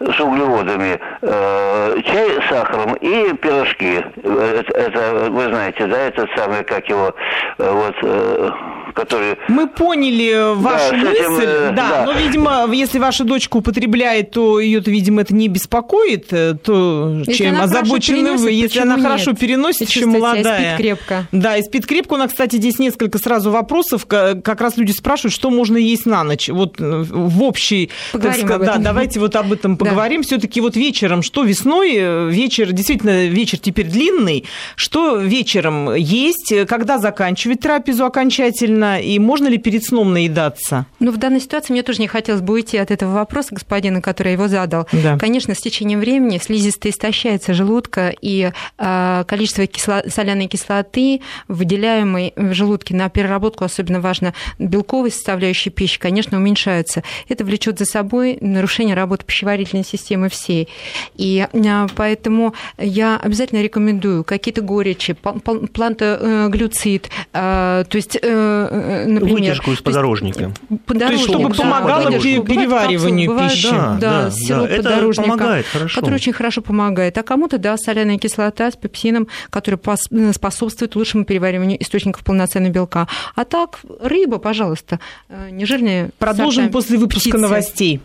с 0.00 0.20
углеводами, 0.20 1.00
э, 1.22 1.96
чай 2.04 2.40
с 2.40 2.48
сахаром 2.48 2.94
и 2.94 3.32
пирожки. 3.34 4.04
Это, 4.22 4.72
это 4.74 5.30
вы 5.30 5.44
знаете, 5.44 5.86
да, 5.86 5.98
этот 5.98 6.30
самый, 6.36 6.64
как 6.64 6.88
его, 6.88 7.14
э, 7.58 7.70
вот, 7.70 7.94
э, 8.02 8.50
который... 8.94 9.36
Мы 9.48 9.66
поняли 9.66 10.54
вашу 10.54 10.92
да, 10.92 10.96
мысль, 10.96 11.16
этим, 11.16 11.38
э, 11.40 11.72
да, 11.74 11.88
да, 11.88 12.04
но, 12.06 12.12
видимо, 12.12 12.68
если 12.72 12.98
ваша 12.98 13.24
дочка 13.24 13.56
употребляет, 13.56 14.30
то 14.30 14.60
ее, 14.60 14.80
видимо, 14.80 15.22
это 15.22 15.34
не 15.34 15.48
беспокоит, 15.48 16.32
э, 16.32 16.54
то 16.54 17.22
если 17.26 17.32
чем 17.32 17.60
озабочены 17.60 18.36
вы. 18.36 18.52
Если 18.52 18.78
она 18.78 18.96
нет? 18.96 19.04
хорошо 19.04 19.32
переносит, 19.34 19.88
еще 19.88 20.06
молодая. 20.06 20.76
спит 20.76 20.86
крепко. 20.86 21.26
Да, 21.32 21.56
и 21.56 21.62
спит 21.62 21.86
крепко. 21.86 22.14
У 22.14 22.16
нас, 22.16 22.30
кстати, 22.30 22.56
здесь 22.56 22.78
несколько 22.78 23.18
сразу 23.18 23.50
вопросов. 23.50 24.06
Как 24.06 24.60
раз 24.60 24.76
люди 24.76 24.92
спрашивают, 24.92 25.34
что 25.34 25.50
можно 25.50 25.76
есть 25.76 26.06
на 26.06 26.22
ночь. 26.22 26.48
Вот 26.48 26.80
э, 26.80 27.04
в 27.06 27.42
общей... 27.42 27.90
Поговорим 28.12 28.40
так 28.40 28.48
сказать, 28.48 28.74
Да, 28.76 28.82
давайте 28.82 29.18
вот 29.20 29.34
об 29.36 29.52
этом 29.52 29.76
поговорим. 29.76 30.22
Да. 30.22 30.28
Все-таки 30.28 30.60
вот 30.60 30.76
вечером, 30.76 31.22
что 31.22 31.42
весной, 31.42 32.30
вечер, 32.30 32.72
действительно, 32.72 33.26
вечер 33.26 33.58
теперь 33.58 33.86
длинный, 33.86 34.44
что 34.76 35.16
вечером 35.16 35.94
есть, 35.94 36.54
когда 36.68 36.98
заканчивать 36.98 37.60
трапезу 37.60 38.04
окончательно, 38.04 38.83
правильно, 38.84 39.00
и 39.00 39.18
можно 39.18 39.48
ли 39.48 39.58
перед 39.58 39.84
сном 39.84 40.12
наедаться? 40.12 40.86
Ну, 41.00 41.10
в 41.10 41.16
данной 41.16 41.40
ситуации 41.40 41.72
мне 41.72 41.82
тоже 41.82 42.00
не 42.00 42.08
хотелось 42.08 42.42
бы 42.42 42.54
уйти 42.54 42.76
от 42.78 42.90
этого 42.90 43.14
вопроса 43.14 43.54
господина, 43.54 44.00
который 44.00 44.32
его 44.32 44.48
задал. 44.48 44.86
Да. 44.92 45.18
Конечно, 45.18 45.54
с 45.54 45.58
течением 45.58 46.00
времени 46.00 46.38
слизистая 46.38 46.92
истощается 46.92 47.54
желудка, 47.54 48.14
и 48.20 48.50
э, 48.78 49.24
количество 49.26 49.66
кисло... 49.66 50.02
соляной 50.08 50.46
кислоты, 50.46 51.20
выделяемой 51.48 52.32
в 52.36 52.52
желудке 52.54 52.94
на 52.94 53.08
переработку, 53.08 53.64
особенно 53.64 54.00
важно 54.00 54.34
белковой 54.58 55.10
составляющей 55.10 55.70
пищи, 55.70 55.98
конечно, 55.98 56.38
уменьшается. 56.38 57.02
Это 57.28 57.44
влечет 57.44 57.78
за 57.78 57.84
собой 57.84 58.38
нарушение 58.40 58.94
работы 58.94 59.24
пищеварительной 59.24 59.84
системы 59.84 60.28
всей. 60.28 60.68
И 61.16 61.46
э, 61.50 61.86
поэтому 61.96 62.54
я 62.78 63.18
обязательно 63.22 63.62
рекомендую 63.62 64.24
какие-то 64.24 64.60
горечи, 64.62 65.14
плантоглюцид, 65.14 67.10
э, 67.32 67.84
то 67.88 67.96
есть 67.96 68.18
Э, 68.34 68.73
например... 68.74 69.34
Вытяжку 69.34 69.72
из 69.72 69.80
подорожника. 69.80 70.52
То 70.86 71.10
есть, 71.10 71.24
чтобы 71.24 71.50
да, 71.50 71.54
помогало 71.54 72.10
да, 72.10 72.18
перевариванию 72.18 73.30
бывает, 73.30 73.52
пищи. 73.52 73.70
Да, 73.70 73.96
да, 74.00 74.22
да, 74.24 74.30
сироп 74.30 74.68
да. 74.68 74.76
подорожника, 74.76 75.30
помогает 75.30 75.66
хорошо. 75.66 76.00
который 76.00 76.14
очень 76.14 76.32
хорошо 76.32 76.62
помогает. 76.62 77.18
А 77.18 77.22
кому-то, 77.22 77.58
да, 77.58 77.76
соляная 77.76 78.18
кислота 78.18 78.70
с 78.70 78.76
пепсином, 78.76 79.28
который 79.50 79.78
э, 79.84 80.32
способствует 80.32 80.96
лучшему 80.96 81.24
перевариванию 81.24 81.80
источников 81.82 82.24
полноценного 82.24 82.72
белка. 82.72 83.08
А 83.34 83.44
так, 83.44 83.80
рыба, 84.00 84.38
пожалуйста, 84.38 85.00
э, 85.28 85.50
нежирные 85.50 86.10
Продолжим 86.18 86.70
после 86.70 86.98
выпуска 86.98 87.30
птицы. 87.30 87.38
новостей. 87.38 88.00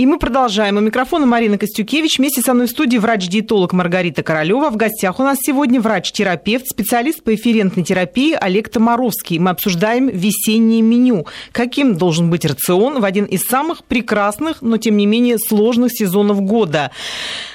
И 0.00 0.06
мы 0.06 0.18
продолжаем. 0.18 0.78
У 0.78 0.80
микрофона 0.80 1.26
Марина 1.26 1.58
Костюкевич. 1.58 2.16
Вместе 2.16 2.40
со 2.40 2.54
мной 2.54 2.68
в 2.68 2.70
студии 2.70 2.96
врач-диетолог 2.96 3.74
Маргарита 3.74 4.22
Королева. 4.22 4.70
В 4.70 4.76
гостях 4.76 5.20
у 5.20 5.22
нас 5.22 5.36
сегодня 5.42 5.78
врач-терапевт, 5.78 6.66
специалист 6.68 7.22
по 7.22 7.34
эфирентной 7.34 7.84
терапии 7.84 8.32
Олег 8.32 8.70
Томаровский. 8.70 9.38
Мы 9.38 9.50
обсуждаем 9.50 10.08
весеннее 10.08 10.80
меню. 10.80 11.26
Каким 11.52 11.96
должен 11.96 12.30
быть 12.30 12.46
рацион 12.46 13.02
в 13.02 13.04
один 13.04 13.26
из 13.26 13.42
самых 13.42 13.84
прекрасных, 13.84 14.62
но 14.62 14.78
тем 14.78 14.96
не 14.96 15.04
менее 15.04 15.36
сложных 15.38 15.92
сезонов 15.92 16.40
года. 16.40 16.92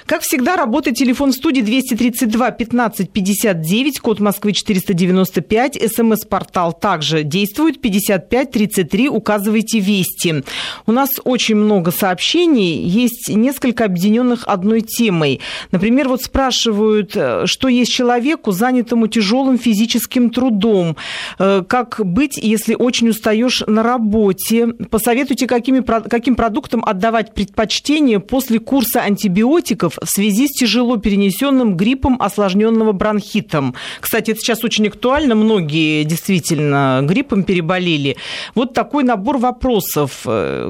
Как 0.06 0.22
всегда, 0.22 0.56
работает 0.56 0.98
телефон 0.98 1.34
студии 1.34 1.62
232 1.62 2.52
15 2.52 3.10
59, 3.10 4.00
код 4.00 4.20
Москвы 4.20 4.52
495, 4.52 5.80
смс-портал 5.92 6.74
также 6.74 7.24
действует 7.24 7.82
55 7.82 8.52
33, 8.52 9.10
указывайте 9.10 9.80
«Вести». 9.80 10.44
У 10.86 10.92
нас 10.92 11.10
очень 11.24 11.56
много 11.56 11.90
сообщений, 11.90 12.35
есть 12.44 13.30
несколько 13.30 13.86
объединенных 13.86 14.44
одной 14.46 14.82
темой. 14.82 15.40
Например, 15.72 16.10
вот 16.10 16.22
спрашивают, 16.22 17.16
э, 17.16 17.46
что 17.46 17.68
есть 17.68 17.92
человеку, 17.92 18.52
занятому 18.52 19.08
тяжелым 19.08 19.58
физическим 19.58 20.30
трудом, 20.30 20.98
э, 21.40 21.64
как 21.68 22.02
быть, 22.04 22.38
если 22.38 22.76
очень 22.76 23.10
устаешь 23.10 23.64
на 23.68 23.84
работе. 23.84 24.68
Посоветуйте, 24.90 25.48
какими, 25.48 25.82
каким 25.82 26.36
продуктам 26.36 26.84
отдавать 26.86 27.34
предпочтение 27.34 28.20
после 28.20 28.60
курса 28.60 29.02
антибиотиков 29.02 29.98
в 30.02 30.10
связи 30.10 30.48
с 30.48 30.52
тяжело 30.52 30.98
перенесенным 30.98 31.78
гриппом, 31.78 32.18
осложненного 32.20 32.92
бронхитом. 32.92 33.76
Кстати, 34.02 34.32
это 34.32 34.40
сейчас 34.40 34.64
очень 34.64 34.88
актуально. 34.88 35.36
Многие 35.36 36.04
действительно 36.04 37.02
гриппом 37.04 37.44
переболели. 37.44 38.18
Вот 38.56 38.74
такой 38.74 39.04
набор 39.04 39.38
вопросов. 39.38 40.26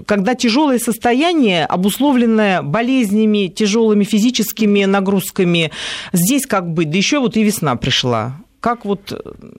Когда 0.05 0.36
тяжелое 0.36 0.80
состояние, 0.80 1.55
обусловленное 1.64 2.62
болезнями, 2.62 3.47
тяжелыми 3.47 4.03
физическими 4.03 4.86
нагрузками, 4.86 5.72
здесь 6.12 6.45
как 6.45 6.68
быть? 6.70 6.89
Да 6.89 6.97
еще 6.97 7.20
вот 7.20 7.38
и 7.38 7.43
весна 7.43 7.76
пришла. 7.76 8.38
Как 8.60 8.84
вот 8.84 9.14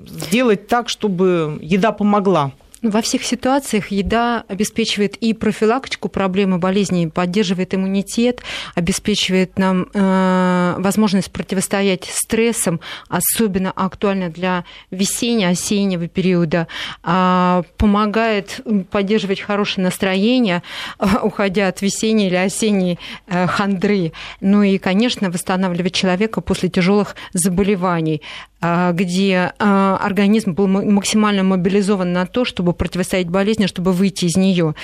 сделать 0.07 0.67
так, 0.67 0.89
чтобы 0.89 1.59
еда 1.63 1.93
помогла? 1.93 2.53
Во 2.89 3.03
всех 3.03 3.25
ситуациях 3.25 3.89
еда 3.89 4.45
обеспечивает 4.47 5.17
и 5.17 5.35
профилактику 5.35 6.09
проблемы 6.09 6.59
болезней, 6.59 7.09
поддерживает 7.09 7.75
иммунитет, 7.75 8.43
обеспечивает 8.77 9.59
нам 9.59 9.89
э, 9.93 10.75
возможность 10.79 11.33
противостоять 11.33 12.05
стрессам, 12.05 12.81
особенно 13.09 13.73
актуально 13.73 14.31
для 14.31 14.65
весенне-осеннего 14.93 16.07
периода, 16.07 16.69
э, 17.03 17.63
помогает 17.77 18.61
поддерживать 18.91 19.41
хорошее 19.41 19.85
настроение, 19.85 20.63
э, 21.01 21.07
уходя 21.23 21.67
от 21.67 21.83
весенней 21.83 22.29
или 22.29 22.37
осенней 22.37 23.01
э, 23.27 23.49
хандры. 23.49 24.13
Ну 24.41 24.63
и, 24.63 24.79
конечно, 24.79 25.29
восстанавливать 25.31 25.95
человека 25.95 26.41
после 26.41 26.69
тяжелых 26.69 27.17
заболеваний. 27.33 28.23
А, 28.63 28.93
где 28.93 29.53
а, 29.59 29.99
организм 30.01 30.55
был 30.55 30.67
максимально 30.67 31.43
мобилизован 31.43 32.13
на 32.15 32.25
то, 32.25 32.47
чтобы 32.47 32.73
противостоять 32.73 33.29
болезни, 33.29 33.67
чтобы 33.67 33.93
выйти 33.93 34.25
из 34.25 34.37
нее. 34.37 34.75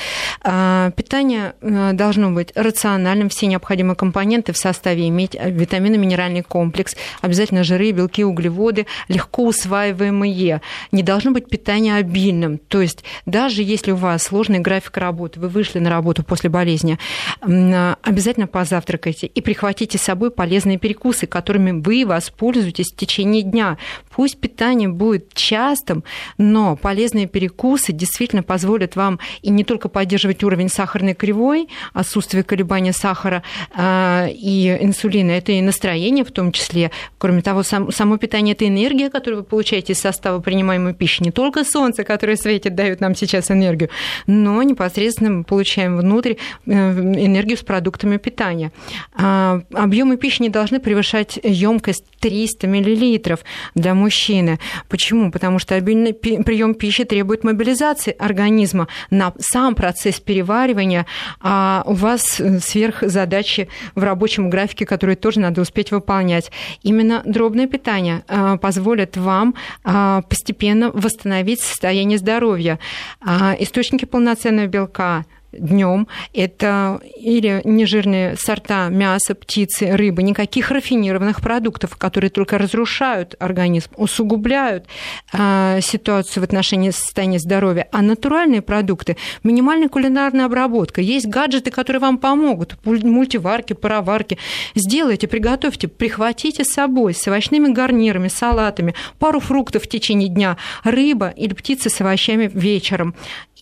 А, 0.43 0.91
питание 0.91 1.55
должно 1.62 2.31
быть 2.33 2.53
рациональным, 2.55 3.31
все 3.31 3.47
необходимые 3.47 3.97
компоненты 3.97 4.53
в 4.53 4.59
составе 4.59 5.09
иметь, 5.09 5.35
витаминно-минеральный 5.35 6.43
комплекс, 6.43 6.97
обязательно 7.23 7.64
жиры, 7.64 7.93
белки, 7.93 8.25
углеводы, 8.25 8.87
легко 9.09 9.47
усваиваемые. 9.47 10.61
Не 10.93 11.03
должно 11.03 11.31
быть 11.31 11.49
питание 11.49 11.97
обильным, 11.97 12.59
то 12.59 12.83
есть 12.83 13.05
даже 13.25 13.62
если 13.62 13.93
у 13.93 13.97
вас 13.97 14.25
сложный 14.25 14.59
график 14.59 14.99
работы, 14.99 15.41
вы 15.41 15.49
вышли 15.49 15.79
на 15.79 15.89
работу 15.89 16.23
после 16.25 16.51
болезни, 16.51 16.99
обязательно 17.41 18.47
позавтракайте 18.47 19.29
и 19.29 19.41
прихватите 19.41 19.97
с 19.97 20.03
собой 20.03 20.31
полезные 20.31 20.79
перекусы, 20.79 21.27
которыми 21.27 21.81
вы 21.81 22.05
воспользуетесь 22.07 22.93
в 22.93 22.97
течение 22.97 23.43
дня 23.43 23.62
Пусть 24.11 24.39
питание 24.39 24.89
будет 24.89 25.33
частым, 25.35 26.05
но 26.39 26.77
полезные 26.77 27.27
перекусы 27.27 27.93
действительно 27.93 28.43
позволят 28.43 28.97
вам 28.97 29.19
и 29.43 29.51
не 29.51 29.65
только 29.65 29.89
поддерживать 29.89 30.45
уровень 30.45 30.69
сахарной 30.69 31.15
кривой, 31.15 31.69
отсутствие 31.93 32.43
колебания 32.43 32.93
сахара 32.93 33.43
э, 33.75 34.29
и 34.31 34.77
инсулина, 34.81 35.31
это 35.33 35.53
и 35.53 35.61
настроение 35.61 36.25
в 36.25 36.31
том 36.33 36.53
числе. 36.53 36.91
Кроме 37.19 37.43
того, 37.43 37.63
сам, 37.63 37.91
само 37.91 38.17
питание– 38.17 38.55
это 38.55 38.67
энергия, 38.67 39.11
которую 39.11 39.41
вы 39.41 39.45
получаете 39.45 39.93
из 39.93 40.01
состава 40.01 40.41
принимаемой 40.41 40.95
пищи. 40.95 41.23
Не 41.23 41.31
только 41.31 41.65
солнце, 41.65 42.05
которое 42.05 42.37
светит, 42.37 42.75
дает 42.75 43.01
нам 43.01 43.15
сейчас 43.15 43.51
энергию, 43.51 43.91
но 44.27 44.63
непосредственно 44.63 45.31
мы 45.31 45.45
получаем 45.45 45.97
внутрь 45.97 46.35
э, 46.67 46.71
энергию 46.71 47.57
с 47.57 47.63
продуктами 47.63 48.17
питания. 48.17 48.73
А, 49.15 49.63
объемы 49.73 50.17
пищи 50.17 50.43
не 50.43 50.49
должны 50.49 50.81
превышать 50.81 51.39
емкость 51.43 52.05
300 52.21 52.67
мл 52.67 53.39
для 53.74 53.94
мужчины. 53.94 54.59
Почему? 54.88 55.30
Потому 55.30 55.59
что 55.59 55.74
обильный 55.74 56.12
прием 56.12 56.74
пищи 56.74 57.05
требует 57.05 57.44
мобилизации 57.44 58.14
организма 58.18 58.88
на 59.11 59.32
сам 59.38 59.74
процесс 59.74 60.20
переваривания, 60.20 61.07
а 61.40 61.82
у 61.86 61.94
вас 61.94 62.40
сверхзадачи 62.61 63.68
в 63.94 64.03
рабочем 64.03 64.50
графике, 64.50 64.86
которые 64.86 65.16
тоже 65.16 65.40
надо 65.40 65.61
успеть 65.61 65.90
выполнять. 65.90 66.50
Именно 66.82 67.22
дробное 67.24 67.66
питание 67.66 68.24
а, 68.28 68.57
позволит 68.57 69.16
вам 69.16 69.55
а, 69.84 70.22
постепенно 70.22 70.90
восстановить 70.90 71.61
состояние 71.61 72.18
здоровья. 72.18 72.78
А, 73.20 73.55
источники 73.59 74.05
полноценного 74.05 74.66
белка, 74.66 75.24
днем. 75.53 76.09
Это 76.32 77.00
или 77.16 77.61
нежирные 77.64 78.36
сорта 78.36 78.88
мяса, 78.88 79.34
птицы, 79.34 79.96
рыбы, 79.96 80.22
никаких 80.22 80.70
рафинированных 80.70 81.40
продуктов, 81.40 81.96
которые 81.96 82.30
только 82.30 82.59
разрушают 82.59 83.34
организм, 83.38 83.90
усугубляют 83.96 84.86
э, 85.32 85.80
ситуацию 85.82 86.42
в 86.42 86.44
отношении 86.44 86.90
состояния 86.90 87.38
здоровья. 87.38 87.88
А 87.92 88.03
натуральные 88.03 88.62
продукты, 88.62 89.16
минимальная 89.42 89.88
кулинарная 89.88 90.46
обработка, 90.46 91.00
есть 91.00 91.26
гаджеты, 91.26 91.70
которые 91.70 92.00
вам 92.00 92.18
помогут, 92.18 92.76
мультиварки, 92.84 93.72
пароварки. 93.72 94.38
Сделайте, 94.74 95.28
приготовьте, 95.28 95.88
прихватите 95.88 96.64
с 96.64 96.72
собой 96.72 97.14
с 97.14 97.26
овощными 97.28 97.72
гарнирами, 97.72 98.28
салатами, 98.28 98.94
пару 99.18 99.40
фруктов 99.40 99.84
в 99.84 99.88
течение 99.88 100.28
дня, 100.28 100.57
рыба 100.84 101.28
или 101.28 101.55
птица 101.55 101.90
с 101.90 102.00
овощами 102.00 102.50
вечером. 102.53 103.14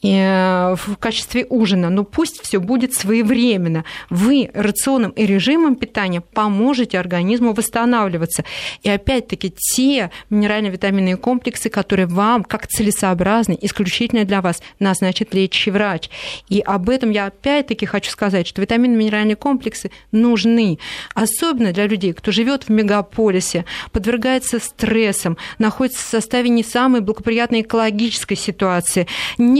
Э, 0.02 0.76
в 0.76 0.96
качестве 0.96 1.46
ужина, 1.50 1.90
но 1.90 2.04
пусть 2.04 2.40
все 2.42 2.58
будет 2.58 2.94
своевременно. 2.94 3.84
Вы 4.08 4.50
рационом 4.54 5.10
и 5.10 5.26
режимом 5.26 5.76
питания 5.76 6.22
поможете 6.22 6.98
организму 6.98 7.52
восстанавливаться. 7.52 8.44
И 8.82 8.88
опять-таки 8.88 9.50
те 9.50 10.10
минерально-витаминные 10.30 11.16
комплексы, 11.16 11.68
которые 11.68 12.06
вам, 12.06 12.44
как 12.44 12.66
целесообразны, 12.66 13.58
исключительно 13.60 14.24
для 14.24 14.40
вас, 14.40 14.62
назначит 14.78 15.34
лечащий 15.34 15.70
врач. 15.70 16.08
И 16.48 16.60
об 16.60 16.88
этом 16.88 17.10
я 17.10 17.26
опять-таки 17.26 17.84
хочу 17.84 18.10
сказать, 18.10 18.46
что 18.46 18.62
витаминно-минеральные 18.62 19.36
комплексы 19.36 19.90
нужны, 20.12 20.78
особенно 21.14 21.72
для 21.72 21.86
людей, 21.86 22.14
кто 22.14 22.32
живет 22.32 22.64
в 22.64 22.68
мегаполисе, 22.70 23.66
подвергается 23.92 24.60
стрессам, 24.60 25.36
находится 25.58 26.02
в 26.02 26.08
составе 26.08 26.48
не 26.48 26.62
самой 26.62 27.02
благоприятной 27.02 27.60
экологической 27.60 28.36
ситуации, 28.36 29.06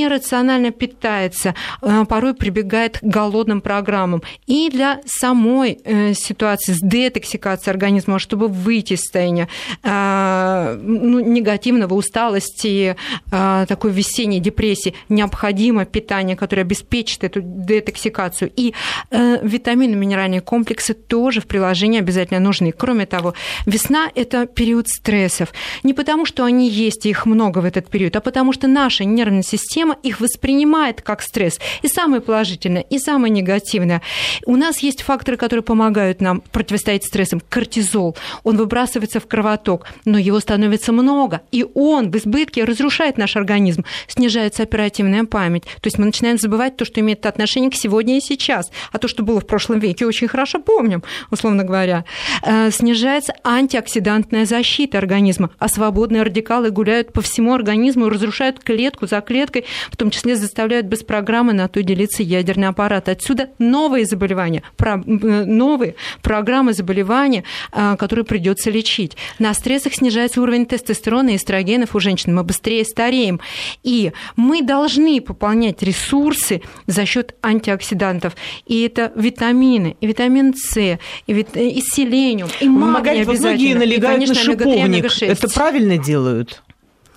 рационально 0.09 0.30
питается, 0.71 1.55
э, 1.83 2.05
порой 2.09 2.35
прибегает 2.35 2.99
к 2.99 3.03
голодным 3.03 3.61
программам. 3.61 4.23
И 4.47 4.71
для 4.71 5.01
самой 5.07 5.79
э, 5.85 6.15
ситуации 6.15 6.73
с 6.73 6.81
детоксикацией 6.81 7.73
организма, 7.73 8.19
чтобы 8.19 8.49
выйти 8.49 8.95
из 8.95 9.01
состояния 9.01 9.49
э, 9.83 10.79
ну, 10.81 11.21
негативного, 11.21 11.95
усталости, 11.95 12.97
такой 13.31 13.91
весенней 13.91 14.41
депрессии, 14.41 14.95
необходимо 15.09 15.85
питание, 15.85 16.37
которое 16.37 16.63
обеспечит 16.63 17.25
эту 17.25 17.41
детоксикацию. 17.43 18.51
И 18.57 18.75
витамины, 19.11 19.97
минеральные 19.97 20.41
комплексы 20.41 20.95
тоже 20.95 21.41
в 21.41 21.47
приложении 21.47 21.99
обязательно 21.99 22.41
нужны. 22.41 22.73
Кроме 22.73 23.07
того, 23.07 23.35
весна– 23.67 24.11
это 24.15 24.47
период 24.47 24.89
стрессов. 24.89 25.53
Не 25.83 25.95
потому, 25.95 26.27
что 26.27 26.45
они 26.45 26.69
есть, 26.69 27.07
и 27.07 27.11
их 27.11 27.27
много 27.27 27.59
в 27.59 27.65
этот 27.65 27.89
период, 27.89 28.17
а 28.17 28.21
потому 28.21 28.53
что 28.53 28.69
наша 28.69 29.05
нервная 29.05 29.43
система 29.43 29.97
их 30.03 30.20
воспринимает 30.21 31.03
как 31.03 31.23
стресс. 31.23 31.59
И 31.83 31.89
самое 31.89 32.23
положительное, 32.23 32.83
и 32.83 32.99
самое 32.99 33.33
негативное. 33.33 34.03
У 34.47 34.57
нас 34.57 34.79
есть 34.79 35.03
факторы, 35.03 35.37
которые 35.37 35.63
помогают 35.63 36.21
нам 36.21 36.43
противостоять 36.53 37.05
стрессам. 37.05 37.41
Кортизол, 37.49 38.17
он 38.45 38.57
выбрасывается 38.57 39.21
в 39.21 39.27
кровоток, 39.27 39.87
но 40.05 40.19
его 40.19 40.41
становится 40.41 40.93
много, 40.93 41.43
и 41.51 41.67
он 41.75 42.11
в 42.11 42.17
избытке 42.17 42.65
разрушает 42.65 43.19
наш 43.19 43.37
организм, 43.37 43.85
снижается 44.07 44.63
оперативная 44.63 45.25
память. 45.25 45.65
То 45.65 45.87
есть 45.87 45.99
мы 45.99 46.07
начинаем 46.07 46.39
забывать 46.39 46.77
то, 46.77 46.85
что 46.85 47.01
имеет 47.01 47.27
отношение 47.27 47.71
к 47.71 47.75
сегодня 47.75 48.19
и 48.19 48.21
сейчас, 48.21 48.71
а 48.93 48.99
то, 48.99 49.09
что 49.09 49.23
было 49.23 49.41
в 49.41 49.47
прошлом 49.47 49.79
веке, 49.79 50.07
очень 50.07 50.29
хорошо 50.29 50.61
помним, 50.61 51.03
условно 51.31 51.65
говоря. 51.65 52.05
Э, 52.43 52.71
снижается 52.71 53.35
антиоксидантная 53.45 54.45
защита 54.45 54.99
организма, 54.99 55.51
а 55.59 55.69
свободные 55.69 56.23
радикалы 56.23 56.71
гуляют 56.71 57.13
по 57.13 57.21
всему 57.21 57.55
организму 57.55 58.07
и 58.07 58.11
разрушают 58.11 58.61
клетку 58.61 59.07
за 59.07 59.21
клеткой, 59.21 59.65
в 59.91 59.97
том 59.97 60.10
числе 60.11 60.37
заставляют 60.37 60.87
без 60.87 61.03
программы 61.03 61.53
на 61.53 61.69
то 61.69 61.83
делиться 61.83 62.23
ядерный 62.23 62.69
аппарат. 62.69 63.09
Отсюда 63.09 63.51
новые 63.59 64.05
заболевания, 64.05 64.63
про, 64.77 64.97
новые 64.97 65.95
программы 66.23 66.73
заболевания, 66.73 67.45
а, 67.73 67.97
которые 67.97 68.25
придется 68.25 68.71
лечить. 68.71 69.17
На 69.39 69.55
стрессах 69.55 69.95
снижается 69.95 70.41
уровень 70.41 70.67
тестостерона 70.67 71.31
и 71.31 71.37
эстрогенов 71.37 71.95
у 71.95 72.01
женщин. 72.01 72.35
Мы 72.35 72.45
быстрее 72.45 72.85
стареем. 72.85 73.41
И 73.83 74.13
мы 74.37 74.63
должны 74.63 75.21
пополнять 75.21 75.83
ресурсы 75.83 76.63
за 76.87 77.07
счет 77.07 77.35
антиоксидантов. 77.43 78.37
И 78.67 78.83
это 78.83 79.13
витамины, 79.15 79.97
и 80.01 80.07
витамин 80.07 80.55
С, 80.55 80.77
и, 80.79 80.99
вит... 81.33 81.57
и 81.57 81.81
селениум, 81.81 82.49
и 82.61 82.69
магний 82.69 83.23
обязательно. 83.23 83.51
Многие 83.51 83.75
налегают 83.75 84.23
и, 84.23 84.27
конечно, 84.27 84.35
на 84.35 84.41
шиповник. 84.41 85.23
Это 85.23 85.49
правильно 85.49 85.99
делают? 85.99 86.63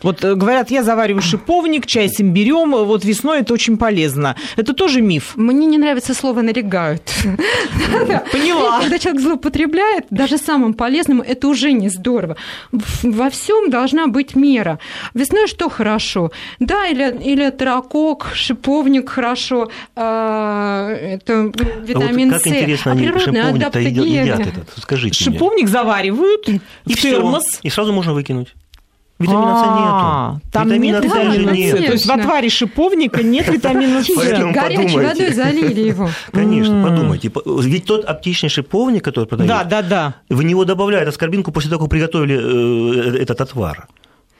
Вот 0.04 0.24
э, 0.24 0.36
говорят, 0.36 0.70
я 0.72 0.84
завариваю 0.84 1.22
шиповник, 1.22 1.86
чай 1.86 2.10
с 2.10 2.22
имбирем, 2.22 2.72
вот 2.72 3.06
весной 3.06 3.40
это 3.40 3.54
очень 3.54 3.78
полезно. 3.78 4.36
Это 4.58 4.74
тоже 4.74 5.02
миф. 5.02 5.34
Мне 5.36 5.66
не 5.66 5.78
нравится 5.78 6.14
слово 6.14 6.42
«налегают». 6.42 7.02
Поняла. 8.32 8.82
Когда 8.82 9.00
человек 9.00 9.22
злоупотребляет, 9.22 10.06
даже 10.10 10.38
самым 10.38 10.74
полезным, 10.74 11.22
это 11.22 11.48
уже 11.48 11.72
не 11.72 11.90
здорово. 11.90 12.36
Во 12.72 13.30
всем 13.30 13.70
должна 13.70 14.08
быть 14.08 14.36
мера. 14.36 14.80
Весной 15.14 15.48
что 15.48 15.70
хорошо? 15.70 16.32
Да, 16.60 16.88
или, 16.88 17.18
или 17.24 17.50
таракок, 17.50 18.28
шиповник 18.34 19.10
хорошо, 19.10 19.70
а, 19.96 20.90
это 20.90 21.52
витамин 21.82 22.32
а 22.32 22.34
вот 22.34 22.44
как 22.44 22.54
С. 22.54 22.56
интересно, 22.56 22.92
а 22.92 22.96
они 22.96 23.08
шиповник-то 23.08 23.80
едят 23.80 24.40
этот, 24.40 24.70
скажите 24.78 25.24
Шиповник 25.24 25.64
мне. 25.64 25.72
заваривают 25.72 26.50
и 26.50 26.60
в 26.86 27.02
термос. 27.02 27.44
И 27.62 27.70
сразу 27.70 27.94
можно 27.94 28.14
выкинуть. 28.14 28.54
Витамина 29.24 29.58
С 29.58 29.62
нету. 29.62 30.52
Там 30.52 30.68
витамина 30.68 30.96
нет 30.96 31.06
витамина 31.06 31.50
нет. 31.52 31.86
То 31.86 31.92
есть 31.94 32.06
в 32.06 32.12
отваре 32.12 32.50
шиповника 32.50 33.24
нет 33.24 33.48
витамина 33.48 34.04
С. 34.04 34.08
Горячей 34.54 34.98
водой 34.98 35.34
залили 35.34 35.82
его. 35.82 36.10
Конечно, 36.32 36.84
подумайте. 36.84 37.32
Ведь 37.46 37.86
тот 37.86 38.06
аптечный 38.06 38.50
шиповник, 38.50 39.04
который 39.04 39.26
продается, 39.26 39.66
да, 39.66 39.82
да, 39.82 39.88
да. 39.88 40.16
в 40.30 40.44
него 40.44 40.66
добавляют 40.66 41.10
аскорбинку 41.10 41.52
после 41.52 41.70
того, 41.70 41.82
как 41.84 41.90
приготовили 41.90 43.18
э, 43.18 43.22
этот 43.22 43.42
отвар. 43.42 43.88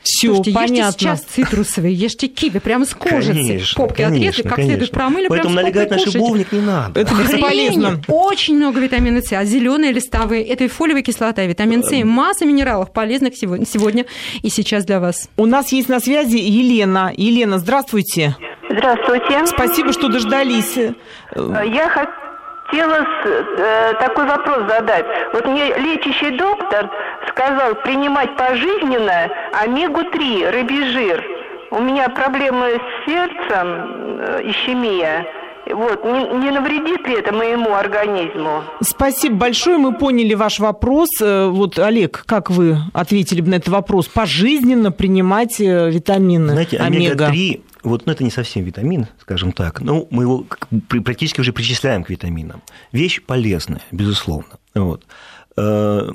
Все, 0.04 0.28
Слушайте, 0.36 0.52
понятно. 0.52 0.76
ешьте 0.88 1.00
сейчас 1.00 1.22
цитрусовые, 1.22 1.94
ешьте 1.94 2.28
киви, 2.28 2.60
прям 2.60 2.86
с 2.86 2.94
кожицы. 2.94 3.34
Конечно, 3.34 3.82
Попки 3.82 4.04
конечно, 4.04 4.18
отрезали, 4.18 4.44
как 4.44 4.56
конечно. 4.56 4.72
следует 4.74 4.92
промыли, 4.92 5.28
Поэтому 5.28 5.54
прям 5.54 5.64
налегать 5.64 5.90
на 5.92 6.00
шиповник 6.00 6.52
не 6.52 6.60
надо. 6.60 7.00
Это 7.00 7.14
бесполезно. 7.16 8.02
Очень 8.08 8.58
много 8.58 8.80
витамина 8.80 9.22
С, 9.22 9.32
а 9.32 9.46
зеленые 9.46 9.94
листовые, 9.94 10.44
это 10.44 10.66
и 10.66 10.68
фолиевая 10.68 11.04
кислота, 11.04 11.44
витамин 11.46 11.84
С, 11.84 11.92
и 11.94 12.04
масса 12.04 12.46
минералов 12.46 12.92
полезных 12.92 13.36
сегодня, 13.36 13.66
сегодня 13.66 14.06
и 14.42 14.50
сейчас 14.50 14.86
для 14.86 15.00
вас. 15.00 15.30
У 15.38 15.46
нас 15.46 15.72
есть 15.72 15.90
на 15.90 16.00
связи 16.00 16.38
Елена. 16.38 17.14
Елена, 17.16 17.58
здравствуйте. 17.60 18.36
Здравствуйте. 18.70 19.46
Спасибо, 19.46 19.94
что 19.94 20.10
дождались. 20.10 20.76
Я 20.76 21.90
хотела 22.74 23.06
э, 23.26 23.94
такой 24.00 24.26
вопрос 24.26 24.68
задать. 24.68 25.06
Вот 25.34 25.46
мне 25.46 25.68
лечащий 25.78 26.32
доктор 26.38 26.90
сказал 27.30 27.76
принимать 27.76 28.36
пожизненно 28.36 29.30
омегу-3, 29.64 30.52
рыбий 30.52 30.92
жир. 30.92 31.24
У 31.72 31.80
меня 31.80 32.10
проблемы 32.10 32.80
с 32.80 33.10
сердцем, 33.10 34.20
э, 34.20 34.42
ишемия. 34.44 35.26
Вот, 35.66 36.04
не, 36.04 36.28
не 36.40 36.52
навредит 36.52 37.08
ли 37.08 37.16
это 37.20 37.34
моему 37.34 37.74
организму? 37.74 38.64
Спасибо 38.82 39.36
большое, 39.36 39.78
мы 39.78 39.94
поняли 39.94 40.34
ваш 40.34 40.60
вопрос. 40.60 41.10
Э, 41.22 41.48
вот, 41.48 41.80
Олег, 41.80 42.24
как 42.26 42.50
вы 42.50 42.78
ответили 42.94 43.42
бы 43.42 43.50
на 43.50 43.56
этот 43.56 43.70
вопрос? 43.70 44.08
Пожизненно 44.08 44.92
принимать 44.92 45.62
э, 45.62 45.90
витамины 45.90 46.54
Знаете, 46.54 46.78
омега-3 46.78 47.62
вот, 47.84 48.06
ну, 48.06 48.12
это 48.12 48.24
не 48.24 48.32
совсем 48.32 48.64
витамин, 48.64 49.08
скажем 49.20 49.52
так, 49.52 49.82
но 49.82 50.08
мы 50.10 50.24
его 50.24 50.46
практически 50.88 51.42
уже 51.42 51.54
причисляем 51.54 52.04
к 52.04 52.10
витаминам. 52.10 52.62
Вещь 52.92 53.22
полезная, 53.22 53.82
безусловно. 53.92 54.58
Вот. 54.74 55.06
Э, 55.56 56.12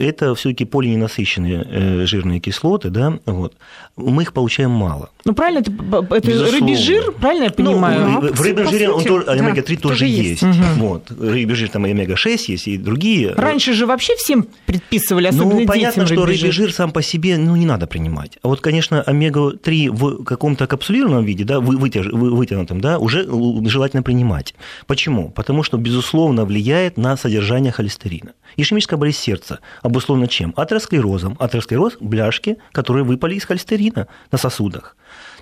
это 0.00 0.34
все-таки 0.34 0.64
полиненасыщенные 0.64 1.64
э, 1.64 2.06
жирные 2.06 2.40
кислоты, 2.40 2.90
да, 2.90 3.18
вот. 3.24 3.54
мы 3.96 4.22
их 4.22 4.32
получаем 4.32 4.72
мало. 4.72 5.10
Ну, 5.24 5.32
правильно, 5.32 5.60
это, 5.60 5.70
это 6.12 6.50
рыбий 6.50 6.74
жир, 6.74 7.12
правильно 7.12 7.44
я 7.44 7.50
ну, 7.56 7.72
понимаю? 7.72 8.08
Ну, 8.20 8.32
в 8.32 8.40
рыбном 8.40 8.68
жире 8.68 8.90
он 8.90 9.04
тоже, 9.04 9.26
омега-3 9.26 9.74
да, 9.76 9.80
тоже 9.80 10.06
есть. 10.06 10.42
есть. 10.42 10.42
Угу. 10.42 10.64
Вот. 10.78 11.10
Рыбий 11.20 11.54
жир, 11.54 11.68
там 11.68 11.86
и 11.86 11.90
омега-6 11.90 12.44
есть, 12.48 12.66
и 12.66 12.78
другие. 12.78 13.32
Раньше 13.34 13.74
же 13.74 13.86
вообще 13.86 14.16
всем 14.16 14.46
предписывали, 14.66 15.28
особенно 15.28 15.60
Ну, 15.60 15.66
понятно, 15.66 16.02
детям 16.02 16.16
что 16.16 16.26
рыбий 16.26 16.40
жир. 16.40 16.52
жир 16.52 16.72
сам 16.72 16.90
по 16.90 17.02
себе 17.02 17.38
ну, 17.38 17.54
не 17.54 17.66
надо 17.66 17.86
принимать. 17.86 18.38
А 18.42 18.48
вот, 18.48 18.60
конечно, 18.60 19.02
омега-3 19.02 19.90
в 19.90 20.24
каком-то 20.24 20.66
капсулированном 20.66 21.24
виде, 21.24 21.44
да, 21.44 21.60
вытянутом, 21.60 22.80
да, 22.80 22.98
уже 22.98 23.24
желательно 23.68 24.02
принимать. 24.02 24.56
Почему? 24.88 25.30
Потому 25.30 25.62
что, 25.62 25.76
безусловно, 25.76 26.44
влияет 26.44 26.96
на 26.96 27.16
содержание 27.16 27.70
холестерина. 27.70 28.32
Ишемический 28.56 28.79
ишемическая 28.80 28.98
болезнь 28.98 29.18
сердца 29.18 29.60
обусловлена 29.82 30.26
чем? 30.26 30.54
Атеросклерозом. 30.56 31.36
Атеросклероз– 31.38 31.96
бляшки, 32.00 32.56
которые 32.72 33.04
выпали 33.04 33.34
из 33.34 33.44
холестерина 33.44 34.08
на 34.32 34.38
сосудах. 34.38 34.96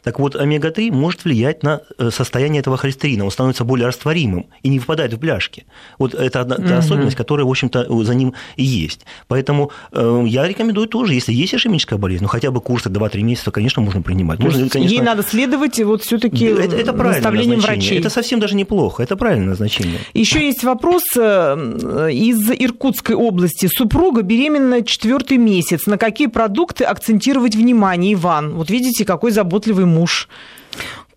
Так 0.09 0.19
вот, 0.19 0.37
омега-3 0.37 0.91
может 0.91 1.25
влиять 1.25 1.63
на 1.63 1.83
э, 1.99 2.09
состояние 2.11 2.61
этого 2.61 2.79
холестерина. 2.79 3.27
Он 3.27 3.31
становится 3.31 3.65
более 3.65 3.89
растворимым 3.89 4.47
и 4.63 4.71
не 4.71 4.79
выпадает 4.79 5.13
в 5.13 5.19
бляшки. 5.19 5.67
Вот 5.99 6.15
это 6.15 6.41
одна 6.41 6.57
угу. 6.57 6.73
особенность, 6.73 7.15
которая, 7.15 7.45
в 7.45 7.51
общем-то, 7.51 8.05
за 8.05 8.15
ним 8.15 8.33
и 8.57 8.65
есть. 8.65 9.05
Поэтому 9.27 9.71
э, 9.93 10.25
я 10.27 10.49
рекомендую 10.49 10.87
тоже, 10.87 11.13
если 11.13 11.35
есть 11.35 11.55
ишемическая 11.55 11.99
болезнь, 11.99 12.23
ну 12.23 12.29
хотя 12.29 12.51
бы 12.51 12.63
курсы 12.63 12.89
2-3 12.89 13.21
месяца, 13.21 13.51
конечно, 13.51 13.83
можно 13.83 14.01
принимать. 14.01 14.39
Можно, 14.39 14.71
конечно... 14.71 14.95
Ей 14.95 15.03
надо 15.03 15.23
следовать 15.23 15.79
вот 15.81 16.03
все-таки 16.03 16.47
это, 16.47 16.75
это 16.75 16.93
наставлением 16.95 17.61
врачей. 17.61 17.99
Это 17.99 18.09
совсем 18.09 18.41
даже 18.41 18.57
неплохо, 18.57 19.03
это 19.03 19.15
правильное 19.15 19.49
назначение. 19.49 19.99
Еще 20.15 20.47
есть 20.47 20.65
вопрос 20.65 21.03
э, 21.19 22.09
из 22.11 22.51
Иркутской 22.51 23.15
области. 23.15 23.69
Супруга 23.71 24.23
беременна 24.23 24.83
четвертый 24.83 25.37
месяц. 25.37 25.85
На 25.85 25.99
какие 25.99 26.29
продукты 26.29 26.85
акцентировать 26.85 27.55
внимание, 27.55 28.15
Иван? 28.15 28.55
Вот 28.55 28.71
видите, 28.71 29.05
какой 29.05 29.33
заботливый 29.33 29.85
муж. 29.85 29.98
temos 29.99 30.29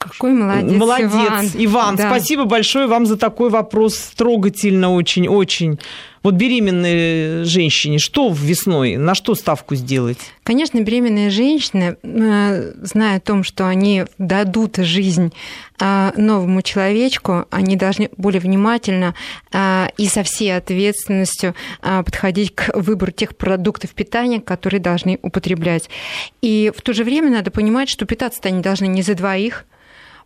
Какой 0.02 0.32
молодец, 0.32 0.80
Молодец, 0.80 1.12
Иван. 1.12 1.50
Иван 1.54 1.96
да. 1.96 2.08
Спасибо 2.08 2.46
большое 2.46 2.88
вам 2.88 3.06
за 3.06 3.18
такой 3.18 3.52
вопрос. 3.52 3.96
Трогательно 4.16 4.94
очень, 4.94 5.28
очень. 5.28 5.80
Вот 6.24 6.36
беременной 6.36 7.46
женщине 7.46 7.98
что 7.98 8.32
весной, 8.32 8.96
на 8.96 9.16
что 9.16 9.34
ставку 9.34 9.76
сделать? 9.76 10.20
Конечно, 10.44 10.80
беременные 10.82 11.32
женщины, 11.32 11.98
э, 12.02 12.74
зная 12.82 13.18
о 13.18 13.20
том, 13.20 13.44
что 13.44 13.68
они 13.68 14.06
дадут 14.20 14.78
жизнь 14.78 15.34
э, 15.80 16.12
новому 16.16 16.62
человечку, 16.62 17.46
они 17.50 17.76
должны 17.76 18.10
более 18.18 18.40
внимательно 18.40 19.16
э, 19.52 19.88
и 19.98 20.08
со 20.08 20.22
всей 20.22 20.56
ответственностью 20.56 21.56
подходить 21.82 22.54
к 22.54 22.76
выбору 22.76 23.12
тех 23.12 23.36
продуктов 23.36 23.92
питания, 23.92 24.42
которые 24.42 24.80
должны 24.80 25.18
употреблять. 25.24 25.90
И 26.42 26.72
в 26.76 26.82
то 26.82 26.94
же 26.94 27.04
время 27.04 27.32
надо 27.32 27.50
понимать, 27.50 27.90
что 27.90 28.06
питаться 28.06 28.42
они 28.44 28.62
должны 28.62 28.86
не 28.86 29.02
за 29.02 29.16
двоих, 29.16 29.66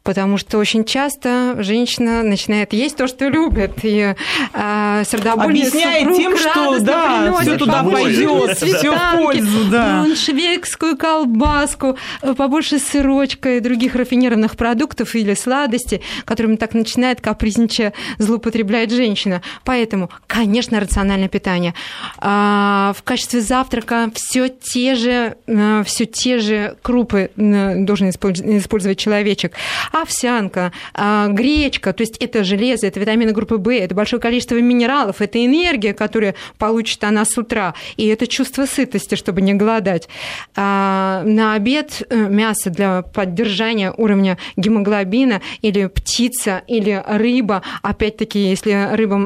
потому 0.06 0.38
что 0.38 0.60
очень 0.60 0.86
часто 0.86 1.56
женщина 1.60 2.22
начинает 2.22 2.72
есть 2.74 2.95
то, 2.95 3.08
что 3.08 3.28
любит, 3.28 3.74
и 3.84 4.14
э, 4.53 5.03
сердобольный 5.06 5.62
Объясняет 5.62 6.16
тем, 6.16 6.38
что 6.38 6.80
да, 6.80 7.34
все 7.41 7.58
туда 7.58 7.84
пойдет, 7.84 8.56
все 8.56 8.91
в 8.91 9.18
пользу, 9.18 9.70
да. 9.72 10.06
шведскую 10.16 10.95
колбаску, 10.95 11.97
побольше 12.38 12.78
сырочка 12.78 13.58
и 13.58 13.60
других 13.60 13.95
рафинированных 13.95 14.56
продуктов 14.56 15.16
или 15.16 15.34
сладостей, 15.34 16.01
которыми 16.24 16.56
так 16.58 16.76
начинает 16.76 17.20
капризничая 17.20 17.93
злоупотреблять 18.20 18.91
женщина. 18.91 19.41
Поэтому, 19.64 20.12
конечно, 20.28 20.80
рациональное 20.80 21.30
питание. 21.30 21.74
А, 22.20 22.93
в 22.95 23.01
качестве 23.01 23.41
завтрака 23.41 24.12
все 24.14 24.49
те 24.49 24.93
же, 24.93 25.36
э, 25.47 25.84
все 25.84 26.06
те 26.06 26.38
же 26.38 26.78
крупы 26.84 27.32
э, 27.36 27.76
должен 27.78 28.10
использовать 28.12 28.99
человечек 28.99 29.53
овсянка, 30.02 30.72
а, 30.93 31.28
гречка, 31.28 31.93
то 31.93 32.02
есть 32.02 32.18
это 32.18 32.43
железо, 32.43 32.88
это 32.88 33.00
витамины 33.00 33.32
группы 33.32 33.56
В, 33.58 33.70
это 33.70 33.96
большое 33.96 34.22
количество 34.22 34.56
минералов, 34.56 35.22
это 35.22 35.43
энергия, 35.43 35.93
которую 35.93 36.36
получит 36.58 37.04
она 37.04 37.26
с 37.26 37.38
утра, 37.38 37.74
и 37.98 38.08
это 38.08 38.28
чувство 38.28 38.66
сытости, 38.66 39.16
чтобы 39.16 39.41
не 39.41 39.54
голодать. 39.54 40.08
А, 40.56 41.24
на 41.26 41.54
обед 41.54 42.04
э, 42.10 42.16
мясо 42.16 42.70
для 42.70 43.02
поддержания 43.02 43.93
уровня 43.96 44.38
гемоглобина 44.58 45.41
или 45.62 45.88
птица, 45.88 46.62
или 46.68 47.04
рыба, 47.06 47.62
опять-таки, 47.82 48.39
если 48.39 48.96
рыба 48.96 49.18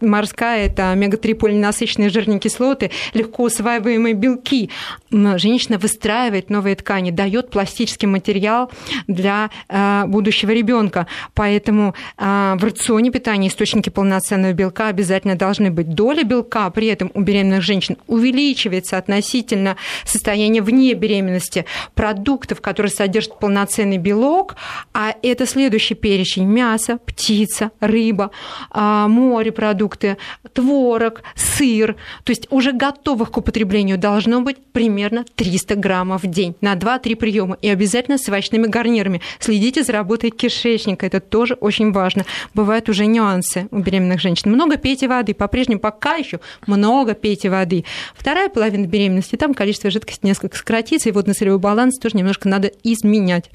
морская, 0.00 0.66
это 0.66 0.90
омега-3 0.92 1.34
полиненасыщенные 1.34 2.08
жирные 2.08 2.38
кислоты, 2.38 2.90
легко 3.14 3.44
усваиваемые 3.44 4.14
белки. 4.14 4.70
Женщина 5.10 5.78
выстраивает 5.78 6.50
новые 6.50 6.76
ткани, 6.76 7.10
дает 7.10 7.50
пластический 7.50 8.08
материал 8.08 8.70
для 9.06 9.50
э, 9.68 10.05
будущего 10.06 10.50
ребенка. 10.50 11.06
Поэтому 11.34 11.94
а, 12.16 12.56
в 12.56 12.64
рационе 12.64 13.10
питания 13.10 13.48
источники 13.48 13.90
полноценного 13.90 14.52
белка 14.52 14.88
обязательно 14.88 15.36
должны 15.36 15.70
быть. 15.70 15.94
Доля 15.94 16.24
белка 16.24 16.68
при 16.70 16.88
этом 16.88 17.10
у 17.14 17.20
беременных 17.20 17.62
женщин 17.62 17.96
увеличивается 18.06 18.98
относительно 18.98 19.76
состояния 20.04 20.62
вне 20.62 20.94
беременности 20.94 21.66
продуктов, 21.94 22.60
которые 22.60 22.90
содержат 22.90 23.38
полноценный 23.38 23.98
белок, 23.98 24.56
а 24.92 25.14
это 25.22 25.46
следующий 25.46 25.94
перечень. 25.94 26.44
Мясо, 26.46 26.98
птица, 26.98 27.70
рыба, 27.80 28.30
а, 28.70 29.08
морепродукты, 29.08 30.16
творог, 30.52 31.22
сыр. 31.34 31.96
То 32.24 32.30
есть 32.30 32.46
уже 32.50 32.72
готовых 32.72 33.30
к 33.30 33.38
употреблению 33.38 33.98
должно 33.98 34.40
быть 34.40 34.56
примерно 34.72 35.24
300 35.34 35.76
граммов 35.76 36.22
в 36.22 36.26
день 36.26 36.54
на 36.60 36.74
2-3 36.74 37.16
приема. 37.16 37.56
И 37.62 37.68
обязательно 37.68 38.18
с 38.18 38.28
овощными 38.28 38.66
гарнирами. 38.66 39.20
Следите 39.38 39.82
за 39.82 39.92
работает 39.96 40.36
кишечник, 40.36 41.02
это 41.02 41.20
тоже 41.20 41.54
очень 41.54 41.92
важно. 41.92 42.24
Бывают 42.54 42.88
уже 42.88 43.06
нюансы 43.06 43.68
у 43.70 43.78
беременных 43.78 44.20
женщин. 44.20 44.52
Много 44.52 44.76
пейте 44.76 45.08
воды, 45.08 45.34
по-прежнему 45.34 45.80
пока 45.80 46.14
еще 46.14 46.40
много 46.66 47.14
пейте 47.14 47.50
воды. 47.50 47.84
Вторая 48.14 48.48
половина 48.48 48.86
беременности, 48.86 49.36
там 49.36 49.54
количество 49.54 49.90
жидкости 49.90 50.24
несколько 50.26 50.56
сократится, 50.56 51.08
и 51.08 51.12
сырьевой 51.32 51.58
баланс 51.58 51.98
тоже 51.98 52.16
немножко 52.16 52.48
надо 52.48 52.70
изменять. 52.82 53.50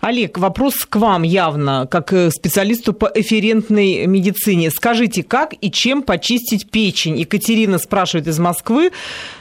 Олег, 0.00 0.38
вопрос 0.38 0.86
к 0.88 0.96
вам 0.96 1.22
явно, 1.22 1.86
как 1.90 2.12
специалисту 2.30 2.92
по 2.92 3.10
эферентной 3.14 4.06
медицине. 4.06 4.70
Скажите, 4.70 5.22
как 5.22 5.54
и 5.60 5.70
чем 5.70 6.02
почистить 6.02 6.70
печень? 6.70 7.18
Екатерина 7.18 7.78
спрашивает 7.78 8.26
из 8.26 8.38
Москвы. 8.38 8.90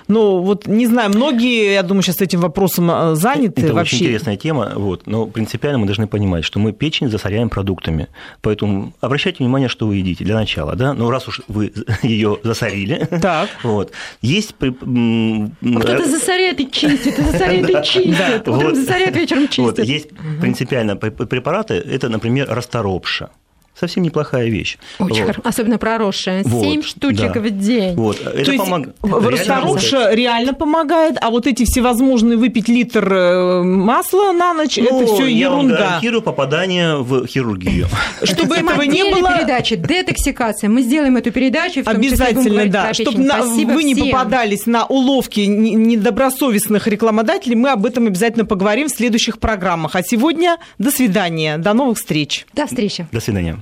Ну, 0.07 0.41
вот 0.41 0.67
не 0.67 0.85
знаю, 0.87 1.09
многие, 1.09 1.73
я 1.73 1.83
думаю, 1.83 2.03
сейчас 2.03 2.21
этим 2.21 2.39
вопросом 2.39 2.91
э, 2.91 3.15
заняты. 3.15 3.61
Это 3.61 3.73
вообще. 3.73 3.95
очень 3.95 4.05
интересная 4.05 4.37
тема, 4.37 4.73
вот, 4.75 5.07
но 5.07 5.25
принципиально 5.25 5.79
мы 5.79 5.85
должны 5.85 6.07
понимать, 6.07 6.45
что 6.45 6.59
мы 6.59 6.73
печень 6.73 7.09
засоряем 7.09 7.49
продуктами. 7.49 8.07
Поэтому 8.41 8.93
обращайте 9.01 9.43
внимание, 9.43 9.69
что 9.69 9.87
вы 9.87 9.97
едите 9.97 10.23
для 10.23 10.35
начала, 10.35 10.75
да. 10.75 10.93
Ну, 10.93 11.09
раз 11.09 11.27
уж 11.27 11.41
вы 11.47 11.73
ее 12.03 12.39
засорили, 12.43 13.07
так. 13.21 13.49
вот. 13.63 13.91
Есть... 14.21 14.55
А 14.59 14.65
кто-то 15.79 16.05
засоряет 16.05 16.59
и 16.59 16.69
чистит, 16.71 17.17
засоряет 17.17 17.69
и 17.69 17.83
чистит. 17.83 18.47
Утром 18.47 18.75
засоряет, 18.75 19.15
вечером 19.15 19.47
чистит. 19.47 19.85
Есть 19.85 20.09
принципиально 20.39 20.95
препараты, 20.95 21.75
это, 21.75 22.09
например, 22.09 22.47
расторопша 22.49 23.29
совсем 23.77 24.03
неплохая 24.03 24.47
вещь. 24.49 24.77
Очень 24.99 25.25
вот. 25.25 25.37
Особенно 25.43 25.77
проросшая. 25.77 26.43
Вот, 26.43 26.63
Семь 26.63 26.81
штучек 26.81 27.33
да. 27.33 27.39
в 27.39 27.49
день. 27.49 27.95
Вот. 27.95 28.19
Это 28.21 28.51
То 28.51 28.57
помог... 28.57 28.87
есть 29.31 29.39
расторопша 29.41 30.13
реально 30.13 30.53
помогает, 30.53 31.17
а 31.21 31.29
вот 31.29 31.47
эти 31.47 31.65
всевозможные 31.65 32.37
выпить 32.37 32.67
литр 32.67 33.13
э, 33.13 33.63
масла 33.63 34.31
на 34.31 34.53
ночь, 34.53 34.77
ну, 34.77 35.01
это 35.01 35.13
все 35.13 35.27
ерунда. 35.27 35.73
Я 35.73 35.85
гарантирую 35.85 36.21
попадание 36.21 36.97
в 36.97 37.27
хирургию. 37.27 37.87
Чтобы 38.23 38.55
этого 38.55 38.81
не 38.83 39.03
было... 39.03 39.37
передачи 39.37 39.75
детоксикация. 39.75 40.69
Мы 40.69 40.81
сделаем 40.81 41.17
эту 41.17 41.31
передачу. 41.31 41.81
Обязательно, 41.85 42.65
да. 42.67 42.93
Чтобы 42.93 43.73
вы 43.73 43.83
не 43.83 43.95
попадались 43.95 44.65
на 44.65 44.85
уловки 44.85 45.41
недобросовестных 45.41 46.87
рекламодателей, 46.87 47.55
мы 47.55 47.69
об 47.69 47.85
этом 47.85 48.07
обязательно 48.07 48.45
поговорим 48.45 48.87
в 48.87 48.91
следующих 48.91 49.39
программах. 49.39 49.95
А 49.95 50.03
сегодня 50.03 50.57
до 50.77 50.91
свидания. 50.91 51.57
До 51.57 51.73
новых 51.73 51.97
встреч. 51.97 52.45
До 52.53 52.67
встречи. 52.67 53.07
До 53.11 53.19
свидания. 53.19 53.53